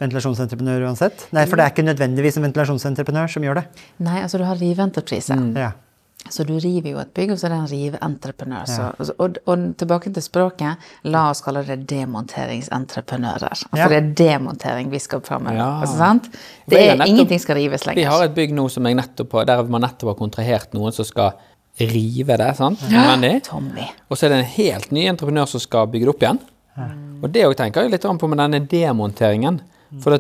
ventilasjonsentreprenør 0.00 0.84
uansett? 0.88 1.26
Nei, 1.36 1.46
for 1.48 1.60
det 1.60 1.66
er 1.66 1.74
ikke 1.74 1.86
nødvendigvis 1.86 2.38
en 2.40 2.46
ventilasjonsentreprenør 2.48 3.32
som 3.36 3.46
gjør 3.46 3.60
det. 3.60 3.64
Nei, 4.04 4.20
altså 4.24 4.40
du 4.40 4.46
har 4.48 4.60
riveentreprise. 4.60 5.38
Ja. 5.56 5.72
Så 6.30 6.44
du 6.48 6.54
river 6.58 6.88
jo 6.94 6.98
et 7.02 7.10
bygg, 7.14 7.30
og 7.34 7.38
så 7.38 7.46
er 7.46 7.52
det 7.52 7.58
en 7.58 7.66
riveentreprenør. 7.68 8.70
Ja. 8.72 8.86
Og, 9.20 9.36
og 9.46 9.64
tilbake 9.76 10.12
til 10.16 10.22
språket, 10.24 10.76
la 11.04 11.26
oss 11.30 11.42
kalle 11.44 11.60
det 11.68 11.82
demonteringsentreprenører. 11.90 13.64
For 13.70 13.78
Ja. 13.78 13.88
det 13.88 13.96
er 13.98 14.08
demontering 14.38 14.90
vi 14.90 14.98
skal 14.98 15.20
fram 15.20 15.42
med. 15.44 15.56
Ja. 15.56 15.80
Altså, 15.82 15.96
sant? 15.98 16.28
Det 16.68 16.80
er 16.80 16.96
nettopp- 16.96 17.08
ingenting 17.08 17.40
skal 17.40 17.56
rives 17.56 17.84
lenger. 17.86 18.00
Vi 18.00 18.04
har 18.08 18.24
et 18.24 18.34
bygg 18.34 18.52
nå 18.56 18.68
som 18.70 18.84
jeg 18.86 18.94
nettopp 18.96 19.46
der 19.46 19.62
man 19.64 19.82
nettopp 19.82 20.08
har 20.14 20.14
kontrahert 20.14 20.72
noen 20.74 20.92
som 20.92 21.04
skal 21.04 21.32
rive 21.78 22.36
det. 22.38 22.56
sant? 22.56 22.78
Ja, 22.90 23.16
Tommy. 23.42 23.86
Og 24.10 24.16
så 24.16 24.26
er 24.26 24.28
det 24.30 24.38
en 24.38 24.44
helt 24.56 24.90
ny 24.92 25.06
entreprenør 25.08 25.46
som 25.48 25.60
skal 25.60 25.86
bygge 25.86 26.06
det 26.06 26.14
opp 26.14 26.22
igjen. 26.22 26.38
Og 27.22 27.30
det 27.32 27.44
òg 27.46 27.54
tenker 27.56 27.82
jeg 27.82 27.90
litt 27.90 28.02
på 28.02 28.28
med 28.28 28.38
denne 28.38 28.60
demonteringen. 28.66 29.60
For 30.00 30.10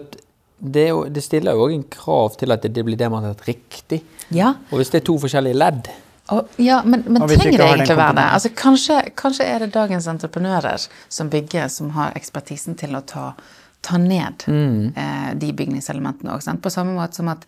det, 0.60 1.12
det 1.12 1.22
stiller 1.22 1.52
jo 1.52 1.66
òg 1.66 1.74
en 1.74 1.82
krav 1.84 2.36
til 2.38 2.52
at 2.52 2.62
det 2.62 2.84
blir 2.84 2.96
demontert 2.96 3.40
riktig. 3.46 4.02
Ja, 4.32 4.54
Og 4.70 4.80
hvis 4.80 4.92
det 4.94 5.02
er 5.02 5.06
to 5.10 5.18
forskjellige 5.20 5.58
ledd 5.58 5.92
og, 6.32 6.48
ja 6.56 6.78
men, 6.84 7.02
men 7.04 7.20
Og 7.20 7.28
trenger 7.28 7.58
det 7.60 7.66
egentlig 7.66 7.94
å 7.94 8.00
være 8.00 8.16
det? 8.16 8.24
Altså, 8.36 8.50
kanskje, 8.56 8.96
kanskje 9.18 9.44
er 9.44 9.60
det 9.60 9.74
dagens 9.74 10.06
entreprenører 10.08 10.86
som 11.12 11.28
bygger, 11.28 11.68
som 11.68 11.90
har 11.98 12.16
ekspertisen 12.16 12.78
til 12.80 12.96
å 12.96 13.02
ta, 13.04 13.26
ta 13.84 14.00
ned 14.00 14.46
eh, 14.48 15.30
de 15.36 15.52
bygningselementene 15.52 16.32
òg. 16.32 16.48
På 16.64 16.72
samme 16.72 16.96
måte 16.96 17.20
som 17.20 17.28
at 17.28 17.44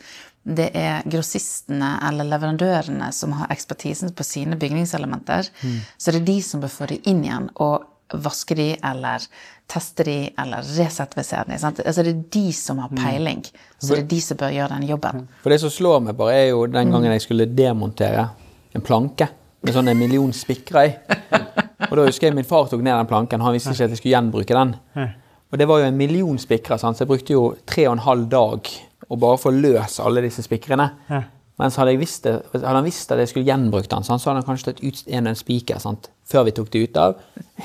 det 0.46 0.68
er 0.78 1.08
grossistene 1.08 1.96
eller 2.06 2.28
leverandørene 2.28 3.08
som 3.16 3.32
har 3.40 3.50
ekspertisen 3.50 4.12
på 4.14 4.26
sine 4.28 4.60
bygningselementer. 4.60 5.48
Så 5.96 6.12
det 6.12 6.20
er 6.20 6.28
de 6.28 6.36
som 6.44 6.62
bør 6.62 6.70
få 6.70 6.86
de 6.92 7.00
inn 7.08 7.24
igjen 7.24 7.48
og 7.56 7.88
vaske 8.22 8.54
de 8.54 8.68
eller 8.86 9.24
teste 9.70 10.04
de 10.06 10.16
eller 10.38 10.62
resertifisere 10.76 11.48
de. 11.50 11.58
Sant? 11.58 11.80
Altså 11.82 12.04
det 12.06 12.12
er 12.14 12.22
de 12.36 12.44
som 12.54 12.78
har 12.82 12.92
peiling. 12.94 13.42
Så 13.78 13.94
det 13.94 14.04
er 14.04 14.08
de 14.12 14.20
som 14.22 14.38
bør 14.40 14.54
gjøre 14.54 14.76
den 14.76 14.86
jobben. 14.90 15.26
For 15.42 15.54
det 15.54 15.60
som 15.62 15.72
slår 15.74 16.04
meg 16.06 16.16
bare, 16.18 16.36
er 16.38 16.48
jo 16.52 16.64
den 16.70 16.94
gangen 16.94 17.12
jeg 17.16 17.24
skulle 17.26 17.48
demontere 17.50 18.28
en 18.76 18.84
planke 18.84 19.28
med 19.66 19.74
sånn 19.74 19.90
en 19.90 19.98
million 19.98 20.32
spikrer 20.36 20.86
i. 20.86 20.90
Og 21.90 21.94
da 21.98 22.04
husker 22.06 22.28
jeg 22.28 22.36
min 22.36 22.46
far 22.46 22.68
tok 22.70 22.82
ned 22.82 22.94
den 22.94 23.08
planken. 23.10 23.42
Han 23.42 23.54
visste 23.56 23.74
ikke 23.74 23.88
at 23.88 23.94
jeg 23.94 24.00
skulle 24.00 24.14
gjenbruke 24.14 24.54
den. 24.56 24.74
Og 25.50 25.58
det 25.60 25.66
var 25.70 25.80
jo 25.82 25.88
en 25.88 25.98
million 25.98 26.38
spikrer, 26.38 26.78
så 26.78 26.92
jeg 26.98 27.08
brukte 27.10 27.34
jo 27.34 27.42
tre 27.66 27.86
og 27.88 27.96
en 27.96 28.04
halv 28.06 28.28
dag 28.30 28.70
å 29.06 29.18
bare 29.22 29.38
få 29.38 29.52
løs 29.54 30.00
alle 30.02 30.22
disse 30.24 30.42
spikrene. 30.46 30.88
Mens 31.56 31.78
hadde, 31.80 31.94
jeg 31.94 32.02
visst 32.02 32.26
det, 32.26 32.34
hadde 32.52 32.74
han 32.74 32.84
visst 32.84 33.12
at 33.14 33.20
jeg 33.22 33.30
skulle 33.30 33.48
gjenbrukt 33.48 33.88
den, 33.88 34.04
så 34.04 34.16
hadde 34.16 34.42
han 34.42 34.44
kanskje 34.44 34.72
tatt 34.72 34.82
ut 34.84 34.98
en 35.08 35.30
en 35.30 35.38
spiker 35.38 35.80
sant, 35.80 36.10
før 36.28 36.44
vi 36.48 36.52
tok 36.56 36.68
det 36.74 36.82
ut 36.84 36.98
av. 37.00 37.14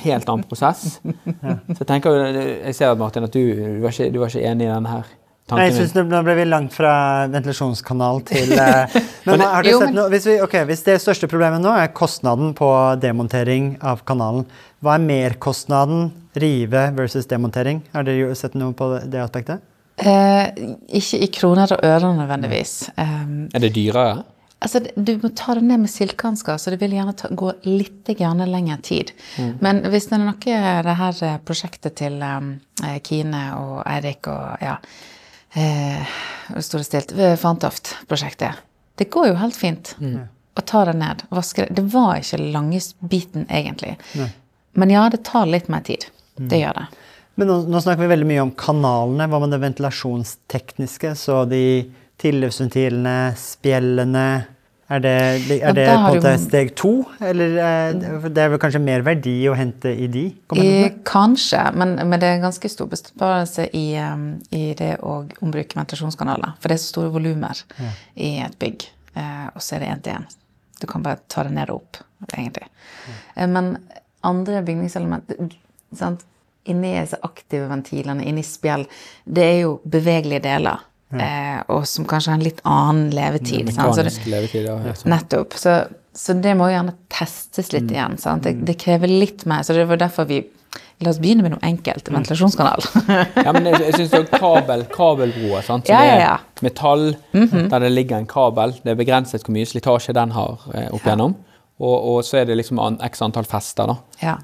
Helt 0.05 0.29
annen 0.31 0.47
prosess. 0.47 1.01
Så 1.75 1.81
jeg 1.81 1.89
tenker, 1.89 2.21
jeg 2.31 2.77
ser 2.77 2.93
at 2.93 3.01
Martin, 3.01 3.27
at 3.27 3.35
du, 3.35 3.41
du, 3.51 3.81
var, 3.83 3.91
ikke, 3.91 4.13
du 4.13 4.21
var 4.21 4.31
ikke 4.31 4.47
enig 4.47 4.69
i 4.69 4.71
denne 4.71 4.93
her 4.93 5.09
Nei, 5.51 5.65
jeg 5.67 5.75
synes 5.81 6.07
Nå 6.07 6.21
ble 6.23 6.35
vi 6.37 6.45
langt 6.47 6.75
fra 6.75 6.93
ventilasjonskanal 7.31 8.21
til 8.29 8.53
eh, 8.61 8.93
Men 9.27 9.43
har 9.43 9.65
du 9.65 9.71
sett 9.73 9.95
noe, 9.95 10.07
hvis, 10.13 10.27
vi, 10.29 10.37
okay, 10.43 10.63
hvis 10.69 10.85
det 10.85 10.97
største 11.03 11.27
problemet 11.31 11.63
nå 11.63 11.73
er 11.75 11.91
kostnaden 11.97 12.53
på 12.57 12.69
demontering 13.01 13.73
av 13.83 14.05
kanalen, 14.07 14.45
hva 14.81 14.95
er 14.95 15.03
merkostnaden 15.03 16.09
rive 16.39 16.87
versus 16.95 17.27
demontering? 17.29 17.83
Har 17.91 18.07
dere 18.07 18.31
sett 18.39 18.55
noe 18.55 18.75
på 18.77 18.93
det 19.03 19.19
aspektet? 19.21 19.65
Eh, 20.01 20.67
ikke 20.97 21.19
i 21.21 21.27
kroner 21.29 21.71
og 21.75 21.83
øre 21.85 22.13
nødvendigvis. 22.17 22.89
Um, 22.97 23.49
Er 23.53 23.59
det 23.59 23.75
dyrere? 23.75 24.23
altså, 24.61 24.81
du 24.95 25.13
må 25.21 25.31
ta 25.37 25.55
det 25.57 25.63
ned 25.65 25.83
med 25.83 25.91
silkehansker, 25.91 26.57
så 26.57 26.73
det 26.73 26.79
vil 26.81 26.95
gjerne 26.95 27.13
ta, 27.17 27.29
gå 27.33 27.51
litt 27.67 28.09
gjerne 28.09 28.47
lengre 28.49 28.77
tid. 28.85 29.13
Men 29.61 29.83
hvis 29.91 30.09
det 30.09 30.17
er 30.17 30.23
noe 30.25 30.57
det 30.87 30.97
her 31.01 31.23
eh, 31.27 31.39
prosjektet 31.45 31.97
til 32.01 32.19
um, 32.21 32.53
eh, 32.85 32.99
Kine 33.05 33.43
og 33.59 33.81
Eirik 33.85 34.29
og 34.31 34.63
ja, 34.63 34.77
eh, 35.57 36.17
Store 36.59 36.85
Stilt, 36.87 37.13
eh, 37.17 37.37
Fantoft-prosjektet, 37.39 38.61
det 38.99 39.09
går 39.13 39.31
jo 39.31 39.39
helt 39.41 39.57
fint 39.57 39.95
å 39.97 40.61
ta 40.67 40.83
det 40.85 40.97
ned. 40.99 41.23
Vaske 41.33 41.65
det. 41.65 41.77
Det 41.79 41.85
var 41.93 42.19
ikke 42.19 42.41
langesbiten 42.53 43.47
egentlig. 43.49 43.95
Men 44.77 44.91
ja, 44.93 45.07
det 45.09 45.23
tar 45.25 45.49
litt 45.49 45.71
mer 45.71 45.81
tid. 45.87 46.05
Det 46.37 46.59
gjør 46.59 46.77
det. 46.83 46.85
Men 47.39 47.47
nå, 47.47 47.57
nå 47.71 47.81
snakker 47.81 48.03
vi 48.03 48.11
veldig 48.11 48.27
mye 48.27 48.43
om 48.43 48.53
kanalene. 48.59 49.27
Hva 49.31 49.39
med 49.41 49.53
det 49.53 49.61
ventilasjonstekniske? 49.63 51.13
Så 51.17 51.43
de 51.49 51.63
tilløpsventilene, 52.21 53.33
spjellene 53.39 54.25
Er 54.91 54.99
det, 54.99 55.13
er 55.55 55.75
det 55.77 55.85
på 55.87 55.93
en 55.93 56.17
måte 56.17 56.33
steg 56.43 56.73
to? 56.75 56.91
Eller 57.23 57.53
eh, 57.63 58.25
det 58.27 58.43
er 58.43 58.51
vel 58.51 58.59
kanskje 58.59 58.81
mer 58.83 59.05
verdi 59.07 59.37
å 59.47 59.55
hente 59.55 59.93
i 59.95 60.09
de 60.11 60.25
I, 60.59 60.89
kanskje, 61.07 61.61
men, 61.79 61.95
men 61.95 62.19
det 62.19 62.27
er 62.27 62.43
ganske 62.43 62.69
stor 62.69 62.89
besparelse 62.91 63.69
i, 63.77 63.85
um, 64.03 64.33
i 64.51 64.73
det 64.77 64.97
å 64.99 65.21
ombruke 65.39 65.79
ventilasjonskanaler. 65.79 66.57
For 66.59 66.67
det 66.67 66.75
er 66.75 66.83
så 66.83 66.91
store 66.91 67.13
volumer 67.15 67.63
i 68.19 68.33
et 68.43 68.59
bygg. 68.59 68.89
Eh, 69.15 69.47
og 69.53 69.63
så 69.63 69.77
er 69.77 69.85
det 69.85 69.93
én 69.93 70.03
til 70.03 70.19
én. 70.19 70.27
Du 70.81 70.89
kan 70.91 71.07
bare 71.07 71.23
ta 71.31 71.45
det 71.47 71.55
ned 71.55 71.71
og 71.71 71.85
opp, 71.85 72.03
egentlig. 72.33 72.67
Ja. 73.37 73.47
men 73.47 73.77
andre 74.27 74.59
bygningselementer 74.65 75.55
sant? 75.97 76.27
Inni 76.69 76.93
disse 76.99 77.17
aktive 77.25 77.67
ventilene, 77.71 78.25
inni 78.27 78.43
spjell, 78.45 78.85
det 79.25 79.45
er 79.47 79.59
jo 79.63 79.75
bevegelige 79.83 80.43
deler. 80.45 80.87
Eh, 81.11 81.59
og 81.67 81.83
som 81.89 82.05
kanskje 82.07 82.31
har 82.31 82.39
en 82.39 82.45
litt 82.45 82.61
annen 82.63 83.09
levetid. 83.11 83.73
sant? 83.75 83.97
Så 83.97 84.05
det, 84.07 84.13
levetid, 84.31 84.63
ja. 84.69 84.77
helt. 84.85 85.03
Nettopp. 85.11 85.57
Så, 85.59 85.75
så 86.15 86.35
det 86.39 86.55
må 86.59 86.69
gjerne 86.71 86.95
testes 87.11 87.73
litt 87.75 87.91
igjen. 87.91 88.15
Sant? 88.21 88.47
Det, 88.47 88.61
det 88.67 88.77
krever 88.79 89.11
litt 89.11 89.43
mer. 89.49 89.65
Så 89.67 89.75
det 89.75 89.87
var 89.89 89.99
derfor 90.01 90.29
vi 90.31 90.43
La 91.01 91.09
oss 91.09 91.17
begynne 91.17 91.41
med 91.41 91.55
noe 91.55 91.63
enkelt. 91.65 92.11
Ventilasjonskanal. 92.13 92.83
Ja, 93.41 93.51
men 93.55 93.65
jeg, 93.65 93.79
jeg 93.87 93.95
synes 93.95 94.11
òg 94.19 94.27
kabel, 94.37 94.83
kabelbroer, 94.93 95.63
sant? 95.65 95.89
Så 95.89 95.95
Ja, 95.95 96.03
ja, 96.05 96.35
er 96.37 96.43
mm 96.45 96.61
metall, 96.61 97.15
der 97.33 97.81
det 97.81 97.89
ligger 97.89 98.19
en 98.21 98.27
kabel. 98.29 98.75
Det 98.83 98.93
er 98.93 98.97
begrenset 98.99 99.41
hvor 99.41 99.55
mye 99.55 99.65
slitasje 99.65 100.13
den 100.13 100.29
har 100.35 100.61
eh, 100.77 100.91
opp 100.93 101.01
igjennom. 101.01 101.33
Og, 101.81 101.95
og 102.11 102.19
så 102.27 102.37
er 102.41 102.45
det 102.45 102.59
liksom 102.59 102.77
an, 102.83 102.99
x 103.01 103.23
antall 103.25 103.47
fester, 103.49 103.89
da. 103.89 103.95
ja. 104.21 104.35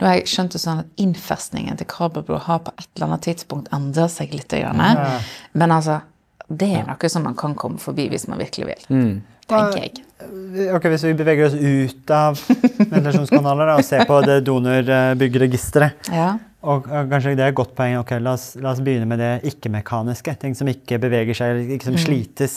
Nå 0.00 0.06
har 0.08 0.14
jeg 0.16 0.30
skjønt 0.32 0.54
det 0.56 0.62
sånn 0.62 0.78
at 0.80 1.02
innfestningen 1.02 1.76
til 1.76 1.88
kabelbro 1.92 2.38
har 2.46 2.62
på 2.64 2.72
et 2.78 2.88
eller 2.96 3.10
annet 3.10 3.26
tidspunkt 3.28 3.68
endret 3.76 4.14
seg 4.14 4.32
litt. 4.32 4.54
Ja. 4.56 4.72
Men 5.52 5.74
altså, 5.76 5.98
det 6.48 6.70
er 6.78 6.86
noe 6.88 7.10
som 7.12 7.26
man 7.28 7.36
kan 7.36 7.54
komme 7.58 7.76
forbi 7.82 8.08
hvis 8.12 8.24
man 8.32 8.40
virkelig 8.40 8.70
vil. 8.70 8.86
Mm. 8.96 9.16
Tenker 9.46 9.78
jeg. 9.84 10.00
Ok, 10.74 10.86
Hvis 10.90 11.04
vi 11.06 11.12
beveger 11.14 11.46
oss 11.46 11.54
ut 11.54 12.10
av 12.10 12.40
ventilasjonskanaler 12.80 13.68
og 13.76 13.84
ser 13.86 14.02
på 14.08 14.16
det 14.26 14.40
donorbyggregisteret 14.48 16.08
Ja. 16.12 16.32
og, 16.66 16.86
og 16.88 17.10
kanskje 17.12 17.34
det 17.38 17.44
er 17.44 17.52
et 17.52 17.58
godt 17.58 17.74
poeng. 17.78 17.98
ok, 18.00 18.16
La 18.24 18.32
oss, 18.34 18.54
la 18.58 18.72
oss 18.72 18.80
begynne 18.82 19.06
med 19.06 19.20
det 19.22 19.30
ikke-mekaniske. 19.52 20.34
Ting 20.42 20.56
som 20.58 20.68
ikke 20.72 20.98
beveger 21.02 21.36
seg, 21.36 21.52
eller 21.52 21.76
ikke 21.76 21.90
som 21.92 21.98
slites 22.00 22.56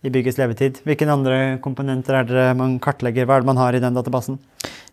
i 0.00 0.10
byggets 0.12 0.38
levetid. 0.40 0.80
Hvilke 0.86 1.08
andre 1.10 1.38
komponenter 1.64 2.22
er 2.22 2.28
det 2.28 2.46
man 2.58 2.78
kartlegger? 2.82 3.26
Hva 3.28 3.38
er 3.38 3.44
det 3.44 3.50
man 3.50 3.60
har 3.60 3.76
i 3.76 3.82
den 3.82 3.96
databasen? 3.96 4.38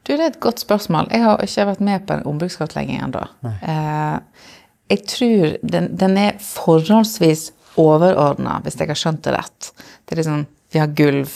Du, 0.04 0.14
det 0.14 0.20
er 0.20 0.30
et 0.30 0.42
godt 0.44 0.64
spørsmål. 0.64 1.10
Jeg 1.12 1.24
har 1.24 1.44
ikke 1.44 1.68
vært 1.72 1.84
med 1.84 2.06
på 2.08 2.16
en 2.16 2.28
ombrukskartlegging 2.32 3.00
ennå. 3.04 3.24
Eh, 3.48 4.44
jeg 4.92 5.04
tror 5.12 5.56
den, 5.64 5.90
den 6.00 6.20
er 6.20 6.38
forholdsvis 6.44 7.50
overordna, 7.80 8.60
hvis 8.64 8.80
jeg 8.80 8.90
har 8.90 9.00
skjønt 9.00 9.24
det 9.28 9.36
rett. 9.36 9.72
Det 10.06 10.16
er 10.16 10.24
liksom 10.24 10.46
Vi 10.68 10.80
har 10.82 10.90
gulv, 10.92 11.32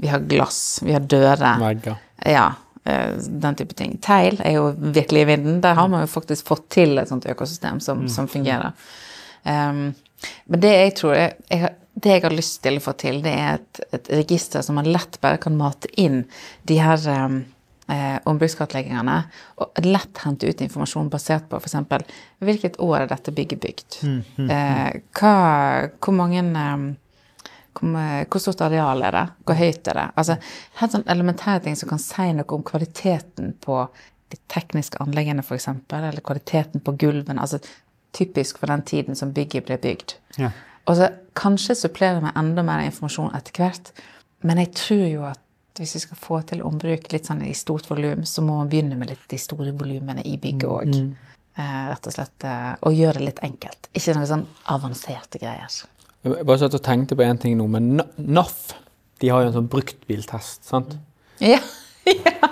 vi 0.00 0.08
har 0.08 0.22
glass, 0.24 0.80
vi 0.82 0.94
har 0.94 1.02
dører. 1.04 1.58
Vegger. 1.60 1.96
Ja, 2.24 2.46
eh, 2.88 3.18
den 3.44 3.58
type 3.58 3.76
ting. 3.76 3.98
Teil 4.00 4.38
er 4.40 4.56
jo 4.56 4.70
virkelig 4.72 5.26
i 5.26 5.28
vinden. 5.28 5.58
Der 5.60 5.76
har 5.76 5.90
man 5.92 6.06
jo 6.06 6.08
faktisk 6.08 6.48
fått 6.48 6.70
til 6.72 6.96
et 6.98 7.10
sånt 7.10 7.28
økosystem 7.28 7.82
som, 7.84 8.06
som 8.08 8.30
fungerer. 8.32 8.72
Um, 9.44 9.92
men 10.46 10.62
det 10.62 10.72
jeg 10.72 10.94
tror 11.02 11.14
jeg, 11.18 11.36
jeg, 11.50 11.74
det 11.94 12.14
jeg 12.14 12.24
har 12.24 12.34
lyst 12.34 12.62
til 12.64 12.78
å 12.78 12.84
få 12.84 12.94
til, 13.00 13.20
det 13.24 13.32
er 13.36 13.58
et, 13.58 13.80
et 13.92 14.12
register 14.22 14.64
som 14.64 14.78
man 14.80 14.88
lett 14.88 15.18
bare 15.22 15.40
kan 15.42 15.56
mate 15.58 15.90
inn 16.00 16.22
de 16.68 16.78
her 16.80 17.02
um, 17.12 17.42
eh, 17.92 18.16
ombrukskartleggingene, 18.28 19.18
og 19.60 19.84
lett 19.84 20.22
hente 20.24 20.48
ut 20.48 20.64
informasjon 20.64 21.10
basert 21.12 21.50
på 21.50 21.60
f.eks. 21.60 21.76
hvilket 22.40 22.80
år 22.82 23.02
er 23.02 23.12
dette 23.12 23.34
bygget 23.36 23.62
bygd? 23.62 24.00
Eh, 24.48 24.88
hva, 25.18 25.34
hvor 26.00 26.16
mange 26.16 26.44
hvor, 27.72 28.00
hvor 28.28 28.42
stort 28.42 28.64
areal 28.64 29.04
er 29.04 29.16
det? 29.16 29.26
Hvor 29.44 29.60
høyt 29.60 29.92
er 29.92 30.00
det? 30.00 30.08
Altså, 30.20 30.38
helt 30.80 30.96
sånn 30.96 31.06
elementære 31.12 31.66
ting 31.66 31.78
som 31.78 31.92
kan 31.92 32.02
si 32.02 32.32
noe 32.36 32.56
om 32.56 32.64
kvaliteten 32.66 33.54
på 33.64 33.84
de 34.32 34.40
tekniske 34.48 35.00
anleggene, 35.04 35.44
f.eks., 35.44 35.68
eller 35.92 36.24
kvaliteten 36.24 36.80
på 36.84 36.96
gulvene. 37.00 37.40
altså 37.40 37.60
Typisk 38.12 38.58
for 38.60 38.68
den 38.68 38.82
tiden 38.84 39.16
som 39.16 39.32
bygget 39.32 39.64
ble 39.68 39.78
bygd. 39.80 40.16
Ja. 40.40 40.50
Og 40.90 40.98
så 40.98 41.08
kanskje 41.38 41.76
supplere 41.78 42.20
med 42.24 42.36
enda 42.38 42.64
mer 42.66 42.84
informasjon 42.86 43.34
etter 43.36 43.62
hvert. 43.62 43.92
Men 44.42 44.58
jeg 44.62 44.72
tror 44.74 45.04
jo 45.06 45.24
at 45.28 45.40
hvis 45.78 45.94
vi 45.96 46.02
skal 46.02 46.18
få 46.20 46.40
til 46.48 46.64
ombruk 46.66 47.06
litt 47.14 47.28
sånn 47.28 47.44
i 47.46 47.54
stort 47.56 47.86
volum, 47.88 48.26
så 48.28 48.44
må 48.44 48.58
man 48.58 48.70
begynne 48.72 48.98
med 48.98 49.12
litt 49.14 49.24
de 49.30 49.38
store 49.40 49.72
volumene 49.78 50.24
i 50.28 50.34
bygget 50.40 50.68
òg. 50.68 50.96
Eh, 51.52 51.80
rett 51.88 52.08
og 52.08 52.14
slett. 52.14 52.36
Eh, 52.48 52.72
og 52.82 52.96
gjøre 52.96 53.20
det 53.20 53.28
litt 53.30 53.42
enkelt. 53.46 53.88
Ikke 53.96 54.16
noe 54.16 54.28
sånn 54.28 54.44
avanserte 54.72 55.40
greier. 55.40 55.80
Jeg 56.22 56.46
bare 56.46 56.60
satt 56.60 56.76
og 56.76 56.84
tenkte 56.84 57.16
på 57.18 57.24
en 57.26 57.40
ting 57.40 57.56
nå, 57.58 57.66
men 57.72 58.02
NAF 58.16 58.74
de 59.22 59.30
har 59.30 59.44
jo 59.44 59.52
en 59.52 59.56
sånn 59.60 59.70
bruktbiltest. 59.72 60.66
sant? 60.68 60.98
Ja. 61.42 61.62
Ja. 62.02 62.48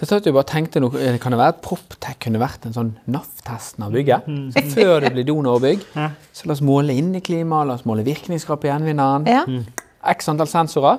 Så 0.00 0.06
jeg 0.06 0.08
satt 0.14 0.26
jo 0.30 0.32
bare 0.32 0.48
tenkte 0.48 0.80
noe, 0.80 0.96
eh, 0.96 1.18
Kan 1.20 1.34
det 1.34 1.38
være 1.42 1.52
at 1.52 1.58
Proptech 1.60 2.16
kunne 2.24 2.40
vært 2.40 2.64
en 2.64 2.72
sånn 2.72 2.92
NAF-testen 3.12 3.84
av 3.84 3.92
bygget? 3.92 4.24
Så 4.54 4.62
før 4.72 5.00
det 5.04 5.10
blir 5.12 5.26
donorbygg, 5.28 5.82
så 6.32 6.46
la 6.48 6.54
oss 6.56 6.62
måle 6.64 6.94
inneklima, 6.96 7.58
la 7.68 7.74
oss 7.76 7.84
måle 7.84 8.02
virkningskraft 8.06 8.62
på 8.62 8.70
gjenvinneren. 8.70 9.26
ja. 9.28 9.44
X 10.14 10.30
antall 10.32 10.48
sensorer. 10.48 10.98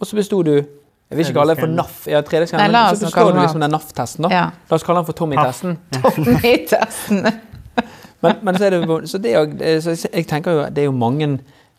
Og 0.00 0.06
så 0.08 0.16
besto 0.18 0.42
du 0.42 0.50
Jeg 0.56 1.16
vil 1.18 1.24
ikke 1.26 1.34
kalle 1.38 1.54
det 1.54 1.60
for 1.62 1.66
NAF. 1.70 2.06
Ja, 2.10 2.20
3D-skanner, 2.22 2.66
Nei, 2.66 2.72
la 2.74 2.82
men 2.86 2.92
oss 2.92 2.98
så 3.00 3.06
nå 3.06 3.10
kalle 3.14 3.30
består 3.30 3.34
du 3.34 3.40
liksom 3.44 3.60
den 3.60 3.70
NAF-testen. 3.70 4.22
da. 4.22 4.28
Ja. 4.34 4.42
La 4.70 4.74
oss 4.76 4.82
kalle 4.82 4.98
den 4.98 5.06
for 5.06 5.12
Tommy-testen. 5.12 5.78
Tommy-testen. 6.02 7.32
Men, 8.22 8.36
men 8.42 8.54
så 8.58 8.66
er 8.66 8.70
det, 8.74 9.08
så 9.08 9.18
det 9.18 9.30
er- 9.34 9.80
så 9.80 9.94
jeg 10.12 10.26
tenker 10.28 10.52
jo, 10.52 10.64
det 10.68 10.78
er 10.82 10.84
jo 10.84 10.92
mange 10.92 11.38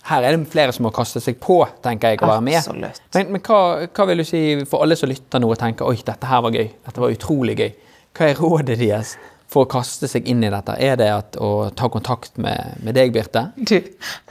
Her 0.09 0.25
er 0.25 0.35
det 0.37 0.47
flere 0.49 0.73
som 0.73 0.87
må 0.87 0.91
kaste 0.95 1.21
seg 1.21 1.37
på, 1.43 1.59
tenker 1.83 2.15
jeg, 2.15 2.21
å 2.23 2.29
være 2.31 2.45
med. 2.47 2.57
Absolutt. 2.57 3.01
Men, 3.13 3.35
men 3.35 3.43
hva, 3.45 3.59
hva 3.85 4.07
vil 4.09 4.23
du 4.23 4.25
si 4.25 4.41
for 4.69 4.81
alle 4.85 4.97
som 4.97 5.11
lytter 5.11 5.43
nå 5.43 5.51
og 5.53 5.59
tenker 5.61 5.85
oi, 5.89 5.99
dette 6.07 6.25
her 6.29 6.41
var 6.41 6.55
gøy, 6.57 6.71
dette 6.87 7.03
var 7.03 7.13
utrolig 7.13 7.57
gøy. 7.59 7.69
Hva 8.17 8.31
er 8.31 8.41
rådet 8.41 8.79
deres 8.81 9.13
for 9.51 9.65
å 9.65 9.69
kaste 9.71 10.07
seg 10.07 10.25
inn 10.31 10.41
i 10.43 10.49
dette? 10.51 10.73
Er 10.79 10.97
det 10.99 11.09
at, 11.11 11.37
å 11.43 11.69
ta 11.75 11.89
kontakt 11.91 12.37
med, 12.41 12.79
med 12.83 12.95
deg, 12.97 13.11
Birte? 13.13 13.45
Du, 13.59 13.75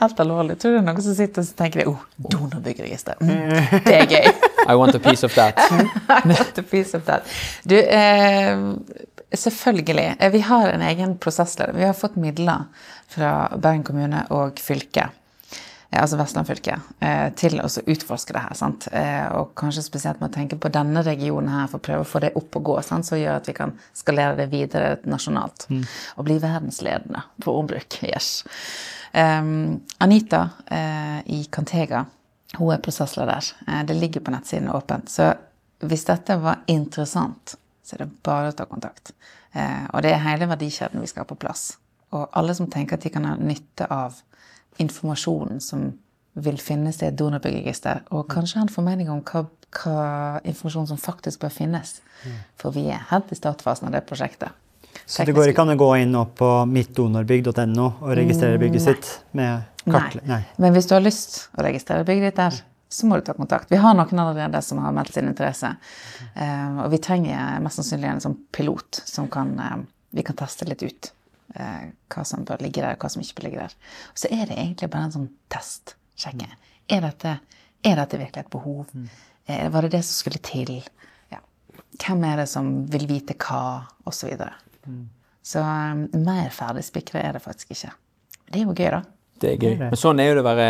helt 0.01 0.19
alvorlig. 0.25 0.57
Tror 0.59 0.73
du 0.73 0.77
det 0.79 0.81
er 0.81 0.87
noen 0.89 1.05
som 1.05 1.17
sitter 1.17 1.45
og 1.45 1.55
tenker 1.61 1.87
oh, 1.91 2.03
donorbyggeregister. 2.17 3.21
Mm, 3.21 3.81
det 3.85 3.95
er 3.99 4.11
gøy. 4.11 4.29
I 4.71 4.75
want 4.77 4.97
a 4.97 5.01
piece 5.01 5.23
of 5.25 5.33
that. 5.37 5.57
I 5.71 6.19
want 6.25 6.57
a 6.57 6.65
piece 6.65 6.97
of 6.97 7.05
that. 7.07 7.29
Du, 7.63 7.77
eh, 7.79 8.65
selvfølgelig. 9.33 10.15
Eh, 10.19 10.31
Vi 10.35 10.43
har 10.49 10.69
en 10.73 10.81
egen 10.89 11.15
prosessleder. 11.21 11.73
Vi 11.77 11.85
har 11.85 11.93
fått 11.97 12.15
midler 12.21 12.67
fra 13.11 13.47
Bergen 13.57 13.83
kommune 13.87 14.25
og 14.33 14.59
fylke, 14.61 15.09
eh, 15.09 15.17
altså 15.99 16.17
Vestland 16.17 16.47
fylke, 16.47 16.77
eh, 17.03 17.29
til 17.35 17.59
å 17.59 17.67
utforske 17.67 18.33
det 18.33 18.43
her. 18.45 18.53
sant? 18.55 18.87
Eh, 18.91 19.27
og 19.35 19.55
kanskje 19.55 19.83
spesielt 19.83 20.21
med 20.21 20.31
å 20.31 20.33
tenke 20.33 20.55
på 20.55 20.71
denne 20.71 21.03
regionen 21.03 21.49
her, 21.49 21.67
for 21.67 21.79
å 21.79 21.85
prøve 21.87 22.05
å 22.05 22.07
få 22.07 22.21
det 22.23 22.31
opp 22.35 22.55
og 22.55 22.63
gå, 22.63 22.81
sant? 22.81 23.05
som 23.05 23.19
gjør 23.19 23.35
at 23.35 23.47
vi 23.47 23.53
kan 23.53 23.73
skalere 23.93 24.37
det 24.37 24.47
videre 24.51 24.97
nasjonalt. 25.03 25.67
Og 26.15 26.25
bli 26.25 26.39
verdensledende 26.39 27.23
på 27.43 27.57
ombruk. 27.59 27.99
Yes. 28.03 28.43
Um, 29.13 29.81
Anita 29.99 30.49
uh, 30.71 31.19
i 31.27 31.43
Cantega, 31.51 32.05
hun 32.57 32.71
er 32.71 32.79
prosessleder. 32.79 33.51
Uh, 33.67 33.83
det 33.83 33.99
ligger 33.99 34.23
på 34.23 34.31
nettsiden 34.31 34.71
åpent. 34.71 35.11
Så 35.11 35.33
hvis 35.83 36.07
dette 36.07 36.37
var 36.39 36.63
interessant, 36.71 37.57
så 37.83 37.95
er 37.95 38.05
det 38.05 38.13
bare 38.23 38.53
å 38.53 38.55
ta 38.55 38.65
kontakt. 38.65 39.11
Uh, 39.51 39.91
og 39.91 40.03
det 40.05 40.13
er 40.15 40.23
hele 40.23 40.47
verdikjeden 40.47 41.03
vi 41.03 41.11
skal 41.11 41.25
ha 41.25 41.31
på 41.33 41.39
plass. 41.43 41.73
Og 42.15 42.29
alle 42.31 42.55
som 42.55 42.71
tenker 42.71 42.95
at 42.95 43.03
de 43.03 43.11
kan 43.11 43.27
ha 43.27 43.35
nytte 43.35 43.87
av 43.91 44.15
informasjonen 44.81 45.61
som 45.63 45.91
vil 46.33 46.57
finnes 46.61 47.01
i 47.01 47.09
et 47.09 47.17
donorbyggeregister, 47.19 48.05
og 48.15 48.29
kanskje 48.31 48.59
ha 48.59 48.65
en 48.65 48.71
formening 48.71 49.11
om 49.11 49.19
hva, 49.27 49.43
hva 49.81 50.05
informasjon 50.47 50.87
som 50.93 50.99
faktisk 50.99 51.43
bør 51.43 51.53
finnes. 51.53 51.99
For 52.59 52.73
vi 52.75 52.87
er 52.93 53.03
helt 53.11 53.31
i 53.33 53.37
startfasen 53.39 53.89
av 53.89 53.95
det 53.97 54.05
prosjektet. 54.07 54.55
Så 55.05 55.25
det 55.27 55.35
går 55.35 55.51
ikke 55.51 55.63
an 55.65 55.73
å 55.73 55.79
gå 55.79 55.89
inn 56.01 56.11
nå 56.13 56.23
på 56.37 56.49
mittdonorbygg.no 56.71 57.85
og 57.87 58.11
registrere 58.15 58.59
bygget 58.61 58.83
sitt 58.83 59.11
med 59.37 59.67
kartle... 59.85 60.23
Nei. 60.27 60.41
Men 60.61 60.75
hvis 60.75 60.87
du 60.87 60.95
har 60.95 61.03
lyst 61.03 61.37
å 61.55 61.65
registrere 61.65 62.07
bygget 62.07 62.31
ditt 62.31 62.39
der, 62.39 62.59
så 62.91 63.07
må 63.07 63.17
du 63.17 63.25
ta 63.27 63.35
kontakt. 63.35 63.71
Vi 63.71 63.79
har 63.79 63.95
noen 63.95 64.19
allerede 64.19 64.61
som 64.63 64.81
har 64.83 64.91
meldt 64.95 65.15
sin 65.15 65.29
interesse. 65.31 65.71
Eh, 66.35 66.79
og 66.83 66.91
vi 66.91 66.99
trenger 67.03 67.61
mest 67.63 67.79
sannsynlig 67.79 68.09
en 68.11 68.23
sånn 68.23 68.37
pilot 68.51 69.01
som 69.07 69.29
kan, 69.31 69.53
eh, 69.59 69.77
vi 70.11 70.25
kan 70.27 70.35
teste 70.39 70.67
litt 70.67 70.83
ut. 70.83 71.11
Eh, 71.55 71.91
hva 72.11 72.25
som 72.27 72.45
bør 72.47 72.63
ligge 72.63 72.83
der, 72.83 72.95
og 72.95 73.03
hva 73.03 73.11
som 73.11 73.23
ikke 73.23 73.39
bør 73.39 73.47
ligge 73.47 73.63
der. 73.63 73.75
Og 74.11 74.23
så 74.23 74.31
er 74.31 74.45
det 74.49 74.57
egentlig 74.57 74.91
bare 74.93 75.09
en 75.09 75.15
sånn 75.17 75.29
test. 75.51 75.95
Sjekke. 76.21 76.49
Er 76.91 77.05
dette, 77.05 77.37
er 77.87 78.01
dette 78.01 78.19
virkelig 78.19 78.45
et 78.45 78.51
behov? 78.53 78.91
Eh, 79.47 79.69
var 79.73 79.87
det 79.87 79.93
det 79.95 80.03
som 80.05 80.19
skulle 80.19 80.41
til? 80.45 80.75
Ja. 81.31 81.41
Hvem 81.97 82.25
er 82.29 82.43
det 82.43 82.49
som 82.51 82.73
vil 82.91 83.07
vite 83.09 83.37
hva? 83.41 83.63
Og 84.05 84.15
så 84.17 84.29
videre. 84.29 84.53
Så 85.45 85.61
um, 85.61 86.07
mer 86.25 86.49
ferdigspikra 86.53 87.21
er 87.21 87.37
det 87.37 87.43
faktisk 87.43 87.73
ikke. 87.75 87.91
Det 88.51 88.59
er 88.59 88.65
jo 88.65 88.73
gøy, 88.75 88.89
da. 88.93 89.01
Det 89.41 89.53
er 89.53 89.61
gøy. 89.61 89.75
Men 89.81 89.99
sånn 89.99 90.21
er 90.21 90.31
jo 90.31 90.37
det 90.37 90.43
å 90.43 90.49
være 90.49 90.67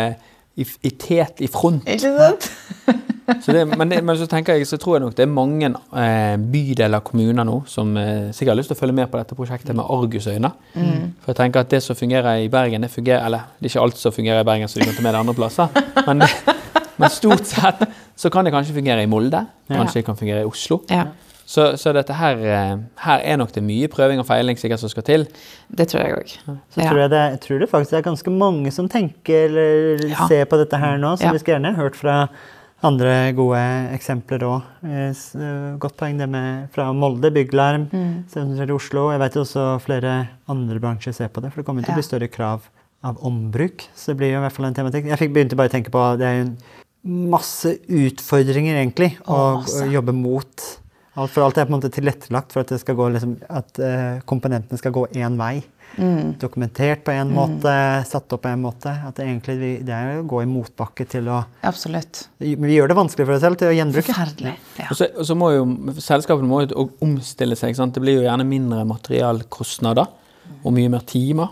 i, 0.56 0.66
i 0.88 0.92
tet 1.00 1.42
i 1.44 1.48
front. 1.50 1.88
Ikke 1.88 2.12
sant? 2.16 2.48
Så 3.42 3.52
det, 3.54 3.64
men, 3.78 3.88
det, 3.92 4.00
men 4.04 4.16
så 4.18 4.26
tenker 4.26 4.56
jeg, 4.58 4.66
så 4.66 4.76
tror 4.82 4.96
jeg 4.96 5.02
nok 5.04 5.14
det 5.18 5.22
er 5.26 5.30
mange 5.30 5.68
eh, 5.70 6.36
bydeler 6.52 6.98
og 6.98 7.04
kommuner 7.10 7.46
nå 7.46 7.60
som 7.70 7.92
eh, 7.96 8.30
sikkert 8.34 8.52
har 8.54 8.58
lyst 8.60 8.72
til 8.72 8.76
å 8.76 8.80
følge 8.80 8.96
med 8.98 9.10
på 9.12 9.20
dette 9.20 9.36
prosjektet 9.38 9.76
med 9.78 9.84
argusøyne. 9.86 10.50
For 10.74 11.32
jeg 11.32 11.38
tenker 11.38 11.62
at 11.62 11.70
det 11.70 11.82
som 11.86 11.96
fungerer 11.98 12.42
i 12.42 12.48
Bergen, 12.52 12.82
det 12.82 12.90
fungerer 12.90 13.24
Eller 13.28 13.48
det 13.58 13.68
er 13.68 13.74
ikke 13.76 13.84
alt 13.86 13.98
som 14.02 14.12
fungerer 14.16 14.40
i 14.42 14.48
Bergen, 14.48 14.68
så 14.68 14.78
du 14.80 14.86
kan 14.88 14.94
ta 14.98 15.02
med 15.06 15.14
det 15.14 15.20
andre 15.22 15.34
plasser. 15.38 15.82
Men, 16.06 16.24
men 16.98 17.10
stort 17.10 17.46
sett 17.46 17.84
så 18.18 18.30
kan 18.30 18.44
det 18.44 18.52
kanskje 18.54 18.74
fungere 18.76 19.02
i 19.02 19.10
Molde. 19.10 19.44
Kanskje 19.70 20.00
det 20.02 20.06
kan 20.10 20.16
fungere 20.18 20.42
i 20.42 20.48
Oslo. 20.48 20.82
Ja, 20.90 21.06
Så, 21.52 21.64
så 21.76 21.90
dette 21.92 22.14
her, 22.16 22.38
eh, 22.38 22.76
her 23.04 23.22
er 23.28 23.36
nok 23.36 23.50
det 23.52 23.60
mye 23.66 23.88
prøving 23.90 24.20
og 24.22 24.26
feiling 24.28 24.56
sikkert 24.60 24.80
som 24.80 24.88
skal 24.92 25.02
til. 25.04 25.24
det 25.68 25.88
tror 25.90 26.00
jeg 26.06 26.14
òg. 26.16 26.30
Så 26.70 26.80
tror 26.86 27.00
jeg, 27.02 27.10
det, 27.12 27.22
jeg 27.34 27.40
tror 27.46 27.58
det 27.64 27.68
faktisk 27.72 27.96
er 27.98 28.04
ganske 28.06 28.30
mange 28.30 28.70
som 28.72 28.88
tenker 28.88 29.48
eller 29.50 30.06
Ja. 30.08 30.28
ser 30.30 30.44
på 30.48 30.56
dette 30.60 30.78
her 30.78 30.96
nå. 31.02 31.16
som 31.18 31.26
Ja. 31.26 31.32
vi 31.34 31.38
skulle 31.42 31.58
gjerne 31.58 31.74
hørt 31.76 31.96
fra 31.98 32.28
Andre 32.82 33.14
gode 33.38 33.62
eksempler 33.94 34.42
òg. 34.48 34.68
Godt 35.82 35.98
poeng 36.00 36.18
det 36.18 36.26
med 36.30 36.68
fra 36.74 36.88
Molde, 36.96 37.30
bygglarm. 37.34 37.86
Mm. 37.92 38.68
Oslo. 38.74 39.10
Jeg 39.14 39.22
vet 39.22 39.38
også 39.38 39.66
flere 39.84 40.14
andre 40.50 40.82
bransjer 40.82 41.14
ser 41.14 41.30
på 41.30 41.44
det. 41.44 41.52
For 41.52 41.62
det 41.62 41.68
kommer 41.68 41.86
til 41.86 41.94
å 41.94 42.00
bli 42.00 42.06
større 42.06 42.30
krav 42.32 42.66
av 43.06 43.18
ombruk. 43.26 43.86
Så 43.94 44.12
det 44.12 44.20
blir 44.20 44.32
jo 44.34 44.40
i 44.40 44.44
hvert 44.44 44.56
fall 44.56 44.68
en 44.70 44.78
tematikk. 44.78 45.10
Jeg 45.10 45.20
fikk 45.20 45.34
begynte 45.34 45.58
bare 45.58 45.70
å 45.70 45.74
tenke 45.76 45.94
på 45.94 46.04
Det 46.18 46.26
er 46.28 46.38
jo 46.40 46.46
masse 47.02 47.76
utfordringer, 47.90 48.78
egentlig, 48.78 49.16
å 49.26 49.40
Å, 49.62 49.86
jobbe 49.90 50.14
mot. 50.14 50.68
Alt 51.18 51.34
for 51.34 51.44
alt 51.44 51.58
er 51.58 51.66
på 51.66 51.74
en 51.74 51.78
måte 51.80 51.90
tilrettelagt 51.92 52.54
for 52.54 52.62
at, 52.62 52.70
det 52.72 52.80
skal 52.80 52.96
gå, 52.96 53.08
liksom, 53.12 53.34
at 53.52 53.78
eh, 53.82 54.22
komponentene 54.28 54.78
skal 54.80 54.94
gå 54.94 55.04
én 55.18 55.34
vei. 55.36 55.58
Mm. 55.98 56.38
Dokumentert 56.40 57.02
på 57.04 57.12
en 57.12 57.30
måte, 57.34 57.72
satt 58.08 58.32
opp 58.32 58.42
på 58.42 58.48
en 58.52 58.62
måte. 58.62 58.92
At 59.06 59.16
det 59.16 59.26
egentlig 59.26 59.58
vi- 59.60 59.82
det 59.84 59.92
er 59.92 60.22
å 60.22 60.26
gå 60.26 60.42
i 60.42 60.46
motbakke 60.46 61.06
til 61.08 61.28
å 61.28 61.44
Absolutt. 61.62 62.28
Men 62.40 62.62
vi 62.68 62.76
gjør 62.78 62.88
det 62.88 62.96
vanskelig 62.96 63.26
for 63.26 63.34
oss 63.34 63.40
selv 63.42 63.58
til 63.58 63.68
å 63.68 63.76
gjenbruke. 63.76 64.12
Forferdelig. 64.14 64.54
Ja. 64.78 64.86
Og 64.90 64.96
så, 64.96 65.08
og 65.16 65.24
så 65.26 65.36
må 65.36 65.50
jo 65.52 65.66
selskapene 66.00 66.48
må 66.48 66.62
jo 66.68 66.90
omstille 67.02 67.56
seg. 67.56 67.70
ikke 67.70 67.76
sant? 67.82 67.94
Det 67.94 68.02
blir 68.02 68.20
jo 68.22 68.26
gjerne 68.28 68.46
mindre 68.48 68.84
materialkostnader 68.88 70.08
og 70.64 70.72
mye 70.72 70.88
mer 70.90 71.00
timer. 71.06 71.48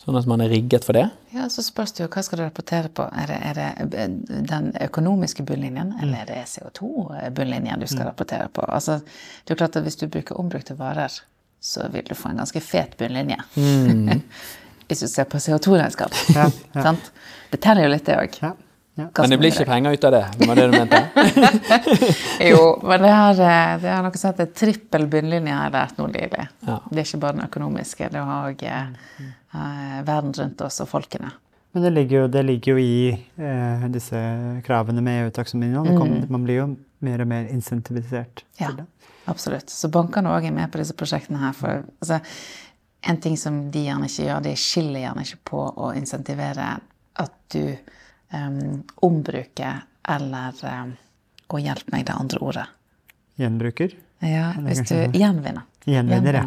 Sånn 0.00 0.16
at 0.16 0.24
man 0.26 0.40
er 0.40 0.48
rigget 0.48 0.82
for 0.84 0.96
det. 0.96 1.10
Ja, 1.34 1.44
Så 1.48 1.60
spørs 1.62 1.92
det 1.92 2.04
jo 2.06 2.08
hva 2.08 2.22
skal 2.24 2.38
du 2.38 2.44
rapportere 2.46 2.88
på. 2.88 3.04
Er 3.12 3.26
det, 3.26 3.36
er 3.44 3.54
det 3.54 3.98
eh, 4.00 4.08
den 4.48 4.72
økonomiske 4.80 5.44
bunnlinjen, 5.44 5.92
eller 6.02 6.22
er 6.22 6.24
det 6.30 6.46
CO2-bunnlinjen 6.48 7.78
du 7.80 7.86
skal 7.86 8.06
rapportere 8.08 8.48
på? 8.48 8.64
Altså, 8.66 9.00
det 9.44 9.52
er 9.52 9.54
jo 9.54 9.60
klart 9.60 9.76
at 9.76 9.84
Hvis 9.84 9.96
du 10.00 10.06
bruker 10.08 10.40
ombrukte 10.40 10.76
varer, 10.78 11.20
så 11.60 11.88
vil 11.92 12.06
du 12.08 12.14
få 12.16 12.32
en 12.32 12.40
ganske 12.42 12.60
fet 12.64 12.96
bunnlinje. 12.98 13.38
hvis 14.90 15.04
du 15.04 15.08
ser 15.08 15.28
på 15.30 15.38
CO2-regnskap. 15.38 16.16
Ja, 16.34 16.48
ja. 16.74 16.94
Det 17.50 17.60
teller 17.62 17.86
jo 17.86 17.90
litt, 17.92 18.06
det 18.08 18.16
òg. 18.18 18.38
Ja, 18.42 18.54
ja. 18.98 19.06
Men 19.18 19.30
det 19.32 19.38
blir 19.38 19.52
ikke 19.52 19.66
penger 19.68 19.94
ut 19.94 20.06
av 20.08 20.14
det. 20.16 20.22
Det 20.38 20.48
var 20.50 20.58
det 20.58 20.64
du 20.66 20.74
mente? 20.74 21.02
Jo, 22.50 22.64
men 22.82 23.04
det 23.04 23.12
har, 23.14 23.42
eh, 23.44 23.76
det 23.82 23.92
er 23.92 24.02
noe 24.04 24.18
som 24.18 24.32
heter 24.32 24.50
trippel 24.56 25.06
bunnlinje, 25.12 25.54
har 25.54 25.68
jeg 25.68 25.76
lært 25.76 26.00
nå 26.00 26.08
nylig. 26.10 26.48
Ja. 26.66 26.80
Det 26.88 26.98
er 26.98 27.06
ikke 27.06 27.22
bare 27.22 27.38
den 27.38 27.46
økonomiske, 27.46 28.10
det 28.10 28.24
har 28.32 28.50
òg 28.50 28.66
verden 30.06 30.34
rundt 30.40 30.66
oss 30.66 30.82
og 30.82 30.90
folkene. 30.90 31.30
Men 31.72 31.82
det 31.86 31.90
ligger 31.90 32.16
jo, 32.16 32.28
det 32.34 32.42
ligger 32.42 32.72
jo 32.72 32.82
i 32.82 33.10
eh, 33.14 33.84
disse 33.94 34.20
kravene 34.66 35.02
med 35.06 35.26
EU-taksonomien. 35.26 35.86
Mm. 35.86 36.24
Man 36.32 36.46
blir 36.46 36.64
jo 36.64 36.70
mer 37.06 37.22
og 37.22 37.30
mer 37.30 37.46
insentivisert 37.52 38.42
Ja, 38.58 38.72
til 38.72 38.80
det. 38.80 38.86
Absolutt. 39.30 39.70
Så 39.70 39.90
bankene 39.92 40.32
òg 40.34 40.48
er 40.48 40.54
med 40.54 40.70
på 40.72 40.80
disse 40.80 40.96
prosjektene 40.98 41.40
her. 41.42 41.54
For 41.56 41.84
altså, 42.02 42.20
en 43.10 43.20
ting 43.22 43.38
som 43.40 43.62
de 43.72 43.86
gjerne 43.86 44.10
ikke 44.10 44.26
gjør, 44.26 44.42
de 44.44 44.56
skiller 44.60 45.04
gjerne 45.04 45.24
ikke 45.26 45.40
på 45.52 45.62
å 45.70 45.92
insentivere 45.96 46.72
at 47.20 47.38
du 47.54 47.64
um, 48.36 48.82
ombruker 49.06 49.86
eller 50.10 50.60
um, 50.64 50.92
Og 51.50 51.58
hjelp 51.64 51.88
meg 51.90 52.04
det 52.06 52.14
andre 52.14 52.38
ordet. 52.46 52.66
Gjenbruker. 53.40 53.96
Ja, 54.22 54.52
hvis 54.62 54.84
du 54.86 54.94
gjenvinner. 55.16 55.64
Gjenvinner, 55.88 56.36
ja. 56.36 56.44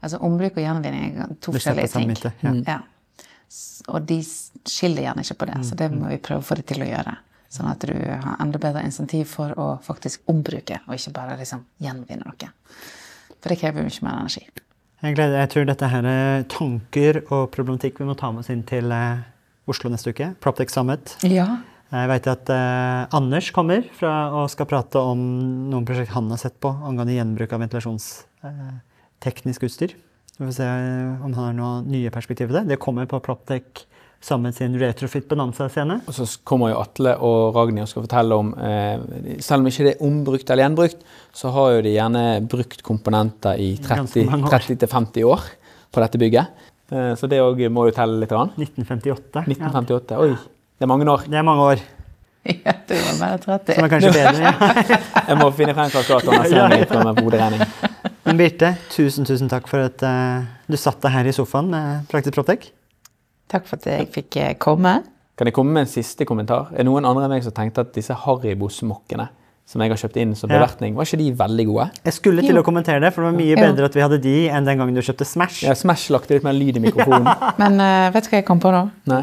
Altså 0.00 0.18
ombruk 0.24 0.56
og 0.56 0.64
gjenvinning 0.64 1.18
er 1.20 1.34
to 1.44 1.52
forskjellige 1.54 1.92
ting. 1.92 2.08
måte, 2.10 2.32
ja. 2.40 2.50
Mm. 2.50 2.62
Ja. 2.66 2.80
Og 3.92 4.06
de 4.08 4.18
skiller 4.24 5.04
gjerne 5.04 5.22
ikke 5.22 5.36
på 5.42 5.48
det, 5.50 5.58
så 5.68 5.76
det 5.78 5.90
må 5.92 6.08
vi 6.10 6.18
prøve 6.22 6.42
å 6.42 6.46
få 6.46 6.56
det 6.58 6.66
til 6.70 6.82
å 6.82 6.88
gjøre. 6.88 7.14
Sånn 7.50 7.66
at 7.66 7.82
du 7.82 7.92
har 7.92 8.36
enda 8.38 8.60
bedre 8.62 8.84
insentiv 8.86 9.26
for 9.32 9.50
å 9.58 9.72
faktisk 9.82 10.22
ombruke, 10.30 10.78
og 10.86 10.94
ikke 10.94 11.14
bare 11.16 11.38
liksom 11.40 11.64
gjenvinne 11.82 12.22
noe. 12.22 12.50
For 13.40 13.50
det 13.50 13.58
krever 13.58 13.82
jo 13.82 13.88
mye 13.88 14.04
mer 14.06 14.20
energi. 14.20 14.44
Jeg, 15.00 15.16
gleder, 15.16 15.38
jeg 15.40 15.50
tror 15.54 15.64
dette 15.66 15.88
her 15.90 16.04
er 16.06 16.42
tanker 16.52 17.22
og 17.24 17.48
problematikk 17.54 17.98
vi 18.02 18.06
må 18.06 18.14
ta 18.20 18.28
med 18.30 18.40
oss 18.44 18.50
inn 18.52 18.62
til 18.68 18.92
eh, 18.92 19.22
Oslo 19.70 19.90
neste 19.90 20.12
uke. 20.12 20.26
Proptech 20.44 20.70
Summit. 20.70 21.16
Ja. 21.24 21.48
Jeg 21.90 22.06
vet 22.12 22.26
at 22.30 22.46
eh, 22.54 23.16
Anders 23.18 23.50
kommer 23.56 23.82
fra, 23.96 24.12
og 24.36 24.50
skal 24.52 24.68
prate 24.70 24.98
om 25.02 25.18
noen 25.72 25.86
prosjekt 25.88 26.14
han 26.14 26.30
har 26.30 26.38
sett 26.42 26.58
på 26.62 26.70
angående 26.70 27.16
gjenbruk 27.16 27.50
av 27.56 27.60
ventilasjonsteknisk 27.64 29.60
utstyr. 29.66 29.92
Vi 30.36 30.44
får 30.44 30.54
se 30.60 30.68
eh, 30.68 31.18
om 31.18 31.32
han 31.34 31.40
har 31.40 31.52
noen 31.56 31.90
nye 31.90 32.12
perspektiver 32.14 32.52
på 32.52 32.56
det. 32.60 32.68
Det 32.70 32.82
kommer 32.84 33.04
på 33.10 33.18
Proptech 33.24 33.66
Summit 34.20 34.56
sin 34.56 34.74
Retrofit 34.76 35.24
Bonanza-scene. 35.28 36.02
Og 36.04 36.12
så 36.12 36.26
kommer 36.44 36.74
jo 36.74 36.80
Atle 36.82 37.14
og 37.24 37.54
Ragnhild 37.56 37.86
og 37.86 37.88
skal 37.88 38.04
fortelle 38.04 38.36
om 38.36 38.50
eh, 38.52 39.38
Selv 39.40 39.62
om 39.62 39.70
ikke 39.70 39.86
det 39.86 39.94
er 39.94 40.02
ombrukt 40.04 40.50
eller 40.52 40.66
gjenbrukt, 40.66 41.06
så 41.32 41.52
har 41.54 41.76
jo 41.76 41.84
de 41.86 41.94
gjerne 41.94 42.24
brukt 42.44 42.84
komponenter 42.84 43.60
i 43.60 43.70
Ganske 43.80 44.26
mange 44.28 44.50
år. 44.50 44.66
30-50 44.68 45.24
år 45.24 45.46
på 45.90 46.04
dette 46.04 46.20
bygget. 46.20 46.66
Eh, 46.92 47.14
så 47.16 47.30
det 47.30 47.40
òg 47.40 47.62
må 47.72 47.86
jo 47.88 47.94
telle 47.96 48.20
litt. 48.20 48.30
Grann. 48.30 48.52
1958. 48.58 49.40
Ja. 49.40 49.46
1958. 49.46 50.20
Oi, 50.20 50.34
det 50.76 50.86
er 50.86 50.90
mange 50.92 51.08
år. 51.08 51.24
Det 51.24 51.40
er 51.40 51.46
mange 51.46 51.70
år. 51.72 51.86
ja 52.66 52.74
du 52.88 52.94
var 52.96 53.16
mer 53.20 53.40
30. 53.40 53.74
Som 53.76 53.86
er 53.86 53.94
kanskje 53.94 54.12
bedre. 54.16 54.50
Ja. 54.50 54.98
Jeg 55.30 55.38
må 55.40 55.48
finne 55.54 55.76
frem 55.76 55.92
kalkulatoren 55.92 56.44
jeg 56.50 56.88
får 56.90 57.04
meg 57.06 57.18
på 57.20 57.24
hoderegning. 57.28 57.64
Men 58.26 58.40
Birte, 58.40 58.74
tusen, 58.92 59.26
tusen 59.28 59.48
takk 59.50 59.68
for 59.70 59.86
at 59.86 60.02
uh, 60.04 60.44
du 60.68 60.76
satt 60.80 61.00
deg 61.04 61.14
her 61.14 61.28
i 61.30 61.34
sofaen 61.34 61.70
med 61.72 62.08
Praktisk 62.10 62.36
Proptech. 62.36 62.68
Takk 63.50 63.66
for 63.66 63.80
at 63.80 63.86
jeg 63.90 64.08
fikk 64.14 64.36
eh, 64.40 64.52
komme. 64.62 65.00
Kan 65.40 65.48
jeg 65.48 65.54
komme 65.56 65.72
med 65.74 65.86
en 65.86 65.90
siste 65.90 66.26
kommentar? 66.28 66.68
Er 66.72 66.82
det 66.84 66.86
noen 66.90 67.06
andre 67.08 67.24
enn 67.26 67.32
meg 67.34 67.44
som 67.46 67.54
tenkte 67.56 67.82
at 67.82 67.92
disse 67.96 68.14
Haribo-smokkene 68.14 69.28
som 69.70 69.82
jeg 69.84 69.92
har 69.92 70.00
kjøpt 70.02 70.16
inn 70.18 70.32
som 70.34 70.50
Ja. 70.50 70.58
bevertning, 70.58 70.96
var 70.98 71.06
ikke 71.06 71.18
de 71.20 71.28
veldig 71.38 71.66
gode? 71.68 71.84
Jeg 72.04 72.12
skulle 72.16 72.42
til 72.42 72.56
Jo. 72.56 72.62
å 72.62 72.66
kommentere 72.66 73.00
det, 73.00 73.12
for 73.14 73.22
det 73.22 73.28
var 73.32 73.38
mye 73.38 73.54
Jo. 73.54 73.60
bedre 73.62 73.84
at 73.86 73.94
vi 73.94 74.00
hadde 74.02 74.18
de 74.22 74.32
enn 74.50 74.64
den 74.66 74.78
gangen 74.78 74.94
du 74.94 75.00
kjøpte 75.00 75.24
Smash. 75.26 75.62
Ja, 75.62 75.74
Smash 75.78 76.10
lagde 76.10 76.28
litt 76.34 76.42
mer 76.44 76.52
lyd 76.52 76.76
i 76.76 76.80
mikrofonen. 76.80 77.26
Men 77.62 77.78
uh, 77.80 78.10
vet 78.14 78.24
du 78.26 78.30
hva 78.32 78.40
jeg 78.40 78.46
kom 78.46 78.60
på 78.60 78.72
nå? 78.74 78.82
Nei. 79.06 79.22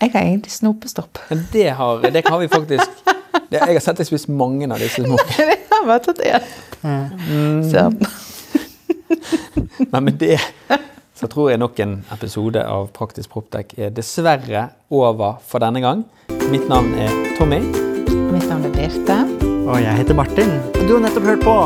Jeg 0.00 0.12
har 0.12 0.20
egentlig 0.22 0.52
snopestopp. 0.52 1.18
Men 1.30 1.46
det 1.52 1.70
har, 1.76 2.00
det 2.12 2.24
har 2.26 2.38
vi 2.40 2.48
faktisk 2.48 2.88
det, 3.50 3.60
Jeg 3.60 3.74
har 3.76 3.80
sett 3.84 3.96
deg 4.00 4.06
spise 4.08 4.28
mange 4.32 4.64
av 4.72 4.78
disse 4.80 5.00
smokkene. 5.06 5.46
Nei, 5.46 5.56
Jeg 5.56 5.72
har 5.72 5.86
bare 5.86 6.04
tatt 6.04 6.20
én. 6.24 6.42
Så 7.70 7.90
Men 9.92 10.04
med 10.04 10.18
det 10.18 10.38
så 11.16 11.28
tror 11.32 11.50
jeg 11.50 11.60
nok 11.62 11.78
en 11.80 11.94
episode 12.12 12.60
av 12.60 12.90
Praktisk 12.96 13.32
Proptech 13.32 13.72
er 13.80 13.92
dessverre 13.96 14.66
over 14.92 15.38
for 15.40 15.64
denne 15.64 15.80
gang. 15.80 16.04
Mitt 16.52 16.68
navn 16.68 16.92
er 17.00 17.12
Tommy. 17.38 17.62
mitt 18.32 18.44
navn 18.50 18.66
er 18.68 18.74
Birte. 18.74 19.16
Og 19.66 19.80
jeg 19.80 19.96
heter 19.96 20.14
Martin. 20.14 20.52
Og 20.74 20.82
du 20.84 20.92
har 20.94 21.06
nettopp 21.06 21.30
hørt 21.30 21.46
på 21.46 21.56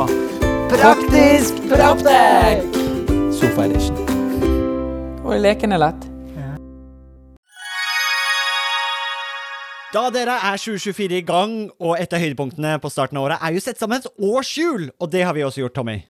Praktisk 0.70 1.58
Proptech! 1.66 2.62
Sofa 3.34 3.66
edition. 3.66 3.98
Og 5.24 5.34
leken 5.40 5.74
er 5.74 5.82
lett. 5.82 6.06
Da 9.90 10.04
dere 10.14 10.36
er 10.46 10.54
2024 10.54 11.16
i 11.18 11.24
gang, 11.26 11.54
og 11.82 11.96
et 11.98 12.12
av 12.14 12.22
høydepunktene 12.22 12.76
på 12.78 12.90
starten 12.94 13.18
av 13.18 13.26
året 13.26 13.42
er 13.42 13.56
jo 13.56 13.62
sett 13.64 13.80
sammen 13.82 13.98
et 13.98 14.06
årshjul! 14.22 14.92
Og 15.02 15.10
det 15.10 15.26
har 15.26 15.34
vi 15.34 15.42
også 15.42 15.64
gjort, 15.64 15.74
Tommy. 15.74 15.96